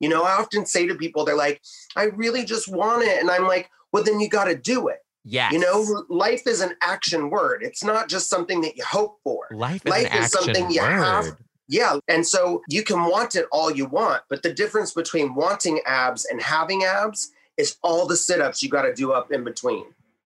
You 0.00 0.08
know, 0.08 0.24
I 0.24 0.32
often 0.32 0.66
say 0.66 0.86
to 0.86 0.94
people, 0.94 1.24
they're 1.24 1.36
like, 1.36 1.60
I 1.96 2.04
really 2.04 2.44
just 2.44 2.68
want 2.68 3.04
it. 3.04 3.20
And 3.20 3.30
I'm 3.30 3.46
like, 3.46 3.70
well, 3.92 4.02
then 4.02 4.20
you 4.20 4.28
got 4.28 4.46
to 4.46 4.56
do 4.56 4.88
it. 4.88 5.03
Yeah. 5.24 5.50
You 5.50 5.58
know, 5.58 6.04
life 6.08 6.46
is 6.46 6.60
an 6.60 6.76
action 6.82 7.30
word. 7.30 7.62
It's 7.62 7.82
not 7.82 8.08
just 8.08 8.28
something 8.28 8.60
that 8.60 8.76
you 8.76 8.84
hope 8.84 9.18
for. 9.24 9.48
Life 9.50 9.84
is, 9.86 9.90
life 9.90 10.14
is 10.14 10.30
something 10.30 10.70
you 10.70 10.82
word. 10.82 10.90
have. 10.90 11.36
Yeah. 11.66 11.98
And 12.08 12.26
so 12.26 12.62
you 12.68 12.82
can 12.82 13.04
want 13.04 13.34
it 13.34 13.46
all 13.50 13.70
you 13.70 13.86
want, 13.86 14.22
but 14.28 14.42
the 14.42 14.52
difference 14.52 14.92
between 14.92 15.34
wanting 15.34 15.80
abs 15.86 16.26
and 16.26 16.42
having 16.42 16.84
abs 16.84 17.32
is 17.56 17.78
all 17.82 18.06
the 18.06 18.16
sit 18.16 18.40
ups 18.40 18.62
you 18.62 18.68
got 18.68 18.82
to 18.82 18.94
do 18.94 19.12
up 19.12 19.32
in 19.32 19.44
between. 19.44 19.86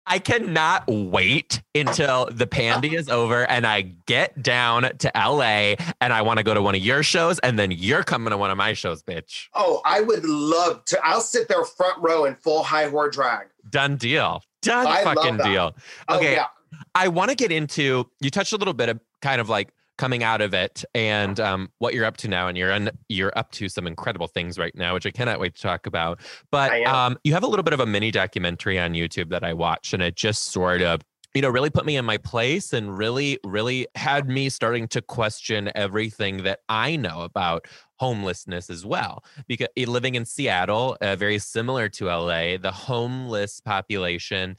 I 0.06 0.18
cannot 0.18 0.84
wait 0.86 1.62
until 1.74 2.28
the 2.30 2.46
pandy 2.46 2.94
is 2.94 3.08
over 3.08 3.48
and 3.48 3.66
I 3.66 3.82
get 4.06 4.42
down 4.42 4.82
to 4.98 5.10
LA 5.14 5.76
and 6.00 6.12
I 6.12 6.20
want 6.20 6.38
to 6.38 6.42
go 6.42 6.52
to 6.52 6.60
one 6.60 6.74
of 6.74 6.82
your 6.82 7.02
shows 7.02 7.38
and 7.38 7.58
then 7.58 7.70
you're 7.70 8.04
coming 8.04 8.30
to 8.30 8.36
one 8.36 8.50
of 8.50 8.58
my 8.58 8.74
shows, 8.74 9.02
bitch. 9.02 9.48
Oh, 9.54 9.80
I 9.86 10.02
would 10.02 10.24
love 10.26 10.84
to. 10.86 11.00
I'll 11.02 11.22
sit 11.22 11.48
there 11.48 11.64
front 11.64 12.02
row 12.02 12.26
in 12.26 12.34
full 12.34 12.62
high 12.62 12.90
whore 12.90 13.10
drag. 13.10 13.46
Done 13.70 13.96
deal. 13.96 14.42
Done 14.64 14.86
I 14.86 15.04
fucking 15.04 15.38
deal. 15.38 15.74
Oh, 16.08 16.16
okay. 16.16 16.34
Yeah. 16.34 16.46
I 16.94 17.08
want 17.08 17.30
to 17.30 17.36
get 17.36 17.52
into 17.52 18.08
you 18.20 18.30
touched 18.30 18.52
a 18.52 18.56
little 18.56 18.74
bit 18.74 18.88
of 18.88 19.00
kind 19.22 19.40
of 19.40 19.48
like 19.48 19.70
coming 19.96 20.24
out 20.24 20.40
of 20.40 20.54
it 20.54 20.84
and 20.94 21.38
um, 21.38 21.70
what 21.78 21.94
you're 21.94 22.04
up 22.04 22.16
to 22.16 22.28
now 22.28 22.48
and 22.48 22.58
you're 22.58 22.72
un- 22.72 22.90
you're 23.08 23.32
up 23.36 23.50
to 23.52 23.68
some 23.68 23.86
incredible 23.86 24.26
things 24.26 24.58
right 24.58 24.74
now 24.74 24.94
which 24.94 25.06
i 25.06 25.10
cannot 25.10 25.38
wait 25.38 25.54
to 25.54 25.62
talk 25.62 25.86
about 25.86 26.20
but 26.50 26.82
um, 26.84 27.16
you 27.22 27.32
have 27.32 27.44
a 27.44 27.46
little 27.46 27.62
bit 27.62 27.72
of 27.72 27.80
a 27.80 27.86
mini 27.86 28.10
documentary 28.10 28.78
on 28.78 28.92
youtube 28.92 29.28
that 29.28 29.44
i 29.44 29.52
watched 29.52 29.94
and 29.94 30.02
it 30.02 30.16
just 30.16 30.46
sort 30.46 30.82
of 30.82 31.00
you 31.32 31.42
know 31.42 31.48
really 31.48 31.70
put 31.70 31.86
me 31.86 31.96
in 31.96 32.04
my 32.04 32.16
place 32.18 32.72
and 32.72 32.98
really 32.98 33.38
really 33.44 33.86
had 33.94 34.28
me 34.28 34.48
starting 34.48 34.88
to 34.88 35.00
question 35.00 35.70
everything 35.76 36.42
that 36.42 36.60
i 36.68 36.96
know 36.96 37.20
about 37.20 37.66
homelessness 38.04 38.68
as 38.68 38.84
well 38.84 39.24
because 39.46 39.68
eh, 39.76 39.84
living 39.86 40.14
in 40.14 40.24
seattle 40.24 40.96
uh, 41.00 41.16
very 41.16 41.38
similar 41.38 41.88
to 41.88 42.06
la 42.06 42.56
the 42.58 42.72
homeless 42.72 43.60
population 43.60 44.56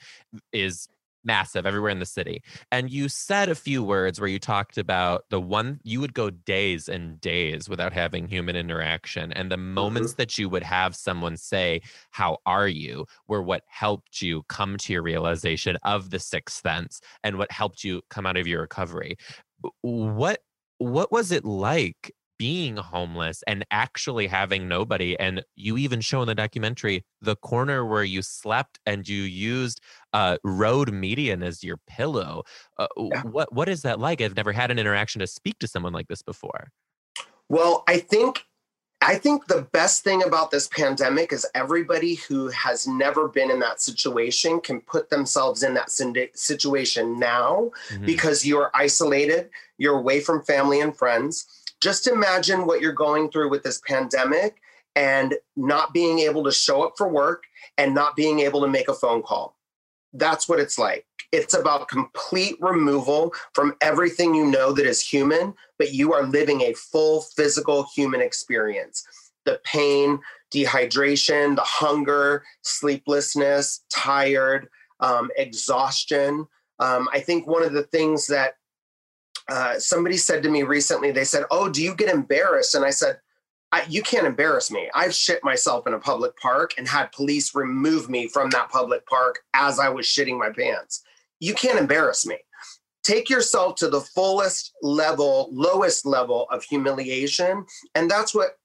is 0.51 0.87
massive 1.25 1.65
everywhere 1.65 1.89
in 1.89 1.99
the 1.99 2.05
city. 2.05 2.41
And 2.71 2.89
you 2.89 3.09
said 3.09 3.49
a 3.49 3.55
few 3.55 3.83
words 3.83 4.19
where 4.19 4.29
you 4.29 4.39
talked 4.39 4.77
about 4.77 5.25
the 5.29 5.41
one 5.41 5.79
you 5.83 5.99
would 5.99 6.13
go 6.13 6.29
days 6.29 6.87
and 6.87 7.19
days 7.19 7.67
without 7.67 7.91
having 7.91 8.27
human 8.27 8.55
interaction. 8.55 9.33
And 9.33 9.51
the 9.51 9.57
moments 9.57 10.11
mm-hmm. 10.11 10.21
that 10.21 10.37
you 10.37 10.47
would 10.49 10.63
have 10.63 10.95
someone 10.95 11.35
say, 11.35 11.81
How 12.11 12.37
are 12.45 12.67
you? 12.67 13.07
were 13.27 13.41
what 13.41 13.63
helped 13.67 14.21
you 14.21 14.43
come 14.43 14.77
to 14.77 14.93
your 14.93 15.01
realization 15.01 15.77
of 15.83 16.11
the 16.11 16.19
sixth 16.19 16.61
sense 16.61 17.01
and 17.23 17.37
what 17.37 17.51
helped 17.51 17.83
you 17.83 18.01
come 18.09 18.25
out 18.25 18.37
of 18.37 18.47
your 18.47 18.61
recovery. 18.61 19.17
What 19.81 20.41
what 20.77 21.11
was 21.11 21.31
it 21.31 21.45
like 21.45 22.13
being 22.37 22.77
homeless 22.77 23.43
and 23.47 23.65
actually 23.71 24.27
having 24.27 24.67
nobody. 24.67 25.17
And 25.19 25.43
you 25.55 25.77
even 25.77 26.01
show 26.01 26.21
in 26.21 26.27
the 26.27 26.35
documentary 26.35 27.05
the 27.21 27.35
corner 27.35 27.85
where 27.85 28.03
you 28.03 28.21
slept 28.21 28.79
and 28.85 29.07
you 29.07 29.23
used 29.23 29.81
uh, 30.13 30.37
road 30.43 30.91
median 30.91 31.43
as 31.43 31.63
your 31.63 31.77
pillow. 31.87 32.43
Uh, 32.77 32.87
yeah. 32.97 33.21
What 33.23 33.53
what 33.53 33.69
is 33.69 33.81
that 33.83 33.99
like? 33.99 34.21
I've 34.21 34.35
never 34.35 34.51
had 34.51 34.71
an 34.71 34.79
interaction 34.79 35.19
to 35.19 35.27
speak 35.27 35.59
to 35.59 35.67
someone 35.67 35.93
like 35.93 36.07
this 36.07 36.21
before. 36.21 36.71
Well, 37.49 37.83
I 37.87 37.99
think 37.99 38.45
I 39.01 39.15
think 39.15 39.45
the 39.45 39.67
best 39.71 40.03
thing 40.03 40.23
about 40.23 40.49
this 40.49 40.67
pandemic 40.67 41.31
is 41.31 41.45
everybody 41.53 42.15
who 42.15 42.47
has 42.47 42.87
never 42.87 43.27
been 43.27 43.51
in 43.51 43.59
that 43.59 43.79
situation 43.79 44.59
can 44.59 44.81
put 44.81 45.09
themselves 45.09 45.61
in 45.61 45.75
that 45.75 45.91
situation 46.33 47.19
now 47.19 47.71
mm-hmm. 47.89 48.05
because 48.05 48.45
you're 48.45 48.71
isolated, 48.73 49.49
you're 49.77 49.99
away 49.99 50.21
from 50.21 50.41
family 50.43 50.81
and 50.81 50.97
friends 50.97 51.45
just 51.85 52.07
imagine 52.07 52.65
what 52.65 52.81
you're 52.81 52.91
going 52.91 53.29
through 53.29 53.47
with 53.47 53.61
this 53.61 53.79
pandemic 53.87 54.55
and 54.95 55.35
not 55.55 55.93
being 55.93 56.17
able 56.17 56.43
to 56.43 56.51
show 56.51 56.81
up 56.81 56.93
for 56.97 57.07
work 57.07 57.43
and 57.77 57.93
not 57.93 58.15
being 58.15 58.39
able 58.39 58.59
to 58.61 58.67
make 58.67 58.89
a 58.89 58.93
phone 58.95 59.21
call. 59.21 59.55
That's 60.11 60.49
what 60.49 60.59
it's 60.59 60.79
like. 60.79 61.05
It's 61.31 61.53
about 61.53 61.87
complete 61.87 62.55
removal 62.59 63.35
from 63.53 63.75
everything 63.81 64.33
you 64.33 64.47
know 64.47 64.71
that 64.71 64.87
is 64.87 64.99
human, 64.99 65.53
but 65.77 65.93
you 65.93 66.11
are 66.11 66.23
living 66.23 66.61
a 66.61 66.73
full 66.73 67.21
physical 67.21 67.85
human 67.95 68.19
experience. 68.19 69.05
The 69.43 69.61
pain, 69.63 70.19
dehydration, 70.51 71.55
the 71.55 71.61
hunger, 71.61 72.43
sleeplessness, 72.63 73.83
tired, 73.91 74.69
um, 75.01 75.29
exhaustion. 75.37 76.47
Um, 76.79 77.07
I 77.13 77.19
think 77.19 77.45
one 77.45 77.61
of 77.61 77.73
the 77.73 77.83
things 77.83 78.25
that 78.25 78.55
uh, 79.47 79.79
somebody 79.79 80.17
said 80.17 80.43
to 80.43 80.49
me 80.49 80.63
recently, 80.63 81.11
they 81.11 81.23
said, 81.23 81.45
Oh, 81.51 81.69
do 81.69 81.83
you 81.83 81.95
get 81.95 82.13
embarrassed? 82.13 82.75
And 82.75 82.85
I 82.85 82.89
said, 82.89 83.19
I, 83.71 83.85
You 83.89 84.01
can't 84.01 84.25
embarrass 84.25 84.71
me. 84.71 84.89
I've 84.93 85.13
shit 85.13 85.43
myself 85.43 85.87
in 85.87 85.93
a 85.93 85.99
public 85.99 86.37
park 86.37 86.73
and 86.77 86.87
had 86.87 87.11
police 87.11 87.53
remove 87.53 88.09
me 88.09 88.27
from 88.27 88.49
that 88.51 88.69
public 88.69 89.05
park 89.05 89.39
as 89.53 89.79
I 89.79 89.89
was 89.89 90.05
shitting 90.05 90.39
my 90.39 90.49
pants. 90.49 91.03
You 91.39 91.53
can't 91.53 91.79
embarrass 91.79 92.25
me. 92.25 92.37
Take 93.03 93.29
yourself 93.29 93.75
to 93.75 93.89
the 93.89 94.01
fullest 94.01 94.73
level, 94.81 95.49
lowest 95.51 96.05
level 96.07 96.47
of 96.49 96.63
humiliation. 96.63 97.65
And 97.93 98.09
that's 98.09 98.33
what 98.33 98.57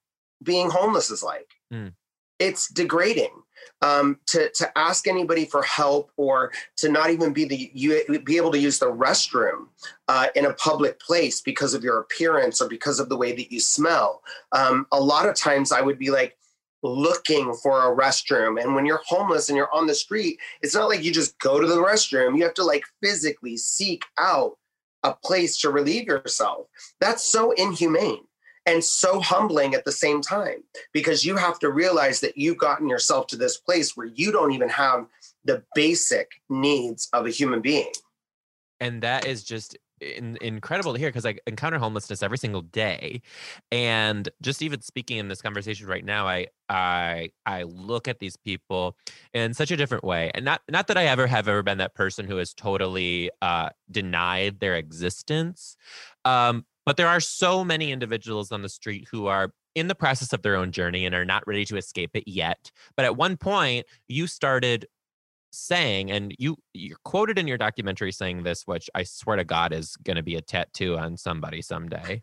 being 0.43 0.71
homeless 0.71 1.11
is 1.11 1.23
like. 1.23 1.49
Mm. 1.73 1.93
It's 2.39 2.73
degrading. 2.73 3.43
Um, 3.83 4.19
to 4.27 4.51
to 4.51 4.79
ask 4.79 5.07
anybody 5.07 5.45
for 5.45 5.63
help 5.63 6.11
or 6.17 6.53
to 6.77 6.89
not 6.89 7.11
even 7.11 7.33
be 7.33 7.45
the 7.45 7.71
you 7.75 8.21
be 8.25 8.37
able 8.37 8.53
to 8.53 8.59
use 8.59 8.79
the 8.79 8.91
restroom 8.91 9.69
uh, 10.09 10.29
in 10.35 10.47
a 10.47 10.55
public 10.55 11.01
place 11.01 11.41
because 11.41 11.75
of 11.75 11.83
your 11.83 11.99
appearance 11.99 12.61
or 12.61 12.69
because 12.69 13.01
of 13.01 13.09
the 13.09 13.17
way 13.17 13.33
that 13.33 13.53
you 13.53 13.61
smell. 13.61 14.23
Um, 14.53 14.87
a 14.93 15.01
lot 15.01 15.29
of 15.29 15.35
times, 15.35 15.73
I 15.73 15.81
would 15.81 15.99
be 15.99 16.11
like 16.11 16.37
looking 16.83 17.55
for 17.63 17.93
a 17.93 17.97
restroom, 17.97 18.63
and 18.63 18.75
when 18.75 18.87
you're 18.87 19.03
homeless 19.07 19.49
and 19.49 19.57
you're 19.57 19.75
on 19.75 19.87
the 19.87 19.95
street, 19.95 20.39
it's 20.63 20.75
not 20.75 20.89
like 20.89 21.03
you 21.03 21.13
just 21.13 21.39
go 21.39 21.61
to 21.61 21.67
the 21.67 21.77
restroom. 21.77 22.37
You 22.37 22.45
have 22.45 22.55
to 22.55 22.65
like 22.65 22.85
physically 23.03 23.57
seek 23.57 24.05
out 24.19 24.57
a 25.03 25.15
place 25.15 25.59
to 25.59 25.71
relieve 25.71 26.07
yourself. 26.07 26.67
That's 27.01 27.25
so 27.25 27.53
inhumane 27.53 28.25
and 28.67 28.85
so 28.85 29.21
humbling 29.21 29.75
at 29.75 29.85
the 29.85 29.93
same 29.93 30.21
time 30.21 30.63
because 30.93 31.25
you 31.25 31.37
have 31.37 31.59
to 31.61 31.71
realize 31.71 32.21
that 32.21 32.37
you've 32.37 32.59
gotten 32.59 32.89
yourself 32.89 33.27
to 33.29 33.37
this 33.37 33.57
place 33.57 33.97
where 33.97 34.07
you 34.07 34.31
don't 34.33 34.53
even 34.53 34.69
have 34.69 35.07
the 35.45 35.63
basic 35.75 36.31
needs 36.49 37.09
of 37.13 37.27
a 37.27 37.31
human 37.31 37.61
being. 37.61 37.91
And 38.81 39.03
that 39.03 39.27
is 39.27 39.45
just 39.45 39.77
in, 40.01 40.39
incredible 40.41 40.93
to 40.93 40.99
hear 40.99 41.09
because 41.09 41.27
I 41.27 41.37
encounter 41.47 41.79
homelessness 41.79 42.23
every 42.23 42.39
single 42.39 42.63
day, 42.63 43.21
and 43.71 44.29
just 44.41 44.63
even 44.63 44.81
speaking 44.81 45.19
in 45.19 45.29
this 45.29 45.43
conversation 45.43 45.87
right 45.87 46.05
now, 46.05 46.27
I 46.27 46.47
I 46.69 47.31
I 47.45 47.65
look 47.65 48.09
at 48.09 48.19
these 48.19 48.37
people 48.37 48.97
in 49.35 49.55
such 49.55 49.71
a 49.71 49.77
different 49.77 50.05
way, 50.05 50.31
and 50.35 50.45
not 50.45 50.63
not 50.71 50.87
that 50.87 50.97
I 50.97 51.07
ever 51.07 51.27
have 51.27 51.49
ever 51.49 51.63
been 51.63 51.79
that 51.79 51.95
person 51.95 52.27
who 52.27 52.37
has 52.37 52.55
totally 52.55 53.31
uh, 53.43 53.71
denied 53.91 54.61
their 54.61 54.77
existence, 54.77 55.77
um, 56.25 56.65
but 56.91 56.97
there 56.97 57.07
are 57.07 57.21
so 57.21 57.65
many 57.65 57.93
individuals 57.93 58.51
on 58.51 58.63
the 58.63 58.69
street 58.69 59.07
who 59.13 59.29
are 59.29 59.53
in 59.77 59.87
the 59.87 59.95
process 59.95 60.33
of 60.33 60.43
their 60.43 60.57
own 60.57 60.73
journey 60.73 61.07
and 61.07 61.15
are 61.15 61.25
not 61.25 61.47
ready 61.47 61.65
to 61.65 61.77
escape 61.77 62.11
it 62.15 62.27
yet. 62.27 62.73
But 62.97 63.05
at 63.05 63.17
one 63.17 63.37
point, 63.37 63.87
you 64.09 64.27
started 64.27 64.87
saying, 65.53 66.11
and 66.11 66.35
you 66.37 66.57
you're 66.75 66.99
quoted 67.05 67.39
in 67.39 67.47
your 67.47 67.59
documentary 67.59 68.11
saying 68.11 68.43
this, 68.43 68.67
which 68.67 68.91
I 68.93 69.05
swear 69.05 69.37
to 69.37 69.45
God 69.45 69.73
is 69.73 69.95
going 69.99 70.17
to 70.17 70.25
be 70.25 70.35
a 70.35 70.41
tattoo 70.41 70.99
on 70.99 71.17
somebody 71.17 71.63
someday. 71.63 72.23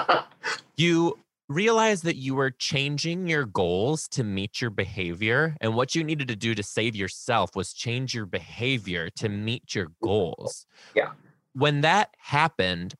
you 0.78 1.18
realized 1.50 2.04
that 2.04 2.16
you 2.16 2.34
were 2.34 2.52
changing 2.52 3.28
your 3.28 3.44
goals 3.44 4.08
to 4.12 4.24
meet 4.24 4.62
your 4.62 4.70
behavior, 4.70 5.58
and 5.60 5.76
what 5.76 5.94
you 5.94 6.02
needed 6.02 6.28
to 6.28 6.36
do 6.36 6.54
to 6.54 6.62
save 6.62 6.96
yourself 6.96 7.54
was 7.54 7.74
change 7.74 8.14
your 8.14 8.24
behavior 8.24 9.10
to 9.16 9.28
meet 9.28 9.74
your 9.74 9.88
goals. 10.02 10.64
Yeah. 10.94 11.10
When 11.52 11.82
that 11.82 12.14
happened, 12.16 12.94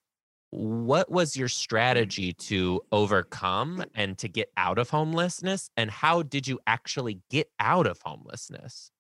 what 0.51 1.11
was 1.11 1.37
your 1.37 1.49
strategy 1.49 2.33
to 2.33 2.81
overcome 2.91 3.85
and 3.95 4.19
to 4.19 4.29
get 4.29 4.51
out 4.57 4.79
of 4.79 4.91
homelessness 4.91 5.71
and 5.77 5.91
how 5.91 6.23
did 6.23 6.47
you 6.47 6.59
actually 6.67 7.21
get 7.31 7.49
out 7.61 7.87
of 7.87 8.01
homelessness? 8.05 8.91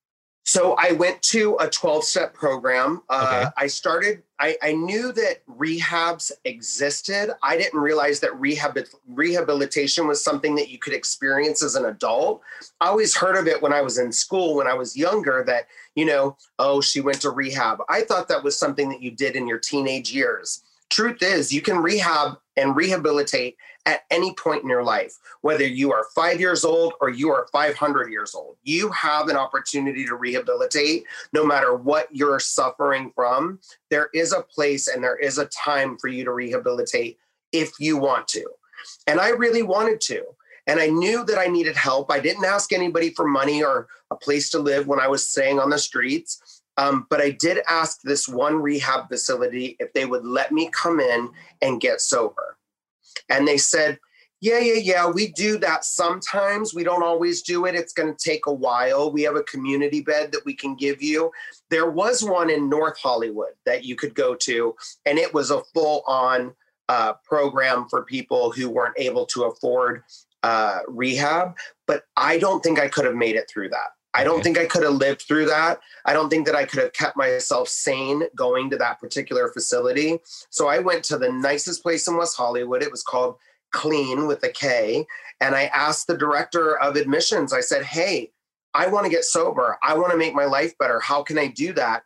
So 0.44 0.74
i 0.78 0.92
went 0.92 1.20
to 1.22 1.54
a 1.56 1.66
12-step 1.66 2.34
program 2.34 3.02
uh, 3.08 3.50
i 3.56 3.66
started 3.66 4.22
I, 4.40 4.56
I, 4.62 4.72
knew 4.72 5.12
that 5.12 5.46
rehabs 5.46 6.32
existed 6.44 7.30
i 7.42 7.56
didn't 7.58 7.78
realize 7.78 8.20
that 8.20 8.40
rehab 8.40 8.78
rehabilitation 9.06 10.08
was 10.08 10.24
something 10.24 10.54
that 10.54 10.70
you 10.70 10.78
could 10.78 10.94
experience 10.94 11.62
as 11.62 11.74
an 11.76 11.84
adult. 11.84 12.40
I 12.80 12.86
always 12.88 13.14
heard 13.14 13.36
of 13.36 13.46
it 13.46 13.60
when 13.60 13.72
i 13.72 13.82
was 13.82 13.98
in 13.98 14.10
school 14.10 14.56
when 14.56 14.66
i 14.66 14.74
was 14.74 14.96
younger 14.96 15.44
that 15.46 15.66
you 15.94 16.06
know 16.06 16.36
oh 16.58 16.80
she 16.80 17.00
went 17.00 17.20
to 17.20 17.30
rehab. 17.30 17.78
I 17.88 18.00
thought 18.00 18.28
that 18.28 18.42
was 18.42 18.58
something 18.58 18.88
that 18.88 19.02
you 19.02 19.10
did 19.10 19.36
in 19.36 19.46
your 19.46 19.58
teenage 19.58 20.10
years 20.12 20.62
truth 20.90 21.22
is 21.22 21.52
you 21.52 21.62
can 21.62 21.78
rehab 21.78 22.36
and 22.56 22.76
rehabilitate 22.76 23.56
at 23.86 24.02
any 24.10 24.34
point 24.34 24.62
in 24.62 24.68
your 24.68 24.82
life 24.82 25.14
whether 25.40 25.66
you 25.66 25.92
are 25.92 26.06
five 26.14 26.38
years 26.38 26.64
old 26.64 26.92
or 27.00 27.08
you 27.08 27.30
are 27.30 27.46
500 27.52 28.10
years 28.10 28.34
old 28.34 28.56
you 28.62 28.90
have 28.90 29.28
an 29.28 29.36
opportunity 29.36 30.04
to 30.04 30.16
rehabilitate 30.16 31.04
no 31.32 31.46
matter 31.46 31.74
what 31.74 32.08
you're 32.10 32.40
suffering 32.40 33.10
from 33.14 33.58
there 33.88 34.10
is 34.12 34.32
a 34.32 34.42
place 34.42 34.88
and 34.88 35.02
there 35.02 35.16
is 35.16 35.38
a 35.38 35.46
time 35.46 35.96
for 35.98 36.08
you 36.08 36.24
to 36.24 36.32
rehabilitate 36.32 37.18
if 37.52 37.72
you 37.78 37.96
want 37.96 38.28
to 38.28 38.44
and 39.06 39.20
i 39.20 39.30
really 39.30 39.62
wanted 39.62 40.00
to 40.00 40.22
and 40.66 40.78
I 40.78 40.86
knew 40.86 41.24
that 41.24 41.38
I 41.38 41.46
needed 41.46 41.74
help. 41.74 42.12
I 42.12 42.20
didn't 42.20 42.44
ask 42.44 42.72
anybody 42.72 43.10
for 43.10 43.26
money 43.26 43.60
or 43.60 43.88
a 44.12 44.16
place 44.16 44.50
to 44.50 44.60
live 44.60 44.86
when 44.86 45.00
I 45.00 45.08
was 45.08 45.28
staying 45.28 45.58
on 45.58 45.70
the 45.70 45.78
streets. 45.78 46.59
Um, 46.80 47.06
but 47.10 47.20
I 47.20 47.32
did 47.32 47.58
ask 47.68 48.00
this 48.00 48.26
one 48.26 48.56
rehab 48.56 49.08
facility 49.08 49.76
if 49.80 49.92
they 49.92 50.06
would 50.06 50.24
let 50.24 50.50
me 50.50 50.70
come 50.70 50.98
in 50.98 51.28
and 51.60 51.80
get 51.80 52.00
sober. 52.00 52.56
And 53.28 53.46
they 53.46 53.58
said, 53.58 53.98
yeah, 54.40 54.60
yeah, 54.60 54.80
yeah, 54.82 55.06
we 55.06 55.30
do 55.32 55.58
that 55.58 55.84
sometimes. 55.84 56.72
We 56.72 56.82
don't 56.82 57.02
always 57.02 57.42
do 57.42 57.66
it. 57.66 57.74
It's 57.74 57.92
going 57.92 58.14
to 58.14 58.24
take 58.30 58.46
a 58.46 58.52
while. 58.52 59.12
We 59.12 59.20
have 59.24 59.36
a 59.36 59.42
community 59.42 60.00
bed 60.00 60.32
that 60.32 60.46
we 60.46 60.54
can 60.54 60.74
give 60.74 61.02
you. 61.02 61.30
There 61.68 61.90
was 61.90 62.24
one 62.24 62.48
in 62.48 62.70
North 62.70 62.98
Hollywood 62.98 63.52
that 63.66 63.84
you 63.84 63.94
could 63.94 64.14
go 64.14 64.34
to, 64.36 64.74
and 65.04 65.18
it 65.18 65.34
was 65.34 65.50
a 65.50 65.62
full 65.74 66.02
on 66.06 66.54
uh, 66.88 67.12
program 67.22 67.86
for 67.90 68.04
people 68.04 68.52
who 68.52 68.70
weren't 68.70 68.98
able 68.98 69.26
to 69.26 69.44
afford 69.44 70.02
uh, 70.42 70.78
rehab. 70.88 71.54
But 71.86 72.04
I 72.16 72.38
don't 72.38 72.62
think 72.62 72.80
I 72.80 72.88
could 72.88 73.04
have 73.04 73.16
made 73.16 73.36
it 73.36 73.50
through 73.52 73.68
that. 73.68 73.90
I 74.14 74.24
don't 74.24 74.42
think 74.42 74.58
I 74.58 74.66
could 74.66 74.82
have 74.82 74.94
lived 74.94 75.22
through 75.22 75.46
that. 75.46 75.80
I 76.04 76.12
don't 76.12 76.28
think 76.28 76.46
that 76.46 76.56
I 76.56 76.64
could 76.64 76.80
have 76.80 76.92
kept 76.92 77.16
myself 77.16 77.68
sane 77.68 78.24
going 78.34 78.70
to 78.70 78.76
that 78.76 78.98
particular 78.98 79.48
facility. 79.48 80.18
So 80.50 80.66
I 80.66 80.80
went 80.80 81.04
to 81.04 81.18
the 81.18 81.30
nicest 81.30 81.82
place 81.82 82.08
in 82.08 82.16
West 82.16 82.36
Hollywood. 82.36 82.82
It 82.82 82.90
was 82.90 83.02
called 83.02 83.36
Clean 83.72 84.26
with 84.26 84.42
a 84.42 84.48
K. 84.48 85.06
And 85.40 85.54
I 85.54 85.64
asked 85.66 86.06
the 86.06 86.16
director 86.16 86.78
of 86.78 86.96
admissions, 86.96 87.52
I 87.52 87.60
said, 87.60 87.84
Hey, 87.84 88.32
I 88.74 88.88
want 88.88 89.04
to 89.04 89.10
get 89.10 89.24
sober. 89.24 89.78
I 89.82 89.96
want 89.96 90.12
to 90.12 90.18
make 90.18 90.34
my 90.34 90.44
life 90.44 90.76
better. 90.78 91.00
How 91.00 91.22
can 91.22 91.38
I 91.38 91.46
do 91.48 91.72
that? 91.74 92.02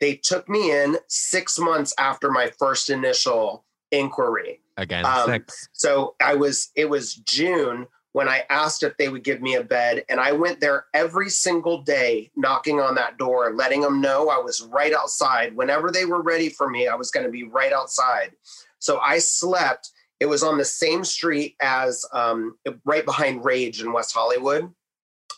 They 0.00 0.16
took 0.16 0.48
me 0.48 0.72
in 0.72 0.96
six 1.08 1.58
months 1.58 1.94
after 1.98 2.30
my 2.30 2.50
first 2.58 2.90
initial 2.90 3.64
inquiry. 3.92 4.60
Again, 4.76 5.04
um, 5.04 5.26
six. 5.26 5.68
So 5.72 6.16
I 6.20 6.34
was, 6.34 6.70
it 6.74 6.88
was 6.88 7.14
June 7.14 7.86
when 8.12 8.28
I 8.28 8.44
asked 8.50 8.82
if 8.82 8.96
they 8.96 9.08
would 9.08 9.24
give 9.24 9.40
me 9.40 9.54
a 9.54 9.64
bed. 9.64 10.04
And 10.08 10.20
I 10.20 10.32
went 10.32 10.60
there 10.60 10.86
every 10.94 11.30
single 11.30 11.82
day, 11.82 12.30
knocking 12.36 12.80
on 12.80 12.94
that 12.96 13.18
door, 13.18 13.52
letting 13.54 13.80
them 13.80 14.00
know 14.00 14.28
I 14.28 14.38
was 14.38 14.62
right 14.62 14.92
outside. 14.92 15.56
Whenever 15.56 15.90
they 15.90 16.04
were 16.04 16.22
ready 16.22 16.50
for 16.50 16.68
me, 16.68 16.88
I 16.88 16.94
was 16.94 17.10
going 17.10 17.24
to 17.24 17.32
be 17.32 17.44
right 17.44 17.72
outside. 17.72 18.32
So 18.78 18.98
I 18.98 19.18
slept. 19.18 19.90
It 20.20 20.26
was 20.26 20.42
on 20.42 20.58
the 20.58 20.64
same 20.64 21.04
street 21.04 21.56
as 21.60 22.04
um, 22.12 22.58
right 22.84 23.04
behind 23.04 23.44
Rage 23.44 23.80
in 23.80 23.92
West 23.92 24.12
Hollywood. 24.12 24.70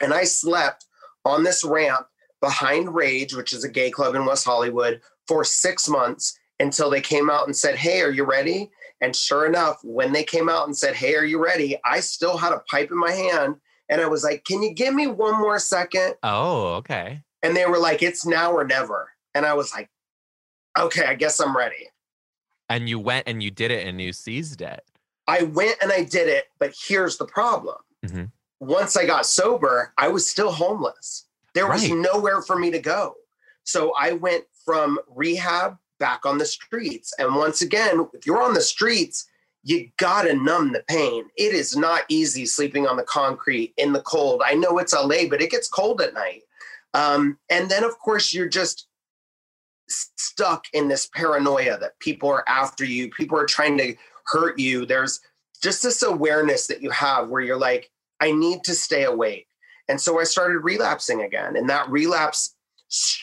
And 0.01 0.13
I 0.13 0.25
slept 0.25 0.87
on 1.25 1.45
this 1.45 1.65
ramp 1.65 2.07
behind 2.41 2.95
Rage, 2.95 3.35
which 3.35 3.53
is 3.53 3.65
a 3.65 3.69
gay 3.69 3.91
club 3.91 4.15
in 4.15 4.27
West 4.27 4.45
Hollywood, 4.45 5.01
for 5.27 5.45
six 5.45 5.89
months 5.89 6.39
until 6.64 6.88
they 6.88 7.00
came 7.00 7.29
out 7.31 7.46
and 7.46 7.55
said, 7.55 7.77
Hey, 7.77 8.00
are 8.00 8.11
you 8.11 8.24
ready? 8.24 8.70
And 9.00 9.14
sure 9.14 9.46
enough, 9.46 9.79
when 9.85 10.12
they 10.12 10.24
came 10.24 10.48
out 10.48 10.66
and 10.66 10.77
said, 10.77 10.94
Hey, 10.94 11.14
are 11.14 11.24
you 11.24 11.42
ready? 11.42 11.79
I 11.85 12.00
still 12.00 12.37
had 12.37 12.53
a 12.53 12.62
pipe 12.70 12.90
in 12.90 12.98
my 12.98 13.12
hand. 13.12 13.57
And 13.90 14.00
I 14.00 14.07
was 14.07 14.24
like, 14.24 14.44
Can 14.44 14.62
you 14.62 14.72
give 14.72 14.94
me 14.94 15.07
one 15.07 15.38
more 15.38 15.59
second? 15.59 16.14
Oh, 16.22 16.74
okay. 16.77 17.20
And 17.42 17.55
they 17.55 17.66
were 17.66 17.79
like, 17.79 18.03
It's 18.03 18.27
now 18.27 18.50
or 18.53 18.64
never. 18.64 19.11
And 19.35 19.44
I 19.44 19.55
was 19.55 19.72
like, 19.72 19.90
Okay, 20.77 21.05
I 21.05 21.14
guess 21.14 21.38
I'm 21.38 21.57
ready. 21.57 21.88
And 22.70 22.88
you 22.88 22.98
went 22.98 23.29
and 23.29 23.42
you 23.42 23.50
did 23.50 23.70
it 23.70 23.87
and 23.87 24.00
you 24.00 24.12
seized 24.12 24.62
it. 24.62 24.81
I 25.29 25.42
went 25.42 25.77
and 25.83 25.92
I 25.92 26.03
did 26.03 26.29
it. 26.29 26.46
But 26.59 26.74
here's 26.88 27.18
the 27.18 27.27
problem 27.27 27.77
mm-hmm. 28.05 28.24
once 28.59 28.96
I 28.96 29.05
got 29.05 29.27
sober, 29.27 29.92
I 29.98 30.09
was 30.09 30.29
still 30.29 30.50
homeless. 30.50 31.27
There 31.55 31.68
was 31.68 31.88
right. 31.88 31.98
nowhere 31.98 32.40
for 32.42 32.59
me 32.59 32.70
to 32.70 32.81
go. 32.81 33.14
So 33.64 33.92
I 33.98 34.12
went 34.12 34.44
from 34.64 34.98
rehab 35.09 35.77
back 36.05 36.27
on 36.27 36.37
the 36.37 36.45
streets. 36.45 37.14
And 37.19 37.35
once 37.35 37.62
again, 37.62 38.07
if 38.12 38.27
you're 38.27 38.43
on 38.43 38.53
the 38.53 38.61
streets, 38.61 39.27
you 39.62 39.88
gotta 39.97 40.35
numb 40.35 40.75
the 40.75 40.85
pain. 40.87 41.25
It 41.38 41.55
is 41.55 41.75
not 41.75 42.03
easy 42.11 42.45
sleeping 42.45 42.87
on 42.87 42.99
the 42.99 43.05
concrete 43.05 43.73
in 43.79 43.95
the 43.95 44.03
cold. 44.03 44.43
I 44.45 44.53
know 44.53 44.77
it's 44.77 44.93
LA, 44.93 45.27
but 45.31 45.40
it 45.40 45.51
gets 45.51 45.67
cold 45.67 46.03
at 46.03 46.12
night. 46.12 46.43
Um, 46.93 47.38
and 47.49 47.71
then, 47.71 47.85
of 47.85 47.99
course, 47.99 48.35
you're 48.35 48.51
just 48.51 48.87
stuck 49.88 50.67
in 50.75 50.88
this 50.88 51.09
paranoia 51.14 51.79
that 51.79 51.99
people 52.01 52.29
are 52.29 52.45
after 52.47 52.85
you, 52.85 53.11
people 53.11 53.38
are 53.38 53.47
trying 53.47 53.79
to 53.79 53.97
hurt 54.27 54.59
you. 54.59 54.85
There's 54.85 55.21
just 55.62 55.83
this 55.83 56.03
awareness 56.03 56.67
that 56.67 56.83
you 56.83 56.90
have 56.90 57.31
where 57.31 57.40
you're 57.40 57.57
like, 57.57 57.90
I 58.21 58.31
need 58.31 58.62
to 58.64 58.75
stay 58.75 59.05
awake. 59.05 59.49
And 59.88 59.99
so 59.99 60.21
I 60.21 60.25
started 60.25 60.59
relapsing 60.59 61.23
again. 61.23 61.57
And 61.57 61.71
that 61.71 61.88
relapse 61.88 62.55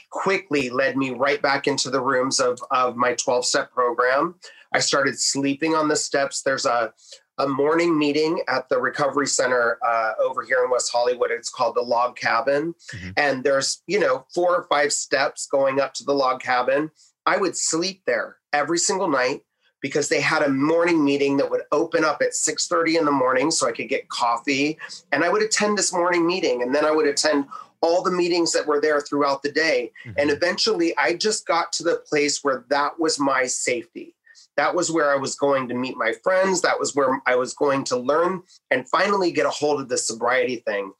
quickly 0.09 0.69
led 0.69 0.97
me 0.97 1.11
right 1.11 1.41
back 1.41 1.67
into 1.67 1.89
the 1.89 2.01
rooms 2.01 2.39
of, 2.39 2.59
of 2.71 2.95
my 2.95 3.13
12 3.13 3.45
step 3.45 3.71
program. 3.71 4.35
I 4.73 4.79
started 4.79 5.19
sleeping 5.19 5.75
on 5.75 5.87
the 5.87 5.95
steps. 5.95 6.41
There's 6.41 6.65
a, 6.65 6.93
a 7.37 7.47
morning 7.47 7.97
meeting 7.97 8.41
at 8.47 8.69
the 8.69 8.79
recovery 8.79 9.27
center 9.27 9.77
uh, 9.85 10.13
over 10.21 10.43
here 10.43 10.63
in 10.63 10.69
West 10.69 10.91
Hollywood. 10.91 11.31
It's 11.31 11.49
called 11.49 11.75
the 11.75 11.81
log 11.81 12.15
cabin. 12.15 12.73
Mm-hmm. 12.93 13.09
And 13.17 13.43
there's, 13.43 13.81
you 13.87 13.99
know, 13.99 14.25
four 14.33 14.55
or 14.55 14.67
five 14.69 14.93
steps 14.93 15.47
going 15.47 15.79
up 15.79 15.93
to 15.95 16.03
the 16.03 16.13
log 16.13 16.41
cabin. 16.41 16.91
I 17.25 17.37
would 17.37 17.57
sleep 17.57 18.03
there 18.05 18.37
every 18.53 18.77
single 18.77 19.07
night, 19.07 19.41
because 19.81 20.09
they 20.09 20.21
had 20.21 20.43
a 20.43 20.49
morning 20.49 21.03
meeting 21.03 21.37
that 21.37 21.49
would 21.49 21.63
open 21.71 22.05
up 22.05 22.21
at 22.21 22.33
6:30 22.33 22.97
in 22.99 23.05
the 23.05 23.11
morning 23.11 23.51
so 23.51 23.67
I 23.67 23.71
could 23.71 23.89
get 23.89 24.07
coffee 24.09 24.77
and 25.11 25.23
I 25.23 25.29
would 25.29 25.41
attend 25.41 25.77
this 25.77 25.91
morning 25.91 26.25
meeting 26.25 26.61
and 26.61 26.73
then 26.73 26.85
I 26.85 26.91
would 26.91 27.07
attend 27.07 27.47
all 27.81 28.01
the 28.03 28.11
meetings 28.11 28.51
that 28.53 28.67
were 28.67 28.79
there 28.79 29.01
throughout 29.01 29.41
the 29.43 29.51
day 29.51 29.91
Mhm. 30.05 30.13
and 30.17 30.29
eventually 30.29 30.95
I 30.97 31.13
just 31.15 31.45
got 31.45 31.71
to 31.73 31.83
the 31.83 31.97
place 31.97 32.43
where 32.43 32.65
that 32.69 32.99
was 32.99 33.19
my 33.19 33.45
safety. 33.47 34.15
That 34.57 34.75
was 34.75 34.91
where 34.91 35.11
I 35.11 35.15
was 35.15 35.35
going 35.35 35.67
to 35.69 35.73
meet 35.73 35.95
my 35.97 36.13
friends. 36.23 36.61
That 36.61 36.79
was 36.79 36.93
where 36.95 37.21
I 37.25 37.35
was 37.35 37.53
going 37.53 37.83
to 37.85 37.97
learn 37.97 38.43
and 38.69 38.87
finally 38.89 39.31
get 39.31 39.45
a 39.45 39.49
hold 39.49 39.79
of 39.81 39.89
the 39.89 39.97
sobriety 39.97 40.57
thing. 40.57 40.91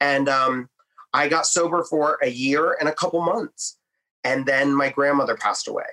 And 0.00 0.28
um, 0.28 0.70
I 1.12 1.28
got 1.28 1.44
sober 1.46 1.82
for 1.84 2.18
a 2.22 2.28
year 2.30 2.76
and 2.80 2.88
a 2.88 2.94
couple 2.94 3.20
months. 3.20 3.76
And 4.24 4.46
then 4.46 4.72
my 4.74 4.90
grandmother 4.90 5.36
passed 5.36 5.66
away. 5.68 5.86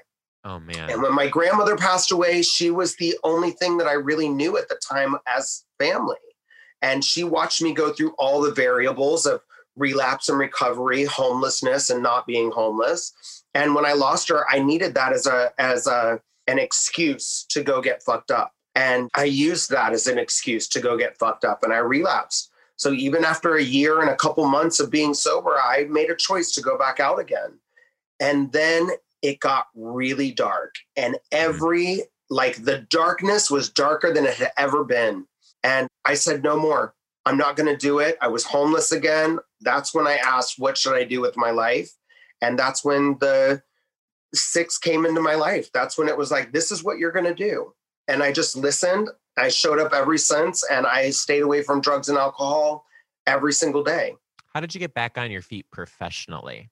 oh 0.46 0.60
man. 0.60 0.90
And 0.90 1.02
when 1.02 1.14
my 1.14 1.28
grandmother 1.28 1.76
passed 1.76 2.12
away, 2.12 2.42
she 2.42 2.70
was 2.72 2.96
the 2.96 3.18
only 3.24 3.52
thing 3.52 3.78
that 3.80 3.88
I 3.88 3.94
really 3.94 4.30
knew 4.30 4.56
at 4.58 4.70
the 4.70 4.80
time 4.88 5.18
as 5.28 5.66
family. 5.80 6.16
And 6.82 7.04
she 7.04 7.24
watched 7.24 7.62
me 7.62 7.74
go 7.74 7.92
through 7.92 8.14
all 8.20 8.40
the 8.42 8.52
variables 8.54 9.26
of 9.26 9.42
relapse 9.78 10.30
and 10.30 10.38
recovery, 10.38 11.06
homelessness 11.06 11.90
and 11.90 12.04
not 12.04 12.28
being 12.28 12.52
homeless. 12.52 13.44
And 13.54 13.74
when 13.74 13.86
I 13.86 13.94
lost 13.94 14.30
her, 14.30 14.46
I 14.50 14.60
needed 14.60 14.94
that 14.96 15.14
as 15.14 15.28
a 15.28 15.52
as 15.58 15.88
a 15.88 16.20
an 16.48 16.60
excuse 16.60 17.46
to 17.50 17.64
go 17.64 17.82
get 17.82 18.04
fucked 18.04 18.32
up. 18.32 18.54
And 18.76 19.10
I 19.16 19.24
used 19.24 19.70
that 19.72 19.94
as 19.94 20.08
an 20.08 20.18
excuse 20.18 20.68
to 20.70 20.80
go 20.80 20.98
get 20.98 21.18
fucked 21.18 21.46
up 21.46 21.64
and 21.64 21.74
I 21.74 21.78
relapsed. 21.78 22.52
So 22.76 22.92
even 22.92 23.26
after 23.26 23.56
a 23.56 23.64
year 23.64 24.02
and 24.02 24.10
a 24.10 24.16
couple 24.16 24.46
months 24.46 24.80
of 24.80 24.92
being 24.92 25.14
sober, 25.14 25.56
I 25.60 25.86
made 25.90 26.12
a 26.12 26.16
choice 26.16 26.52
to 26.52 26.62
go 26.62 26.78
back 26.78 27.00
out 27.00 27.20
again. 27.20 27.60
And 28.20 28.52
then 28.52 28.90
it 29.22 29.40
got 29.40 29.68
really 29.76 30.32
dark 30.32 30.76
and 30.96 31.18
every 31.32 32.04
like 32.30 32.64
the 32.64 32.80
darkness 32.90 33.50
was 33.50 33.70
darker 33.70 34.14
than 34.14 34.26
it 34.26 34.36
had 34.36 34.52
ever 34.58 34.84
been 34.84 35.26
and 35.64 35.88
i 36.06 36.14
said 36.14 36.44
no 36.44 36.58
more 36.58 36.94
i'm 37.26 37.38
not 37.38 37.56
going 37.56 37.68
to 37.68 37.78
do 37.78 38.00
it 38.00 38.18
i 38.22 38.28
was 38.28 38.44
homeless 38.44 38.92
again 38.92 39.40
that's 39.62 39.94
when 39.94 40.08
i 40.08 40.16
asked 40.18 40.56
what 40.58 40.78
should 40.78 40.96
i 40.96 41.04
do 41.04 41.22
with 41.22 41.38
my 41.38 41.52
life? 41.52 41.92
And 42.42 42.58
that's 42.58 42.86
when 42.86 43.18
the 43.20 43.64
six 44.34 44.78
came 44.78 45.06
into 45.06 45.22
my 45.22 45.36
life. 45.36 45.72
That's 45.74 45.98
when 45.98 46.08
it 46.08 46.18
was 46.18 46.32
like 46.32 46.52
this 46.52 46.72
is 46.72 46.84
what 46.84 46.98
you're 46.98 47.12
going 47.12 47.26
to 47.26 47.34
do. 47.34 47.74
And 48.08 48.24
i 48.24 48.32
just 48.32 48.56
listened. 48.56 49.10
I 49.38 49.50
showed 49.50 49.80
up 49.80 49.94
every 49.94 50.18
since 50.18 50.64
and 50.70 50.88
i 50.88 51.10
stayed 51.10 51.42
away 51.44 51.62
from 51.64 51.82
drugs 51.82 52.10
and 52.10 52.18
alcohol 52.18 52.86
every 53.26 53.54
single 53.54 53.84
day. 53.84 54.16
How 54.54 54.62
did 54.62 54.74
you 54.74 54.80
get 54.80 54.94
back 54.94 55.18
on 55.18 55.30
your 55.30 55.42
feet 55.42 55.68
professionally? 55.72 56.70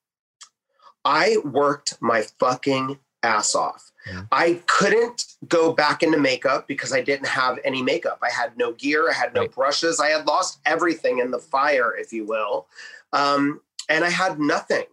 I 1.04 1.36
worked 1.44 1.98
my 2.00 2.24
fucking 2.40 2.98
ass 3.22 3.54
off. 3.54 3.92
Mhm. 4.06 4.28
I 4.30 4.62
couldn't 4.66 5.24
go 5.48 5.72
back 5.72 6.02
into 6.02 6.18
makeup 6.18 6.66
because 6.68 6.92
I 6.92 7.00
didn't 7.02 7.26
have 7.26 7.58
any 7.64 7.82
makeup. 7.82 8.18
I 8.22 8.30
had 8.30 8.56
no 8.56 8.72
gear, 8.72 9.10
I 9.10 9.12
had 9.12 9.34
no 9.34 9.42
Right. 9.42 9.52
brushes, 9.52 10.00
I 10.00 10.10
had 10.10 10.26
lost 10.26 10.60
everything 10.64 11.18
in 11.18 11.30
the 11.30 11.38
fire, 11.38 11.96
if 11.96 12.12
you 12.12 12.24
will. 12.24 12.68
Um, 13.12 13.60
and 13.88 14.04
I 14.04 14.10
had 14.10 14.38
nothing. 14.38 14.86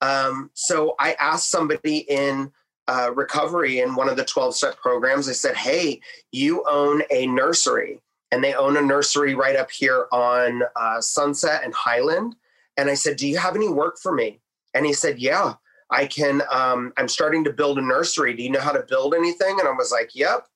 Um, 0.00 0.50
so 0.54 0.94
I 0.98 1.14
asked 1.14 1.48
somebody 1.50 1.98
in 1.98 2.52
uh, 2.88 3.10
recovery 3.12 3.80
in 3.80 3.96
one 3.96 4.08
of 4.08 4.16
the 4.16 4.24
12 4.24 4.54
step 4.54 4.76
programs, 4.78 5.28
I 5.28 5.32
said, 5.32 5.56
Hey, 5.56 6.00
you 6.30 6.64
own 6.68 7.02
a 7.10 7.26
nursery, 7.26 8.00
and 8.30 8.44
they 8.44 8.54
own 8.54 8.76
a 8.76 8.80
nursery 8.82 9.34
right 9.34 9.56
up 9.56 9.72
here 9.72 10.06
on 10.12 10.62
uh, 10.76 11.00
Sunset 11.00 11.62
and 11.64 11.74
Highland. 11.74 12.36
And 12.76 12.88
I 12.88 12.94
said, 12.94 13.16
Do 13.16 13.26
you 13.26 13.38
have 13.38 13.56
any 13.56 13.68
work 13.68 13.98
for 13.98 14.12
me? 14.12 14.40
And 14.72 14.86
he 14.86 14.92
said, 14.92 15.18
Yeah, 15.18 15.54
I 15.90 16.06
can. 16.06 16.42
Um, 16.50 16.92
I'm 16.96 17.08
starting 17.08 17.44
to 17.44 17.52
build 17.52 17.78
a 17.78 17.82
nursery. 17.82 18.34
Do 18.34 18.42
you 18.42 18.50
know 18.50 18.60
how 18.60 18.72
to 18.72 18.84
build 18.88 19.14
anything? 19.14 19.58
And 19.58 19.68
I 19.68 19.72
was 19.72 19.92
like, 19.92 20.10
Yep. 20.14 20.46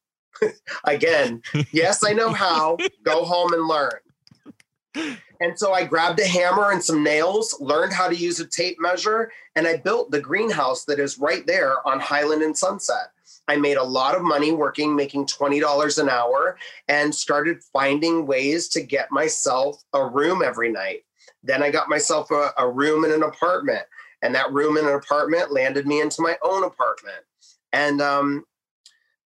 Again, 0.85 1.43
yes, 1.73 2.05
I 2.05 2.13
know 2.13 2.33
how. 2.33 2.79
Go 3.03 3.25
home 3.25 3.53
and 3.53 3.67
learn. 3.67 5.19
And 5.41 5.59
so 5.59 5.73
I 5.73 5.85
grabbed 5.85 6.21
a 6.21 6.27
hammer 6.27 6.71
and 6.71 6.83
some 6.83 7.03
nails, 7.03 7.57
learned 7.61 7.93
how 7.93 8.09
to 8.09 8.15
use 8.15 8.41
a 8.41 8.47
tape 8.47 8.77
measure, 8.79 9.33
and 9.57 9.67
I 9.67 9.79
built 9.79 10.11
the 10.11 10.21
greenhouse 10.21 10.85
that 10.85 10.99
is 10.99 11.19
right 11.19 11.47
there 11.47 11.87
on 11.89 11.99
Highland 11.99 12.43
and 12.43 12.57
Sunset. 12.57 13.11
I 13.49 13.57
made 13.57 13.79
a 13.79 13.83
lot 13.83 14.15
of 14.15 14.23
money 14.23 14.53
working, 14.53 14.95
making 14.95 15.27
$20 15.27 15.99
an 15.99 16.09
hour, 16.09 16.59
and 16.89 17.15
started 17.15 17.65
finding 17.73 18.27
ways 18.27 18.69
to 18.69 18.83
get 18.83 19.11
myself 19.11 19.83
a 19.95 20.07
room 20.07 20.43
every 20.45 20.71
night. 20.71 21.05
Then 21.43 21.63
I 21.63 21.71
got 21.71 21.89
myself 21.89 22.31
a, 22.31 22.51
a 22.59 22.69
room 22.69 23.05
in 23.05 23.11
an 23.11 23.23
apartment, 23.23 23.85
and 24.23 24.35
that 24.35 24.53
room 24.53 24.77
in 24.77 24.87
an 24.87 24.95
apartment 24.95 25.53
landed 25.53 25.87
me 25.87 26.01
into 26.01 26.23
my 26.23 26.37
own 26.43 26.65
apartment. 26.65 27.25
And 27.73 28.01
um, 28.01 28.45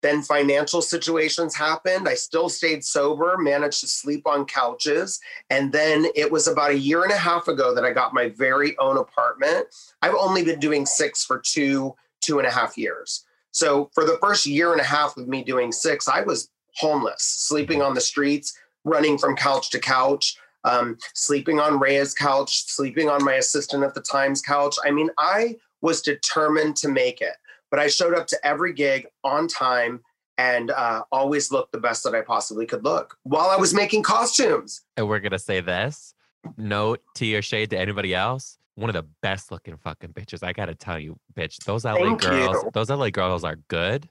then 0.03 0.21
financial 0.21 0.81
situations 0.81 1.55
happened. 1.55 2.07
I 2.07 2.13
still 2.13 2.49
stayed 2.49 2.83
sober, 2.83 3.37
managed 3.37 3.79
to 3.79 3.87
sleep 3.87 4.27
on 4.27 4.45
couches. 4.45 5.19
And 5.49 5.71
then 5.71 6.05
it 6.13 6.31
was 6.31 6.47
about 6.47 6.71
a 6.71 6.77
year 6.77 7.03
and 7.03 7.11
a 7.11 7.17
half 7.17 7.47
ago 7.47 7.73
that 7.73 7.85
I 7.85 7.91
got 7.91 8.13
my 8.13 8.29
very 8.29 8.77
own 8.77 8.97
apartment. 8.97 9.67
I've 10.01 10.13
only 10.13 10.43
been 10.43 10.59
doing 10.59 10.85
six 10.85 11.23
for 11.23 11.39
two, 11.39 11.95
two 12.21 12.37
and 12.37 12.47
a 12.47 12.51
half 12.51 12.77
years. 12.77 13.25
So 13.51 13.89
for 13.93 14.03
the 14.03 14.17
first 14.21 14.45
year 14.45 14.73
and 14.73 14.81
a 14.81 14.85
half 14.85 15.15
of 15.15 15.27
me 15.27 15.43
doing 15.43 15.71
six, 15.71 16.07
I 16.07 16.21
was 16.21 16.49
homeless, 16.75 17.21
sleeping 17.23 17.81
on 17.81 17.93
the 17.93 18.01
streets, 18.01 18.57
running 18.83 19.17
from 19.17 19.35
couch 19.35 19.69
to 19.69 19.79
couch, 19.79 20.35
um, 20.63 20.97
sleeping 21.13 21.59
on 21.59 21.79
Rhea's 21.79 22.13
couch, 22.13 22.65
sleeping 22.65 23.09
on 23.09 23.23
my 23.23 23.35
assistant 23.35 23.83
at 23.83 23.93
the 23.93 24.01
Times 24.01 24.41
couch. 24.41 24.75
I 24.85 24.91
mean, 24.91 25.09
I 25.17 25.57
was 25.81 26.01
determined 26.01 26.75
to 26.77 26.87
make 26.87 27.21
it, 27.21 27.35
but 27.69 27.79
I 27.79 27.87
showed 27.87 28.13
up 28.13 28.27
to 28.27 28.47
every 28.47 28.73
gig 28.73 29.07
on 29.23 29.47
time 29.47 30.01
and 30.37 30.71
uh, 30.71 31.03
always 31.11 31.51
looked 31.51 31.71
the 31.71 31.79
best 31.79 32.03
that 32.03 32.15
I 32.15 32.21
possibly 32.21 32.65
could 32.65 32.83
look 32.83 33.17
while 33.23 33.49
I 33.49 33.57
was 33.57 33.73
making 33.73 34.03
costumes. 34.03 34.81
And 34.97 35.07
we're 35.07 35.19
gonna 35.19 35.39
say 35.39 35.61
this. 35.61 36.13
No 36.57 36.97
tea 37.15 37.35
or 37.35 37.41
shade 37.41 37.69
to 37.69 37.79
anybody 37.79 38.15
else. 38.15 38.57
One 38.75 38.89
of 38.89 38.95
the 38.95 39.07
best 39.21 39.51
looking 39.51 39.77
fucking 39.77 40.13
bitches. 40.13 40.43
I 40.43 40.51
gotta 40.53 40.75
tell 40.75 40.99
you, 40.99 41.17
bitch. 41.35 41.63
Those 41.65 41.85
LA 41.85 41.95
Thank 41.95 42.21
girls. 42.21 42.63
you. 42.63 42.71
Those 42.73 42.89
LA 42.89 43.09
girls 43.09 43.43
are 43.43 43.57
good. 43.67 44.09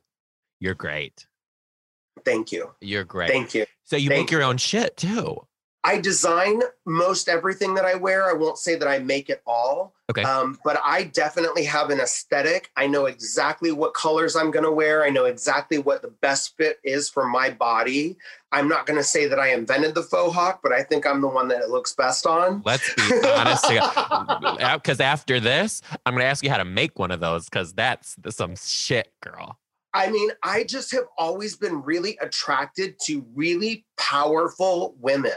You're 0.60 0.74
great. 0.74 1.26
Thank 2.24 2.52
you. 2.52 2.70
You're 2.80 3.04
great. 3.04 3.30
Thank 3.30 3.54
you. 3.54 3.66
so 3.84 3.96
you 3.96 4.08
thank 4.08 4.20
make 4.22 4.30
your 4.30 4.42
own 4.42 4.58
shit 4.58 4.96
too. 4.96 5.38
I 5.84 5.98
design 5.98 6.62
most 6.86 7.28
everything 7.28 7.74
that 7.74 7.84
I 7.84 7.96
wear. 7.96 8.30
I 8.30 8.34
won't 8.34 8.56
say 8.58 8.76
that 8.76 8.86
I 8.86 9.00
make 9.00 9.28
it 9.28 9.42
all, 9.46 9.94
Okay. 10.10 10.22
um, 10.22 10.56
but 10.64 10.80
I 10.84 11.04
definitely 11.04 11.64
have 11.64 11.90
an 11.90 11.98
aesthetic. 11.98 12.70
I 12.76 12.86
know 12.86 13.06
exactly 13.06 13.72
what 13.72 13.92
colors 13.92 14.36
I'm 14.36 14.52
going 14.52 14.64
to 14.64 14.70
wear. 14.70 15.02
I 15.04 15.08
know 15.10 15.24
exactly 15.24 15.78
what 15.78 16.00
the 16.00 16.08
best 16.20 16.56
fit 16.56 16.78
is 16.84 17.08
for 17.10 17.26
my 17.26 17.50
body. 17.50 18.16
I'm 18.52 18.68
not 18.68 18.86
going 18.86 18.96
to 18.98 19.02
say 19.02 19.26
that 19.26 19.40
I 19.40 19.54
invented 19.54 19.96
the 19.96 20.04
faux 20.04 20.32
hawk, 20.32 20.60
but 20.62 20.72
I 20.72 20.84
think 20.84 21.04
I'm 21.04 21.20
the 21.20 21.26
one 21.26 21.48
that 21.48 21.60
it 21.62 21.68
looks 21.70 21.94
best 21.94 22.26
on. 22.26 22.62
Let's 22.64 22.94
be 22.94 23.02
honest. 23.24 23.64
Because 24.74 25.00
after 25.00 25.40
this, 25.40 25.82
I'm 26.06 26.14
gonna 26.14 26.24
ask 26.24 26.44
you 26.44 26.50
how 26.50 26.58
to 26.58 26.64
make 26.64 26.98
one 26.98 27.10
of 27.10 27.18
those 27.20 27.46
because 27.48 27.72
that's 27.72 28.16
some 28.30 28.54
shit, 28.56 29.12
girl. 29.20 29.58
I 29.94 30.10
mean, 30.10 30.30
I 30.42 30.64
just 30.64 30.92
have 30.92 31.04
always 31.18 31.56
been 31.56 31.82
really 31.82 32.16
attracted 32.20 32.98
to 33.06 33.26
really 33.34 33.84
powerful 33.98 34.94
women. 35.00 35.32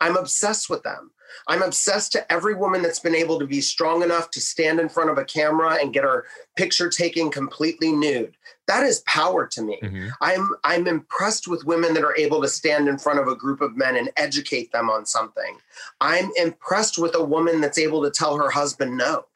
I'm 0.00 0.16
obsessed 0.16 0.68
with 0.68 0.82
them. 0.82 1.10
I'm 1.48 1.62
obsessed 1.62 2.12
to 2.12 2.32
every 2.32 2.54
woman 2.54 2.82
that's 2.82 2.98
been 2.98 3.14
able 3.14 3.38
to 3.38 3.46
be 3.46 3.60
strong 3.60 4.02
enough 4.02 4.30
to 4.32 4.40
stand 4.40 4.80
in 4.80 4.88
front 4.88 5.10
of 5.10 5.18
a 5.18 5.24
camera 5.24 5.78
and 5.80 5.92
get 5.92 6.04
her 6.04 6.26
picture 6.56 6.88
taken 6.90 7.30
completely 7.30 7.90
nude. 7.90 8.36
That 8.66 8.84
is 8.84 9.00
power 9.06 9.46
to 9.46 9.62
me. 9.62 9.78
Mhm. 9.82 10.10
I'm 10.20 10.54
I'm 10.62 10.86
impressed 10.86 11.48
with 11.48 11.64
women 11.64 11.94
that 11.94 12.04
are 12.04 12.16
able 12.16 12.42
to 12.42 12.48
stand 12.48 12.88
in 12.88 12.98
front 12.98 13.18
of 13.18 13.28
a 13.28 13.34
group 13.34 13.60
of 13.60 13.76
men 13.76 13.96
and 13.96 14.10
educate 14.16 14.72
them 14.72 14.90
on 14.90 15.06
something. 15.06 15.58
I'm 16.00 16.30
impressed 16.36 16.98
with 16.98 17.14
a 17.14 17.24
woman 17.24 17.60
that's 17.60 17.78
able 17.78 18.02
to 18.02 18.10
tell 18.10 18.36
her 18.36 18.50
husband 18.50 18.96
no. 18.96 19.26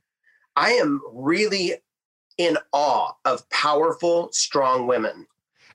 I 0.54 0.72
am 0.72 1.00
really 1.12 1.74
in 2.38 2.58
awe 2.72 3.12
of 3.24 3.48
powerful, 3.50 4.30
strong 4.32 4.86
women. 4.86 5.26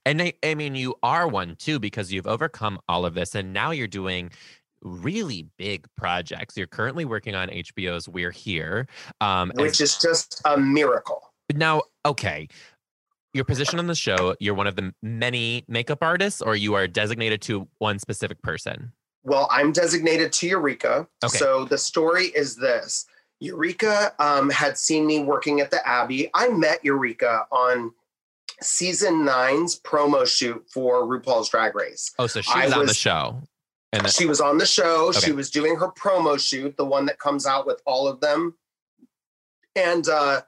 And 0.06 0.22
I, 0.22 0.34
I 0.44 0.56
mean, 0.56 0.74
you 0.76 0.96
are 1.04 1.28
one 1.28 1.56
too 1.56 1.80
because 1.80 2.12
you've 2.12 2.28
overcome 2.28 2.80
all 2.90 3.06
of 3.06 3.14
this, 3.14 3.36
and 3.36 3.54
now 3.54 3.72
you're 3.72 3.88
doing 3.88 4.32
really 4.82 5.48
big 5.58 5.86
projects. 5.98 6.58
You're 6.58 6.68
currently 6.68 7.06
working 7.06 7.36
on 7.36 7.50
HBO's 7.50 8.08
We're 8.08 8.32
Here. 8.32 8.88
Um, 9.20 9.52
and 9.52 9.62
which 9.62 9.82
is 9.82 9.98
just 9.98 10.42
a 10.46 10.58
miracle. 10.58 11.32
now, 11.54 11.84
okay, 12.06 12.48
your 13.34 13.46
position 13.46 13.80
on 13.80 13.88
the 13.88 13.96
show, 13.96 14.36
you're 14.40 14.54
one 14.54 14.68
of 14.68 14.76
the 14.76 14.94
many 15.02 15.64
makeup 15.68 16.00
artists, 16.02 16.42
or 16.42 16.56
you 16.56 16.74
are 16.74 16.88
designated 16.88 17.42
to 17.44 17.68
one 17.78 18.00
specific 18.00 18.42
person. 18.42 18.92
Well, 19.24 19.48
I'm 19.52 19.72
designated 19.72 20.34
to 20.34 20.48
Eureka. 20.48 21.08
Okay. 21.24 21.38
So 21.38 21.66
the 21.66 21.78
story 21.78 22.26
is 22.28 22.56
this 22.56 23.06
Eureka 23.40 24.14
um, 24.20 24.50
had 24.50 24.78
seen 24.78 25.06
me 25.06 25.20
working 25.24 25.62
at 25.62 25.72
the 25.72 25.86
Abbey. 25.88 26.30
I 26.34 26.50
met 26.50 26.84
Eureka 26.84 27.46
on 27.52 27.92
season 28.62 29.26
nine's 29.26 29.80
promo 29.80 30.26
shoot 30.28 30.64
for 30.72 31.04
RuPaul's 31.04 31.50
Drag 31.50 31.76
Race. 31.76 32.12
Oh, 32.20 32.28
so 32.28 32.42
she 32.42 32.52
I 32.54 32.66
was, 32.66 32.74
on 32.74 32.86
the 32.86 32.94
show. 32.94 33.42
And 33.94 34.06
the, 34.06 34.10
She 34.10 34.26
was 34.26 34.42
on 34.42 34.58
the 34.58 34.66
show. 34.66 35.10
Okay. 35.10 35.20
She 35.20 35.32
was 35.32 35.50
doing 35.50 35.76
her 35.76 35.90
promo 35.90 36.40
shoot, 36.40 36.78
the 36.78 36.86
one 36.86 37.06
that 37.08 37.20
comes 37.20 37.46
out 37.46 37.68
with 37.68 37.82
all 37.86 38.08
of 38.08 38.22
them. 38.22 38.56
And 39.76 40.08
uh, 40.08 40.42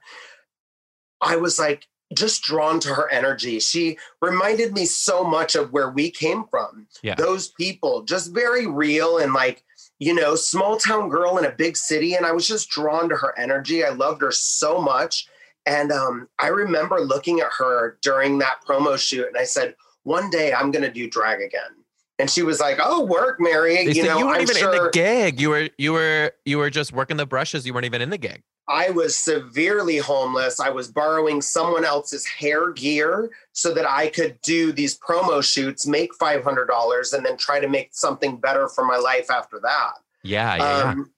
I 1.21 1.35
was 1.35 1.59
like, 1.59 1.87
just 2.13 2.43
drawn 2.43 2.79
to 2.81 2.93
her 2.93 3.11
energy. 3.11 3.59
She 3.59 3.97
reminded 4.21 4.73
me 4.73 4.85
so 4.85 5.23
much 5.23 5.55
of 5.55 5.73
where 5.73 5.89
we 5.89 6.11
came 6.11 6.45
from. 6.45 6.87
Yeah. 7.01 7.15
Those 7.15 7.49
people, 7.49 8.03
just 8.03 8.33
very 8.33 8.67
real 8.67 9.17
and 9.17 9.33
like, 9.33 9.63
you 9.99 10.13
know, 10.13 10.35
small 10.35 10.77
town 10.77 11.09
girl 11.09 11.37
in 11.37 11.45
a 11.45 11.51
big 11.51 11.75
city. 11.75 12.13
And 12.13 12.25
I 12.25 12.31
was 12.31 12.47
just 12.47 12.69
drawn 12.69 13.09
to 13.09 13.15
her 13.15 13.37
energy. 13.37 13.83
I 13.83 13.89
loved 13.89 14.21
her 14.21 14.31
so 14.31 14.79
much. 14.79 15.27
And 15.65 15.91
um, 15.91 16.27
I 16.39 16.47
remember 16.47 16.99
looking 16.99 17.39
at 17.39 17.51
her 17.57 17.97
during 18.01 18.37
that 18.39 18.57
promo 18.67 18.97
shoot 18.97 19.27
and 19.27 19.37
I 19.37 19.45
said, 19.45 19.75
one 20.03 20.29
day 20.29 20.53
I'm 20.53 20.71
going 20.71 20.83
to 20.83 20.91
do 20.91 21.09
drag 21.09 21.41
again. 21.41 21.82
And 22.19 22.29
she 22.29 22.43
was 22.43 22.59
like, 22.59 22.77
"Oh, 22.81 23.03
work, 23.03 23.37
Mary." 23.39 23.75
They 23.85 23.93
you 23.93 24.03
know, 24.03 24.19
you 24.19 24.25
weren't 24.25 24.37
I'm 24.37 24.43
even 24.43 24.55
sure 24.55 24.75
in 24.75 24.83
the 24.83 24.89
gig. 24.91 25.39
You 25.39 25.49
were 25.49 25.69
you 25.77 25.93
were 25.93 26.31
you 26.45 26.57
were 26.57 26.69
just 26.69 26.93
working 26.93 27.17
the 27.17 27.25
brushes. 27.25 27.65
You 27.65 27.73
weren't 27.73 27.85
even 27.85 28.01
in 28.01 28.09
the 28.09 28.17
gig. 28.17 28.43
I 28.67 28.91
was 28.91 29.15
severely 29.15 29.97
homeless. 29.97 30.59
I 30.59 30.69
was 30.69 30.89
borrowing 30.89 31.41
someone 31.41 31.83
else's 31.83 32.25
hair 32.25 32.71
gear 32.71 33.29
so 33.51 33.73
that 33.73 33.89
I 33.89 34.07
could 34.07 34.39
do 34.41 34.71
these 34.71 34.97
promo 34.97 35.43
shoots, 35.43 35.85
make 35.87 36.13
five 36.15 36.43
hundred 36.43 36.67
dollars, 36.67 37.13
and 37.13 37.25
then 37.25 37.35
try 37.35 37.59
to 37.59 37.67
make 37.67 37.89
something 37.93 38.37
better 38.37 38.69
for 38.69 38.85
my 38.85 38.97
life 38.97 39.29
after 39.31 39.59
that. 39.61 39.93
Yeah, 40.23 40.55
yeah, 40.55 40.77
yeah. 40.77 40.91
Um, 40.91 41.11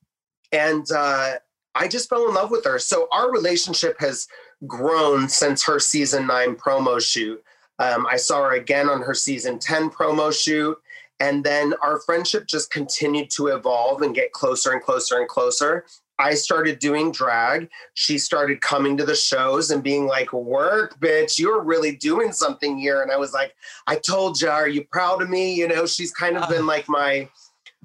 and 0.52 0.91
uh, 0.91 1.34
I 1.76 1.88
just 1.88 2.10
fell 2.10 2.28
in 2.28 2.34
love 2.34 2.52
with 2.52 2.64
her. 2.66 2.80
So 2.80 3.08
our 3.12 3.32
relationship 3.32 4.00
has 4.00 4.28
grown 4.66 5.28
since 5.28 5.64
her 5.66 5.80
season 5.80 6.26
nine 6.26 6.56
promo 6.56 7.02
shoot. 7.02 7.43
Um, 7.80 8.08
I 8.10 8.16
saw 8.16 8.43
her 8.43 8.56
again 8.56 8.89
on 8.89 9.02
her 9.02 9.14
season 9.14 9.60
10 9.60 9.89
promo 9.89 10.34
shoot. 10.34 10.78
And 11.20 11.43
then 11.43 11.74
our 11.82 11.99
friendship 11.99 12.47
just 12.47 12.72
continued 12.72 13.30
to 13.32 13.47
evolve 13.47 14.01
and 14.01 14.13
get 14.13 14.34
closer 14.34 14.72
and 14.72 14.82
closer 14.82 15.20
and 15.20 15.28
closer. 15.28 15.86
I 16.18 16.34
started 16.34 16.80
doing 16.80 17.11
drag. 17.11 17.70
She 17.93 18.18
started 18.18 18.61
coming 18.61 18.95
to 18.97 19.05
the 19.05 19.16
shows 19.16 19.72
and 19.72 19.84
being 19.84 20.07
like, 20.07 20.32
work, 20.32 20.97
bitch, 20.99 21.39
you're 21.39 21.61
really 21.61 21.95
doing 21.95 22.32
something 22.32 22.78
here. 22.78 23.01
And 23.01 23.11
I 23.11 23.18
was 23.18 23.34
like, 23.34 23.53
I 23.88 23.95
told 23.97 24.39
you, 24.39 24.49
are 24.49 24.68
you 24.68 24.86
proud 24.86 25.22
of 25.22 25.30
me? 25.30 25.53
You 25.53 25.68
know, 25.68 25.86
she's 25.86 26.11
kind 26.11 26.38
of 26.38 26.43
ah. 26.43 26.49
been 26.49 26.66
like 26.66 26.88
my 26.88 27.30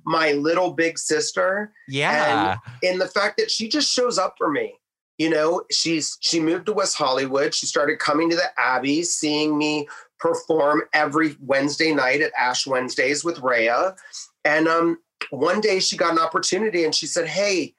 my 0.07 0.33
little 0.33 0.73
big 0.73 0.99
sister 0.99 1.75
yeah. 1.87 2.57
And 2.81 2.93
in 2.93 2.99
the 2.99 3.07
fact 3.07 3.37
that 3.37 3.51
she 3.51 3.69
just 3.69 3.93
shows 3.93 4.19
up 4.19 4.35
for 4.39 4.51
me. 4.51 4.80
You 5.21 5.29
know, 5.29 5.65
she's 5.71 6.17
she 6.21 6.41
moved 6.41 6.65
to 6.65 6.73
West 6.73 6.97
Hollywood. 6.97 7.53
She 7.53 7.67
started 7.67 7.99
coming 7.99 8.31
to 8.31 8.37
the 8.37 8.59
Abbey, 8.59 9.03
seeing 9.03 9.59
me 9.59 9.87
perform 10.19 10.85
every 10.95 11.37
Wednesday 11.43 11.93
night 11.93 12.23
at 12.23 12.33
Ash 12.39 12.67
Wednesdays 12.67 13.23
with 13.23 13.39
Rhea. 13.41 13.95
And 14.47 14.67
um, 14.67 14.99
one 15.29 15.61
day 15.61 15.79
she 15.79 15.99
got 15.99 16.13
an 16.13 16.19
opportunity 16.19 16.87
and 16.87 16.95
she 16.95 17.07
said, 17.07 17.29
Hey, 17.29 17.75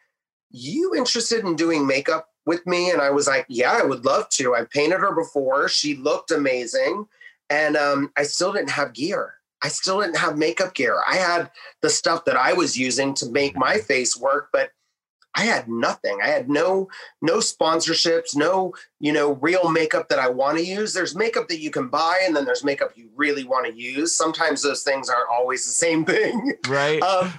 you 0.51 0.93
interested 0.95 1.43
in 1.43 1.55
doing 1.55 1.87
makeup 1.87 2.29
with 2.45 2.63
me? 2.67 2.91
And 2.91 3.01
I 3.01 3.09
was 3.09 3.25
like, 3.25 3.47
Yeah, 3.49 3.71
I 3.71 3.85
would 3.85 4.05
love 4.05 4.29
to. 4.29 4.53
I 4.53 4.65
painted 4.65 4.99
her 4.99 5.15
before. 5.15 5.67
She 5.67 5.95
looked 5.95 6.29
amazing. 6.29 7.07
And 7.49 7.75
um, 7.75 8.11
I 8.15 8.21
still 8.21 8.53
didn't 8.53 8.69
have 8.69 8.93
gear. 8.93 9.33
I 9.63 9.69
still 9.69 9.99
didn't 9.99 10.17
have 10.17 10.37
makeup 10.37 10.75
gear. 10.75 10.99
I 11.09 11.15
had 11.15 11.49
the 11.81 11.89
stuff 11.89 12.23
that 12.25 12.37
I 12.37 12.53
was 12.53 12.77
using 12.77 13.15
to 13.15 13.31
make 13.31 13.57
my 13.57 13.79
face 13.79 14.15
work, 14.15 14.49
but 14.53 14.69
I 15.35 15.45
had 15.45 15.69
nothing. 15.69 16.19
I 16.21 16.27
had 16.27 16.49
no 16.49 16.89
no 17.21 17.37
sponsorships, 17.37 18.35
no, 18.35 18.73
you 18.99 19.13
know, 19.13 19.33
real 19.35 19.69
makeup 19.69 20.09
that 20.09 20.19
I 20.19 20.29
want 20.29 20.57
to 20.57 20.65
use. 20.65 20.93
There's 20.93 21.15
makeup 21.15 21.47
that 21.47 21.59
you 21.59 21.71
can 21.71 21.87
buy 21.87 22.21
and 22.25 22.35
then 22.35 22.45
there's 22.45 22.63
makeup 22.63 22.91
you 22.95 23.09
really 23.15 23.43
want 23.43 23.65
to 23.65 23.73
use. 23.73 24.15
Sometimes 24.15 24.61
those 24.61 24.83
things 24.83 25.09
aren't 25.09 25.29
always 25.29 25.65
the 25.65 25.71
same 25.71 26.05
thing. 26.05 26.53
Right. 26.67 27.01
Um, 27.11 27.33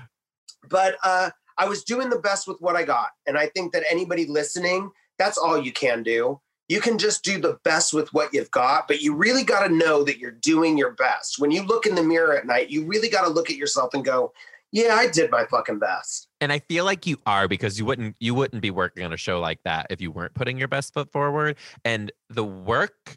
but 0.69 0.97
uh, 1.05 1.31
I 1.59 1.69
was 1.69 1.85
doing 1.85 2.11
the 2.11 2.19
best 2.19 2.49
with 2.49 2.61
what 2.61 2.77
I 2.77 2.83
got. 2.83 3.11
And 3.27 3.39
I 3.39 3.47
think 3.47 3.73
that 3.73 3.85
anybody 3.91 4.27
listening, 4.27 4.91
that's 5.19 5.39
all 5.39 5.63
you 5.63 5.73
can 5.73 6.03
do. 6.03 6.41
You 6.69 6.81
can 6.81 6.99
just 6.99 7.23
do 7.23 7.41
the 7.41 7.59
best 7.65 7.93
with 7.93 8.13
what 8.15 8.33
you've 8.33 8.51
got, 8.51 8.89
but 8.89 9.01
you 9.01 9.15
really 9.15 9.45
got 9.45 9.67
to 9.67 9.75
know 9.75 10.03
that 10.05 10.19
you're 10.19 10.31
doing 10.31 10.79
your 10.79 10.93
best. 10.93 11.39
When 11.39 11.51
you 11.51 11.63
look 11.63 11.87
in 11.87 11.95
the 11.95 12.03
mirror 12.03 12.37
at 12.37 12.47
night, 12.47 12.71
you 12.71 12.85
really 12.85 13.09
got 13.09 13.23
to 13.23 13.31
look 13.31 13.51
at 13.51 13.57
yourself 13.57 13.95
and 13.95 14.05
go, 14.05 14.33
yeah, 14.73 14.95
I 14.95 15.09
did 15.09 15.31
my 15.31 15.45
fucking 15.45 15.79
best. 15.79 16.29
And 16.43 16.53
I 16.53 16.59
feel 16.59 16.85
like 16.85 17.07
you 17.07 17.17
are 17.25 17.47
because 17.47 17.79
you 17.79 17.85
wouldn't 17.87 18.17
you 18.19 18.35
wouldn't 18.35 18.61
be 18.63 18.71
working 18.73 19.05
on 19.05 19.13
a 19.13 19.17
show 19.17 19.39
like 19.39 19.61
that 19.65 19.87
if 19.91 20.01
you 20.01 20.11
weren't 20.11 20.35
putting 20.35 20.59
your 20.59 20.67
best 20.69 20.93
foot 20.93 21.11
forward. 21.13 21.57
And 21.85 22.11
the 22.29 22.45
work, 22.45 23.17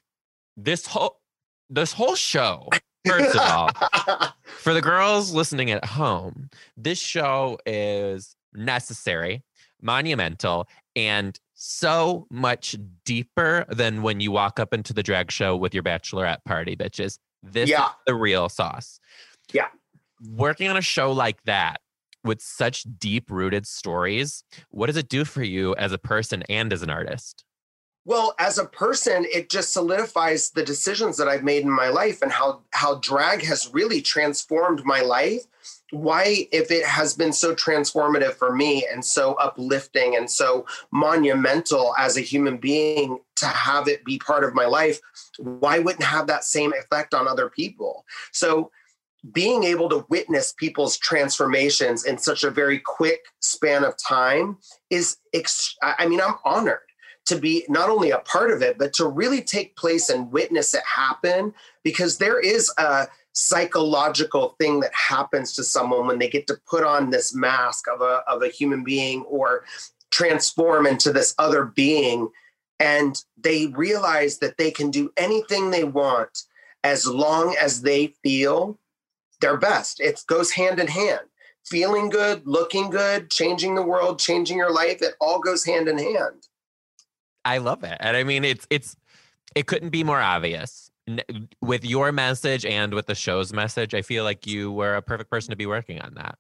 this 0.56 0.86
whole 0.86 1.20
this 1.70 1.92
whole 1.92 2.16
show, 2.16 2.70
first 3.06 3.36
of 3.36 3.42
all, 3.42 3.70
for 4.44 4.76
the 4.76 4.82
girls 4.82 5.34
listening 5.34 5.72
at 5.72 5.84
home, 5.84 6.50
this 6.78 7.00
show 7.00 7.58
is 7.66 8.36
necessary, 8.54 9.44
monumental, 9.82 10.68
and 10.96 11.40
so 11.56 12.28
much 12.30 12.76
deeper 13.06 13.66
than 13.70 14.04
when 14.04 14.20
you 14.20 14.30
walk 14.32 14.60
up 14.60 14.72
into 14.72 14.94
the 14.94 15.02
drag 15.02 15.32
show 15.32 15.56
with 15.58 15.74
your 15.74 15.82
bachelorette 15.82 16.44
party, 16.46 16.76
bitches. 16.76 17.18
This 17.42 17.70
Yeah. 17.72 17.86
is 17.88 17.92
the 18.06 18.14
real 18.14 18.50
sauce. 18.50 19.00
Yeah. 19.52 19.68
Working 20.30 20.70
on 20.70 20.78
a 20.78 20.82
show 20.82 21.12
like 21.12 21.42
that 21.46 21.82
with 22.26 22.42
such 22.42 22.86
deep 23.00 23.30
rooted 23.30 23.66
stories, 23.66 24.44
what 24.70 24.88
does 24.88 24.98
it 24.98 25.10
do 25.10 25.26
for 25.26 25.44
you 25.44 25.76
as 25.76 25.92
a 25.92 25.98
person 25.98 26.44
and 26.50 26.74
as 26.74 26.82
an 26.82 26.90
artist? 26.90 27.46
Well, 28.08 28.36
as 28.38 28.60
a 28.60 28.66
person, 28.66 29.26
it 29.34 29.50
just 29.50 29.74
solidifies 29.74 30.52
the 30.52 30.64
decisions 30.64 31.18
that 31.18 31.28
I've 31.28 31.44
made 31.44 31.64
in 31.64 31.72
my 31.72 31.90
life 31.90 32.22
and 32.22 32.32
how 32.32 32.62
how 32.72 32.96
drag 32.96 33.44
has 33.44 33.72
really 33.74 34.00
transformed 34.00 34.86
my 34.86 35.02
life. 35.02 35.42
Why, 35.92 36.48
if 36.52 36.70
it 36.70 36.86
has 36.86 37.16
been 37.16 37.34
so 37.34 37.56
transformative 37.56 38.34
for 38.34 38.56
me 38.56 38.86
and 38.92 39.04
so 39.04 39.34
uplifting 39.36 40.16
and 40.16 40.30
so 40.30 40.68
monumental 40.92 41.96
as 41.98 42.18
a 42.18 42.22
human 42.22 42.58
being 42.58 43.20
to 43.38 43.46
have 43.48 43.88
it 43.88 44.06
be 44.06 44.20
part 44.20 44.44
of 44.44 44.54
my 44.54 44.66
life, 44.66 45.00
why 45.40 45.80
wouldn't 45.80 46.04
have 46.04 46.28
that 46.28 46.44
same 46.44 46.74
effect 46.74 47.16
on 47.16 47.28
other 47.28 47.50
people? 47.50 48.06
So 48.32 48.72
being 49.32 49.64
able 49.64 49.90
to 49.90 50.06
witness 50.10 50.54
people's 50.54 50.98
transformations 50.98 52.06
in 52.06 52.18
such 52.18 52.44
a 52.44 52.52
very 52.52 52.80
quick 52.80 53.22
span 53.40 53.84
of 53.84 53.96
time 53.98 54.58
is 54.90 55.18
ex- 55.34 55.76
I 55.82 56.08
mean, 56.08 56.22
I'm 56.22 56.36
honored 56.44 56.80
to 57.26 57.38
be 57.38 57.66
not 57.68 57.90
only 57.90 58.12
a 58.12 58.20
part 58.20 58.52
of 58.52 58.62
it, 58.62 58.78
but 58.78 58.94
to 58.94 59.08
really 59.08 59.42
take 59.42 59.76
place 59.76 60.10
and 60.10 60.32
witness 60.32 60.74
it 60.74 60.84
happen 60.84 61.54
because 61.84 62.18
there 62.18 62.40
is 62.40 62.72
a 62.78 63.08
psychological 63.34 64.56
thing 64.60 64.80
that 64.80 64.94
happens 64.94 65.54
to 65.54 65.64
someone 65.64 66.08
when 66.08 66.20
they 66.20 66.30
get 66.30 66.48
to 66.48 66.58
put 66.68 66.84
on 66.84 67.10
this 67.10 67.34
mask 67.34 67.88
of 67.88 68.02
a, 68.02 68.24
of 68.28 68.44
a 68.44 68.48
human 68.48 68.84
being 68.84 69.24
or 69.24 69.66
transform 70.12 70.86
into 70.86 71.12
this 71.12 71.34
other 71.40 71.66
being. 71.66 72.30
And 72.80 73.22
they 73.38 73.68
realize 73.68 74.38
that 74.40 74.58
they 74.58 74.70
can 74.70 74.92
do 74.92 75.12
anything 75.18 75.72
they 75.72 75.84
want 75.84 76.44
as 76.84 77.08
long 77.08 77.56
as 77.60 77.82
they 77.82 78.14
feel 78.22 78.78
their 79.42 79.58
best. 79.58 80.00
It 80.00 80.24
goes 80.28 80.52
hand 80.52 80.80
in 80.80 80.88
hand. 80.88 81.22
Feeling 81.66 82.10
good, 82.10 82.46
looking 82.46 82.90
good, 82.90 83.32
changing 83.32 83.74
the 83.74 83.82
world, 83.82 84.20
changing 84.20 84.58
your 84.58 84.72
life, 84.72 85.02
it 85.02 85.16
all 85.20 85.40
goes 85.40 85.66
hand 85.66 85.88
in 85.88 85.98
hand. 85.98 86.48
I 87.44 87.58
love 87.58 87.84
it. 87.84 87.98
And 88.00 88.16
I 88.16 88.24
mean, 88.24 88.44
it's 88.44 88.68
it's 88.70 88.96
it 89.56 89.68
couldn't 89.68 89.90
be 89.90 90.04
more 90.04 90.22
obvious. 90.22 90.92
With 91.62 91.86
your 91.86 92.12
message 92.12 92.66
and 92.66 92.94
with 92.94 93.06
the 93.06 93.16
show's 93.16 93.54
message, 93.54 93.94
I 93.94 94.02
feel 94.02 94.24
like 94.24 94.48
you 94.48 94.72
were 94.72 94.96
a 94.96 95.02
perfect 95.02 95.30
person 95.30 95.52
to 95.52 95.56
be 95.56 95.68
working 95.68 96.02
on 96.02 96.16
that. 96.16 96.38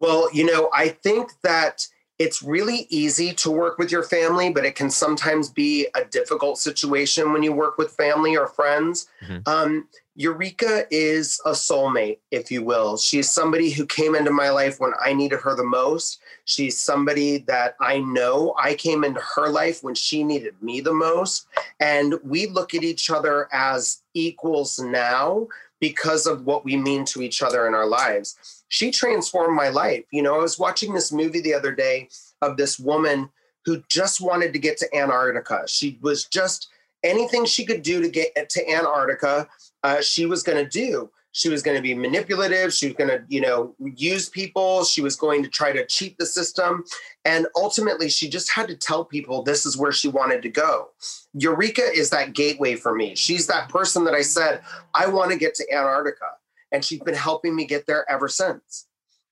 Well, 0.00 0.32
you 0.32 0.44
know, 0.44 0.70
I 0.72 0.88
think 0.88 1.32
that 1.42 1.86
it's 2.18 2.42
really 2.42 2.86
easy 2.90 3.32
to 3.32 3.50
work 3.50 3.78
with 3.78 3.92
your 3.92 4.02
family, 4.02 4.50
but 4.50 4.64
it 4.64 4.74
can 4.74 4.90
sometimes 4.90 5.48
be 5.48 5.86
a 5.94 6.04
difficult 6.04 6.58
situation 6.58 7.32
when 7.32 7.42
you 7.44 7.52
work 7.52 7.78
with 7.78 7.92
family 7.92 8.36
or 8.36 8.48
friends. 8.48 9.08
Mhm. 9.22 9.46
Um, 9.46 9.88
Eureka 10.16 10.84
is 10.90 11.40
a 11.44 11.52
soulmate, 11.52 12.18
if 12.32 12.50
you 12.50 12.64
will. 12.64 12.96
She's 12.96 13.30
somebody 13.30 13.70
who 13.70 13.86
came 13.86 14.16
into 14.16 14.32
my 14.32 14.50
life 14.50 14.80
when 14.80 14.92
I 15.00 15.12
needed 15.12 15.38
her 15.38 15.54
the 15.54 15.62
most. 15.62 16.18
She's 16.44 16.76
somebody 16.76 17.38
that 17.46 17.76
I 17.80 17.98
know 18.00 18.52
I 18.58 18.74
came 18.74 19.04
into 19.04 19.20
her 19.36 19.48
life 19.48 19.84
when 19.84 19.94
she 19.94 20.24
needed 20.24 20.60
me 20.60 20.80
the 20.80 20.92
most. 20.92 21.46
And 21.78 22.18
we 22.24 22.46
look 22.46 22.74
at 22.74 22.82
each 22.82 23.10
other 23.10 23.48
as 23.52 24.02
equals 24.12 24.80
now 24.80 25.46
because 25.78 26.26
of 26.26 26.44
what 26.44 26.64
we 26.64 26.76
mean 26.76 27.04
to 27.04 27.22
each 27.22 27.40
other 27.40 27.68
in 27.68 27.74
our 27.74 27.86
lives 27.86 28.57
she 28.68 28.90
transformed 28.90 29.56
my 29.56 29.68
life. 29.68 30.04
You 30.10 30.22
know, 30.22 30.34
I 30.34 30.38
was 30.38 30.58
watching 30.58 30.94
this 30.94 31.12
movie 31.12 31.40
the 31.40 31.54
other 31.54 31.72
day 31.72 32.08
of 32.42 32.56
this 32.56 32.78
woman 32.78 33.30
who 33.64 33.82
just 33.88 34.20
wanted 34.20 34.52
to 34.52 34.58
get 34.58 34.78
to 34.78 34.96
Antarctica. 34.96 35.64
She 35.66 35.98
was 36.00 36.24
just 36.24 36.68
anything 37.04 37.44
she 37.44 37.64
could 37.64 37.82
do 37.82 38.00
to 38.00 38.08
get 38.08 38.48
to 38.50 38.70
Antarctica, 38.70 39.48
uh, 39.82 40.00
she 40.00 40.26
was 40.26 40.42
going 40.42 40.62
to 40.62 40.68
do. 40.68 41.10
She 41.32 41.48
was 41.48 41.62
going 41.62 41.76
to 41.76 41.82
be 41.82 41.94
manipulative. 41.94 42.72
She 42.72 42.86
was 42.86 42.96
going 42.96 43.10
to, 43.10 43.22
you 43.28 43.40
know, 43.40 43.74
use 43.78 44.28
people. 44.28 44.82
She 44.84 45.02
was 45.02 45.14
going 45.14 45.42
to 45.42 45.48
try 45.48 45.72
to 45.72 45.86
cheat 45.86 46.16
the 46.18 46.26
system. 46.26 46.84
And 47.24 47.46
ultimately, 47.54 48.08
she 48.08 48.28
just 48.28 48.50
had 48.50 48.66
to 48.68 48.74
tell 48.74 49.04
people 49.04 49.42
this 49.42 49.64
is 49.64 49.76
where 49.76 49.92
she 49.92 50.08
wanted 50.08 50.42
to 50.42 50.48
go. 50.48 50.88
Eureka 51.34 51.82
is 51.94 52.10
that 52.10 52.32
gateway 52.32 52.74
for 52.74 52.94
me. 52.94 53.14
She's 53.14 53.46
that 53.46 53.68
person 53.68 54.04
that 54.04 54.14
I 54.14 54.22
said, 54.22 54.62
I 54.94 55.06
want 55.06 55.30
to 55.30 55.38
get 55.38 55.54
to 55.56 55.72
Antarctica 55.72 56.26
and 56.72 56.84
she's 56.84 57.00
been 57.00 57.14
helping 57.14 57.54
me 57.54 57.64
get 57.66 57.86
there 57.86 58.10
ever 58.10 58.28
since. 58.28 58.86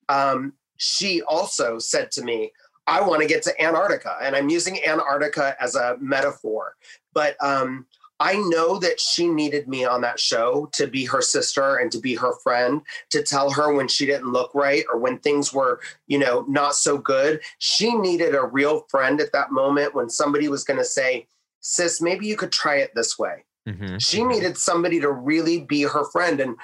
Um, 0.09 0.55
she 0.77 1.23
also 1.23 1.79
said 1.79 2.11
to 2.13 2.23
me, 2.23 2.53
I 2.87 3.01
want 3.01 3.23
to 3.23 3.29
get 3.29 3.43
to 3.45 3.63
Antarctica, 3.63 4.17
and 4.23 4.37
I'm 4.37 4.49
using 4.49 4.79
Antarctica 4.85 5.57
as 5.61 5.75
a 5.75 5.97
metaphor, 6.01 6.77
but 7.13 7.37
um, 7.43 7.87
I 8.19 8.37
know 8.37 8.79
that 8.79 8.99
she 9.01 9.29
needed 9.29 9.69
me 9.69 9.85
on 9.85 10.01
that 10.03 10.19
show 10.19 10.71
to 10.73 10.87
be 10.87 11.05
her 11.05 11.21
sister 11.21 11.77
and 11.77 11.93
to 11.93 11.99
be 11.99 12.15
her 12.15 12.33
friend, 12.43 12.81
to 13.11 13.23
tell 13.23 13.51
her 13.51 13.75
when 13.75 13.89
she 13.89 14.07
didn't 14.07 14.33
look 14.33 14.55
right 14.55 14.85
or 14.91 14.99
when 14.99 15.19
things 15.19 15.53
were, 15.53 15.81
you 16.07 16.19
know, 16.19 16.45
not 16.49 16.77
so 16.77 16.97
good. 16.97 17.41
She 17.59 17.95
needed 17.95 18.35
a 18.35 18.45
real 18.47 18.87
friend 18.89 19.21
at 19.21 19.33
that 19.33 19.53
moment 19.53 19.95
when 19.95 20.09
somebody 20.09 20.49
was 20.49 20.65
going 20.65 20.79
to 20.79 20.85
say, 20.85 21.27
sis, 21.61 22.01
maybe 22.01 22.27
you 22.27 22.37
could 22.37 22.53
try 22.53 22.77
it 22.77 22.93
this 22.95 23.19
way. 23.19 23.45
Mm-hmm. 23.69 23.99
She 23.99 24.25
needed 24.25 24.57
somebody 24.57 25.01
to 25.01 25.11
really 25.11 25.63
be 25.63 25.83
her 25.83 26.05
friend. 26.05 26.41
And 26.41 26.57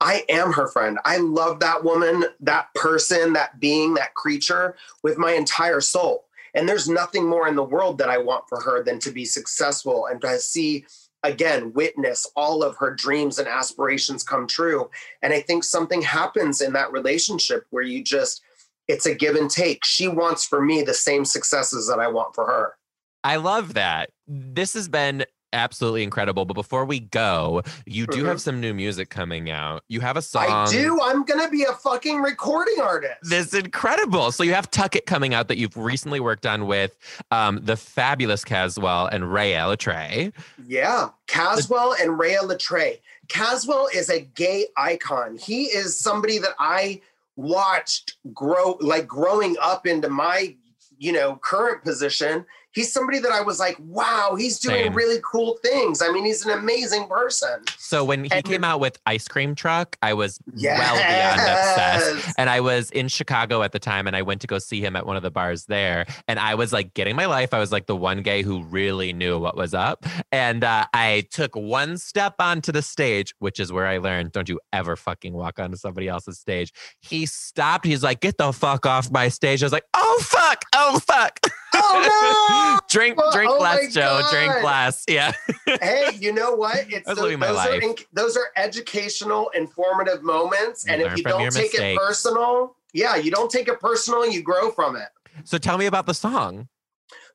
I 0.00 0.24
am 0.28 0.52
her 0.52 0.68
friend. 0.68 0.98
I 1.04 1.16
love 1.18 1.60
that 1.60 1.82
woman, 1.82 2.24
that 2.40 2.72
person, 2.74 3.32
that 3.32 3.58
being, 3.58 3.94
that 3.94 4.14
creature 4.14 4.76
with 5.02 5.18
my 5.18 5.32
entire 5.32 5.80
soul. 5.80 6.24
And 6.54 6.68
there's 6.68 6.88
nothing 6.88 7.28
more 7.28 7.48
in 7.48 7.56
the 7.56 7.64
world 7.64 7.98
that 7.98 8.08
I 8.08 8.18
want 8.18 8.44
for 8.48 8.60
her 8.60 8.82
than 8.82 8.98
to 9.00 9.10
be 9.10 9.24
successful 9.24 10.06
and 10.06 10.20
to 10.22 10.38
see, 10.38 10.86
again, 11.22 11.72
witness 11.72 12.26
all 12.36 12.62
of 12.62 12.76
her 12.76 12.94
dreams 12.94 13.38
and 13.38 13.48
aspirations 13.48 14.22
come 14.22 14.46
true. 14.46 14.88
And 15.22 15.32
I 15.32 15.40
think 15.40 15.64
something 15.64 16.02
happens 16.02 16.60
in 16.60 16.72
that 16.72 16.92
relationship 16.92 17.66
where 17.70 17.82
you 17.82 18.02
just, 18.02 18.42
it's 18.86 19.06
a 19.06 19.14
give 19.14 19.36
and 19.36 19.50
take. 19.50 19.84
She 19.84 20.08
wants 20.08 20.44
for 20.44 20.62
me 20.62 20.82
the 20.82 20.94
same 20.94 21.24
successes 21.24 21.88
that 21.88 21.98
I 21.98 22.08
want 22.08 22.34
for 22.34 22.46
her. 22.46 22.76
I 23.24 23.36
love 23.36 23.74
that. 23.74 24.10
This 24.26 24.74
has 24.74 24.88
been 24.88 25.24
absolutely 25.52 26.02
incredible. 26.02 26.44
But 26.44 26.54
before 26.54 26.84
we 26.84 27.00
go, 27.00 27.62
you 27.86 28.06
do 28.06 28.18
mm-hmm. 28.18 28.26
have 28.26 28.40
some 28.40 28.60
new 28.60 28.74
music 28.74 29.10
coming 29.10 29.50
out. 29.50 29.82
You 29.88 30.00
have 30.00 30.16
a 30.16 30.22
song. 30.22 30.46
I 30.48 30.70
do. 30.70 31.00
I'm 31.02 31.24
gonna 31.24 31.48
be 31.48 31.64
a 31.64 31.72
fucking 31.72 32.20
recording 32.20 32.76
artist. 32.80 33.18
This 33.22 33.48
is 33.48 33.54
incredible. 33.54 34.32
So 34.32 34.42
you 34.42 34.54
have 34.54 34.70
Tuck 34.70 34.96
It 34.96 35.06
coming 35.06 35.34
out 35.34 35.48
that 35.48 35.58
you've 35.58 35.76
recently 35.76 36.20
worked 36.20 36.46
on 36.46 36.66
with 36.66 36.96
um, 37.30 37.60
the 37.62 37.76
fabulous 37.76 38.44
Cazwell 38.44 39.08
and 39.12 39.32
Rhea 39.32 39.60
Litré. 39.60 40.32
Yeah, 40.66 41.10
Cazwell 41.26 41.94
and 42.00 42.18
Rhea 42.18 42.40
Litré. 42.40 42.98
Cazwell 43.28 43.88
is 43.94 44.08
a 44.10 44.20
gay 44.20 44.66
icon. 44.76 45.36
He 45.36 45.64
is 45.64 45.98
somebody 45.98 46.38
that 46.38 46.54
I 46.58 47.00
watched 47.36 48.16
grow 48.34 48.76
like 48.80 49.06
growing 49.06 49.56
up 49.62 49.86
into 49.86 50.08
my 50.08 50.56
you 50.98 51.12
know 51.12 51.36
current 51.36 51.84
position 51.84 52.44
he's 52.72 52.92
somebody 52.92 53.18
that 53.18 53.32
I 53.32 53.40
was 53.40 53.58
like, 53.58 53.76
wow, 53.80 54.34
he's 54.38 54.58
doing 54.58 54.84
Same. 54.84 54.94
really 54.94 55.20
cool 55.24 55.58
things. 55.62 56.02
I 56.02 56.10
mean, 56.12 56.24
he's 56.24 56.44
an 56.44 56.56
amazing 56.58 57.06
person. 57.06 57.62
So 57.78 58.04
when 58.04 58.24
he 58.24 58.30
and, 58.30 58.44
came 58.44 58.64
out 58.64 58.80
with 58.80 58.98
Ice 59.06 59.26
Cream 59.26 59.54
Truck, 59.54 59.96
I 60.02 60.14
was 60.14 60.38
yes. 60.54 60.78
well 60.78 60.96
beyond 60.96 61.40
obsessed. 61.40 62.34
And 62.38 62.50
I 62.50 62.60
was 62.60 62.90
in 62.90 63.08
Chicago 63.08 63.62
at 63.62 63.72
the 63.72 63.78
time 63.78 64.06
and 64.06 64.14
I 64.14 64.22
went 64.22 64.40
to 64.42 64.46
go 64.46 64.58
see 64.58 64.80
him 64.80 64.96
at 64.96 65.06
one 65.06 65.16
of 65.16 65.22
the 65.22 65.30
bars 65.30 65.64
there. 65.64 66.06
And 66.26 66.38
I 66.38 66.54
was 66.54 66.72
like 66.72 66.94
getting 66.94 67.16
my 67.16 67.26
life. 67.26 67.54
I 67.54 67.58
was 67.58 67.72
like 67.72 67.86
the 67.86 67.96
one 67.96 68.22
gay 68.22 68.42
who 68.42 68.62
really 68.64 69.12
knew 69.12 69.38
what 69.38 69.56
was 69.56 69.74
up. 69.74 70.04
And 70.30 70.62
uh, 70.62 70.86
I 70.92 71.26
took 71.30 71.56
one 71.56 71.96
step 71.96 72.34
onto 72.38 72.72
the 72.72 72.82
stage, 72.82 73.34
which 73.38 73.58
is 73.58 73.72
where 73.72 73.86
I 73.86 73.98
learned 73.98 74.32
don't 74.32 74.48
you 74.48 74.60
ever 74.72 74.96
fucking 74.96 75.32
walk 75.32 75.58
onto 75.58 75.76
somebody 75.76 76.08
else's 76.08 76.38
stage. 76.38 76.72
He 77.00 77.26
stopped. 77.26 77.86
He's 77.86 78.02
like, 78.02 78.20
get 78.20 78.38
the 78.38 78.52
fuck 78.52 78.86
off 78.86 79.10
my 79.10 79.28
stage. 79.28 79.62
I 79.62 79.66
was 79.66 79.72
like, 79.72 79.86
oh, 79.94 80.20
fuck. 80.22 80.64
Oh, 80.74 81.00
fuck. 81.00 81.40
Oh, 81.80 82.78
no. 82.80 82.86
drink, 82.88 83.18
oh, 83.22 83.32
drink 83.32 83.50
oh 83.50 83.58
less, 83.58 83.92
Joe. 83.92 84.22
Drink 84.30 84.62
less. 84.62 85.04
Yeah. 85.08 85.32
hey, 85.80 86.10
you 86.18 86.32
know 86.32 86.54
what? 86.54 86.86
It's 86.88 87.06
those, 87.06 87.18
those 87.38 87.66
are 87.66 87.80
in, 87.80 87.94
those 88.12 88.36
are 88.36 88.48
educational, 88.56 89.50
informative 89.50 90.22
moments, 90.22 90.86
you 90.86 90.92
and 90.92 91.02
if 91.02 91.16
you 91.16 91.24
don't 91.24 91.50
take 91.52 91.74
it 91.74 91.96
personal, 91.96 92.76
yeah, 92.92 93.16
you 93.16 93.30
don't 93.30 93.50
take 93.50 93.68
it 93.68 93.80
personal, 93.80 94.28
you 94.28 94.42
grow 94.42 94.70
from 94.70 94.96
it. 94.96 95.08
So 95.44 95.58
tell 95.58 95.78
me 95.78 95.86
about 95.86 96.06
the 96.06 96.14
song. 96.14 96.68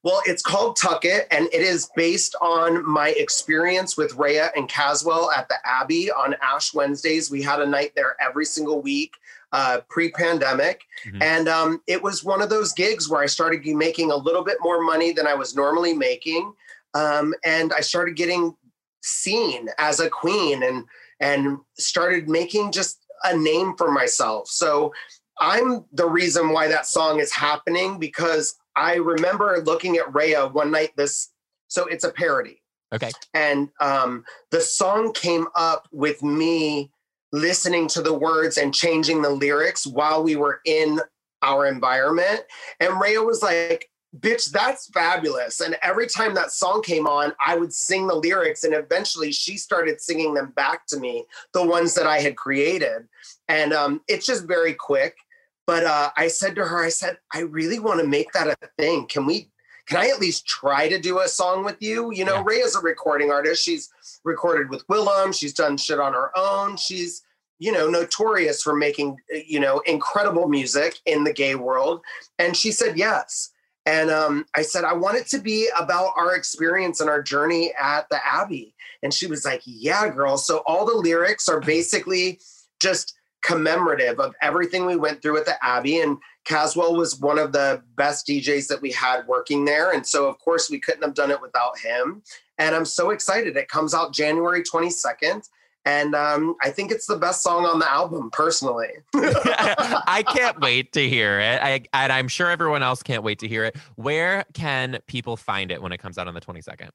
Well, 0.03 0.21
it's 0.25 0.41
called 0.41 0.75
Tuck 0.75 1.05
It, 1.05 1.27
and 1.31 1.45
it 1.53 1.61
is 1.61 1.89
based 1.95 2.35
on 2.41 2.85
my 2.85 3.09
experience 3.11 3.95
with 3.95 4.13
Rhea 4.15 4.51
and 4.53 4.67
Cazwell 4.67 5.33
at 5.33 5.47
the 5.47 5.55
Abbey 5.63 6.11
on 6.11 6.35
Ash 6.41 6.73
Wednesdays. 6.73 7.31
We 7.31 7.41
had 7.41 7.61
a 7.61 7.65
night 7.65 7.93
there 7.95 8.17
every 8.19 8.43
single 8.43 8.81
week 8.81 9.15
uh, 9.53 9.81
pre-pandemic, 9.89 10.81
mm-hmm. 11.05 11.21
and 11.21 11.47
um, 11.47 11.81
it 11.87 12.01
was 12.01 12.23
one 12.23 12.41
of 12.41 12.49
those 12.49 12.73
gigs 12.73 13.07
where 13.07 13.21
I 13.21 13.27
started 13.27 13.65
making 13.65 14.11
a 14.11 14.15
little 14.15 14.43
bit 14.43 14.57
more 14.61 14.83
money 14.83 15.13
than 15.13 15.27
I 15.27 15.35
was 15.35 15.55
normally 15.55 15.93
making, 15.93 16.51
um, 16.95 17.33
and 17.45 17.71
I 17.71 17.81
started 17.81 18.15
getting 18.15 18.55
seen 19.01 19.69
as 19.77 19.99
a 19.99 20.09
queen, 20.09 20.63
and 20.63 20.85
and 21.19 21.59
started 21.77 22.27
making 22.27 22.71
just 22.71 22.99
a 23.23 23.37
name 23.37 23.75
for 23.77 23.91
myself. 23.91 24.49
So 24.49 24.91
I'm 25.39 25.85
the 25.93 26.09
reason 26.09 26.49
why 26.49 26.67
that 26.67 26.87
song 26.87 27.19
is 27.19 27.31
happening 27.31 27.99
because 27.99 28.55
I 28.75 28.95
remember 28.95 29.61
looking 29.63 29.97
at 29.97 30.13
Rhea 30.13 30.47
one 30.47 30.71
night. 30.71 30.91
This 30.97 31.29
so 31.67 31.85
it's 31.85 32.03
a 32.03 32.11
parody. 32.11 32.61
Okay. 32.93 33.11
And 33.33 33.69
um, 33.79 34.23
the 34.51 34.61
song 34.61 35.13
came 35.13 35.47
up 35.55 35.87
with 35.91 36.21
me 36.21 36.91
listening 37.33 37.87
to 37.89 38.01
the 38.01 38.13
words 38.13 38.57
and 38.57 38.73
changing 38.73 39.21
the 39.21 39.29
lyrics 39.29 39.85
while 39.85 40.23
we 40.23 40.37
were 40.37 40.61
in 40.65 41.01
our 41.41 41.65
environment. 41.65 42.41
And 42.79 43.01
Rhea 43.01 43.21
was 43.21 43.41
like, 43.41 43.89
bitch, 44.19 44.51
that's 44.51 44.87
fabulous. 44.91 45.59
And 45.59 45.75
every 45.81 46.07
time 46.07 46.35
that 46.35 46.51
song 46.51 46.83
came 46.83 47.07
on, 47.07 47.33
I 47.45 47.57
would 47.57 47.73
sing 47.73 48.07
the 48.07 48.15
lyrics. 48.15 48.63
And 48.63 48.73
eventually 48.73 49.31
she 49.31 49.57
started 49.57 49.99
singing 49.99 50.35
them 50.35 50.53
back 50.55 50.85
to 50.87 50.99
me, 50.99 51.25
the 51.53 51.65
ones 51.65 51.95
that 51.95 52.05
I 52.05 52.19
had 52.19 52.37
created. 52.37 53.07
And 53.49 53.73
um, 53.73 54.01
it's 54.07 54.27
just 54.27 54.45
very 54.45 54.73
quick. 54.73 55.17
But 55.65 55.85
uh, 55.85 56.11
I 56.15 56.27
said 56.27 56.55
to 56.55 56.65
her, 56.65 56.83
I 56.83 56.89
said, 56.89 57.17
I 57.33 57.39
really 57.39 57.79
want 57.79 57.99
to 58.01 58.07
make 58.07 58.31
that 58.33 58.47
a 58.47 58.57
thing. 58.77 59.07
Can 59.07 59.25
we 59.25 59.49
can 59.87 59.97
I 59.97 60.09
at 60.09 60.19
least 60.19 60.47
try 60.47 60.87
to 60.87 60.99
do 60.99 61.19
a 61.19 61.27
song 61.27 61.63
with 61.63 61.81
you? 61.81 62.11
You 62.13 62.25
know, 62.25 62.45
yeah. 62.49 62.63
is 62.63 62.75
a 62.75 62.81
recording 62.81 63.31
artist. 63.31 63.63
She's 63.63 63.89
recorded 64.23 64.69
with 64.69 64.87
Willam. 64.87 65.37
She's 65.37 65.53
done 65.53 65.77
shit 65.77 65.99
on 65.99 66.13
her 66.13 66.31
own. 66.37 66.77
She's, 66.77 67.23
you 67.59 67.71
know, 67.71 67.89
notorious 67.89 68.61
for 68.61 68.75
making, 68.75 69.17
you 69.47 69.59
know, 69.59 69.79
incredible 69.85 70.47
music 70.47 70.99
in 71.05 71.23
the 71.23 71.33
gay 71.33 71.55
world. 71.55 72.01
And 72.39 72.55
she 72.55 72.71
said 72.71 72.97
yes. 72.97 73.49
And 73.85 74.09
um, 74.09 74.45
I 74.55 74.61
said, 74.61 74.85
I 74.85 74.93
want 74.93 75.17
it 75.17 75.27
to 75.27 75.39
be 75.39 75.67
about 75.77 76.13
our 76.15 76.35
experience 76.35 77.01
and 77.01 77.09
our 77.09 77.21
journey 77.21 77.73
at 77.79 78.07
the 78.09 78.25
Abbey. 78.25 78.75
And 79.01 79.13
she 79.13 79.27
was 79.27 79.43
like, 79.43 79.61
Yeah, 79.65 80.09
girl. 80.09 80.37
So 80.37 80.63
all 80.65 80.85
the 80.85 80.95
lyrics 80.95 81.49
are 81.49 81.59
basically 81.59 82.39
just 82.79 83.13
commemorative 83.41 84.19
of 84.19 84.33
everything 84.41 84.85
we 84.85 84.95
went 84.95 85.21
through 85.21 85.37
at 85.37 85.45
the 85.45 85.63
Abbey. 85.63 85.99
And 85.99 86.17
Cazwell 86.45 86.97
was 86.97 87.19
one 87.19 87.39
of 87.39 87.51
the 87.51 87.81
best 87.95 88.27
DJs 88.27 88.67
that 88.67 88.81
we 88.81 88.91
had 88.91 89.27
working 89.27 89.65
there. 89.65 89.91
And 89.91 90.05
so, 90.05 90.27
of 90.27 90.37
course, 90.39 90.69
we 90.69 90.79
couldn't 90.79 91.03
have 91.03 91.13
done 91.13 91.31
it 91.31 91.41
without 91.41 91.77
him. 91.79 92.21
And 92.57 92.75
I'm 92.75 92.85
so 92.85 93.11
excited. 93.11 93.55
It 93.57 93.69
comes 93.69 93.93
out 93.93 94.13
January 94.13 94.61
22nd. 94.61 95.47
And 95.85 96.15
um, 96.15 96.55
I 96.61 96.69
think 96.69 96.91
it's 96.91 97.07
the 97.07 97.17
best 97.17 97.43
song 97.43 97.65
on 97.65 97.79
the 97.79 97.91
album, 97.91 98.29
personally. 98.31 98.87
I 99.15 100.23
can't 100.27 100.59
wait 100.61 100.93
to 100.93 101.09
hear 101.09 101.39
it. 101.39 101.61
I, 101.61 101.83
and 101.93 102.11
I'm 102.11 102.29
sure 102.29 102.49
everyone 102.49 102.83
else 102.83 103.03
can't 103.03 103.23
wait 103.23 103.39
to 103.39 103.47
hear 103.47 103.65
it. 103.65 103.75
Where 103.95 104.45
can 104.53 104.99
people 105.07 105.35
find 105.35 105.71
it 105.71 105.81
when 105.81 105.91
it 105.91 105.97
comes 105.97 106.17
out 106.17 106.27
on 106.27 106.33
the 106.33 106.41
22nd? 106.41 106.89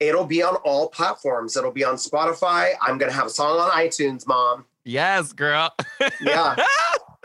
It'll 0.00 0.26
be 0.26 0.42
on 0.42 0.56
all 0.56 0.88
platforms. 0.88 1.56
It'll 1.56 1.70
be 1.70 1.84
on 1.84 1.94
Spotify. 1.94 2.72
I'm 2.82 2.98
going 2.98 3.10
to 3.10 3.16
have 3.16 3.26
a 3.26 3.30
song 3.30 3.58
on 3.58 3.70
iTunes, 3.70 4.26
Mom. 4.26 4.66
Yes, 4.84 5.32
girl. 5.32 5.74
Yeah. 6.20 6.56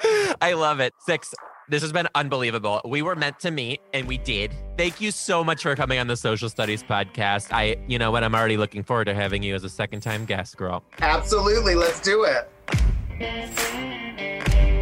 I 0.41 0.53
love 0.53 0.79
it. 0.79 0.93
Six. 1.05 1.33
This 1.71 1.81
has 1.83 1.93
been 1.93 2.09
unbelievable. 2.15 2.81
We 2.83 3.01
were 3.01 3.15
meant 3.15 3.39
to 3.39 3.49
meet 3.49 3.79
and 3.93 4.05
we 4.05 4.17
did. 4.17 4.53
Thank 4.77 4.99
you 4.99 5.09
so 5.09 5.41
much 5.41 5.63
for 5.63 5.73
coming 5.73 5.99
on 5.99 6.07
the 6.07 6.17
Social 6.17 6.49
Studies 6.49 6.83
podcast. 6.83 7.47
I, 7.53 7.77
you 7.87 7.97
know 7.97 8.11
what, 8.11 8.25
I'm 8.25 8.35
already 8.35 8.57
looking 8.57 8.83
forward 8.83 9.05
to 9.05 9.13
having 9.13 9.41
you 9.41 9.55
as 9.55 9.63
a 9.63 9.69
second 9.69 10.01
time 10.01 10.25
guest, 10.25 10.57
girl. 10.57 10.83
Absolutely. 10.99 11.75
Let's 11.75 12.01
do 12.01 12.25
it. 12.25 12.49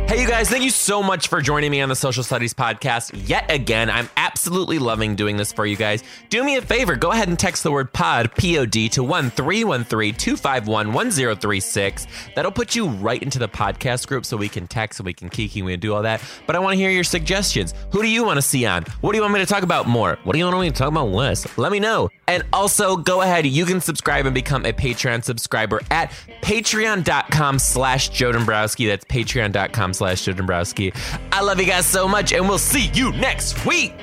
Hey, 0.10 0.20
you 0.24 0.28
guys, 0.28 0.50
thank 0.50 0.64
you 0.64 0.72
so 0.72 1.04
much 1.04 1.28
for 1.28 1.40
joining 1.40 1.70
me 1.70 1.82
on 1.82 1.90
the 1.90 1.96
Social 1.96 2.24
Studies 2.24 2.56
Podcast 2.56 3.12
yet 3.30 3.52
again. 3.52 3.92
I'm 3.92 4.10
absolutely 4.18 4.80
loving 4.80 5.16
doing 5.16 5.38
this 5.38 5.54
for 5.54 5.68
you 5.68 5.76
guys. 5.76 6.04
Do 6.30 6.44
me 6.44 6.56
a 6.56 6.64
favor, 6.64 6.96
go 6.96 7.12
ahead 7.12 7.28
and 7.28 7.38
text 7.38 7.62
the 7.62 7.70
word 7.70 7.94
pod, 7.94 8.34
P 8.36 8.58
O 8.58 8.66
D, 8.66 8.90
to 8.90 9.04
1313 9.04 10.16
251 10.16 10.94
1036. 10.94 12.08
That'll 12.34 12.52
put 12.52 12.76
you 12.76 12.88
right 12.88 13.22
into 13.22 13.38
the 13.38 13.48
podcast 13.48 14.08
group 14.08 14.26
so 14.26 14.36
we 14.36 14.50
can 14.50 14.66
text 14.66 15.00
and 15.00 15.06
we 15.06 15.14
can 15.14 15.30
kiki 15.30 15.60
and 15.60 15.68
we 15.68 15.74
can 15.74 15.80
do 15.80 15.94
all 15.94 16.02
that. 16.02 16.24
But 16.48 16.56
I 16.56 16.60
want 16.60 16.74
to 16.74 16.78
hear 16.80 16.90
your 16.90 17.04
suggestions. 17.04 17.76
Who 17.92 18.02
do 18.02 18.08
you 18.10 18.24
want 18.24 18.38
to 18.38 18.42
see 18.42 18.66
on? 18.66 18.86
What 19.02 19.12
do 19.12 19.18
you 19.20 19.22
want 19.22 19.36
me 19.36 19.42
to 19.42 19.46
talk 19.46 19.62
about 19.62 19.88
more? 19.88 20.18
What 20.24 20.34
do 20.34 20.40
you 20.40 20.46
want 20.46 20.60
me 20.60 20.72
to 20.72 20.76
talk 20.76 20.88
about 20.88 21.10
less? 21.10 21.56
Let 21.56 21.72
me 21.72 21.80
know. 21.80 22.10
And 22.28 22.44
also, 22.52 22.98
go 22.98 23.22
ahead, 23.22 23.46
you 23.46 23.66
can 23.66 23.80
subscribe 23.80 24.26
and 24.26 24.34
become 24.34 24.66
a 24.66 24.74
Patreon 24.74 25.24
subscriber 25.24 25.82
at 25.92 26.12
patreon.com 26.42 27.60
slash 27.60 28.10
Joe. 28.10 28.32
That's 28.32 29.06
patreon.com 29.06 29.94
slash 30.00 30.26
Dombrowski. 30.26 30.94
I 31.32 31.42
love 31.42 31.60
you 31.60 31.66
guys 31.66 31.86
so 31.86 32.08
much, 32.08 32.34
and 32.34 32.48
we'll 32.48 32.58
see 32.58 32.90
you 32.94 33.12
next 33.12 33.66
week. 33.66 33.96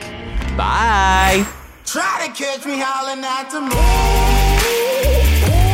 Bye. 0.57 1.47
Try 1.85 2.27
to 2.27 2.33
catch 2.33 2.65
me 2.67 2.79
howling 2.79 3.25
at 3.25 3.51
the 3.51 3.61
moon. 3.61 5.66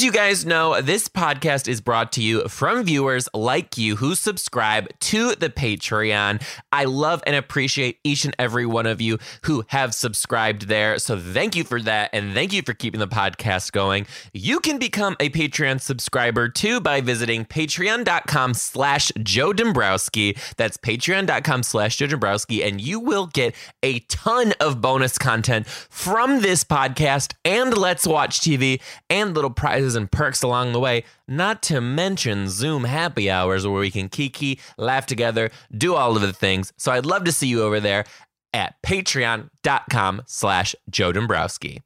As 0.00 0.04
you 0.04 0.12
guys 0.12 0.46
know, 0.46 0.80
this 0.80 1.08
podcast 1.08 1.68
is 1.68 1.82
brought 1.82 2.10
to 2.12 2.22
you 2.22 2.48
from 2.48 2.84
viewers 2.84 3.28
like 3.34 3.76
you 3.76 3.96
who 3.96 4.14
subscribe 4.14 4.88
to 5.00 5.34
the 5.34 5.50
Patreon. 5.50 6.42
I 6.72 6.84
love 6.84 7.22
and 7.26 7.36
appreciate 7.36 7.98
each 8.02 8.24
and 8.24 8.34
every 8.38 8.64
one 8.64 8.86
of 8.86 9.02
you 9.02 9.18
who 9.42 9.62
have 9.66 9.92
subscribed 9.92 10.68
there. 10.68 10.98
So 10.98 11.18
thank 11.18 11.54
you 11.54 11.64
for 11.64 11.82
that. 11.82 12.08
And 12.14 12.32
thank 12.32 12.54
you 12.54 12.62
for 12.62 12.72
keeping 12.72 12.98
the 12.98 13.08
podcast 13.08 13.72
going. 13.72 14.06
You 14.32 14.60
can 14.60 14.78
become 14.78 15.16
a 15.20 15.28
Patreon 15.28 15.82
subscriber 15.82 16.48
too 16.48 16.80
by 16.80 17.02
visiting 17.02 17.44
patreon.com 17.44 18.54
slash 18.54 19.12
Joe 19.22 19.52
Dombrowski. 19.52 20.34
That's 20.56 20.78
patreon.com 20.78 21.62
slash 21.62 21.98
Joe 21.98 22.06
Dombrowski. 22.06 22.64
And 22.64 22.80
you 22.80 23.00
will 23.00 23.26
get 23.26 23.54
a 23.82 23.98
ton 23.98 24.54
of 24.60 24.80
bonus 24.80 25.18
content 25.18 25.66
from 25.66 26.40
this 26.40 26.64
podcast 26.64 27.34
and 27.44 27.76
Let's 27.76 28.06
Watch 28.06 28.40
TV 28.40 28.80
and 29.10 29.34
little 29.34 29.50
prizes 29.50 29.89
and 29.94 30.10
perks 30.10 30.42
along 30.42 30.72
the 30.72 30.80
way, 30.80 31.04
not 31.28 31.62
to 31.64 31.80
mention 31.80 32.48
Zoom 32.48 32.84
happy 32.84 33.30
hours 33.30 33.66
where 33.66 33.80
we 33.80 33.90
can 33.90 34.08
kiki, 34.08 34.58
laugh 34.76 35.06
together, 35.06 35.50
do 35.76 35.94
all 35.94 36.16
of 36.16 36.22
the 36.22 36.32
things. 36.32 36.72
So 36.76 36.92
I'd 36.92 37.06
love 37.06 37.24
to 37.24 37.32
see 37.32 37.48
you 37.48 37.62
over 37.62 37.80
there 37.80 38.04
at 38.52 38.80
patreon.com 38.82 40.22
slash 40.26 40.74
Joe 40.88 41.12
Dombrowski. 41.12 41.82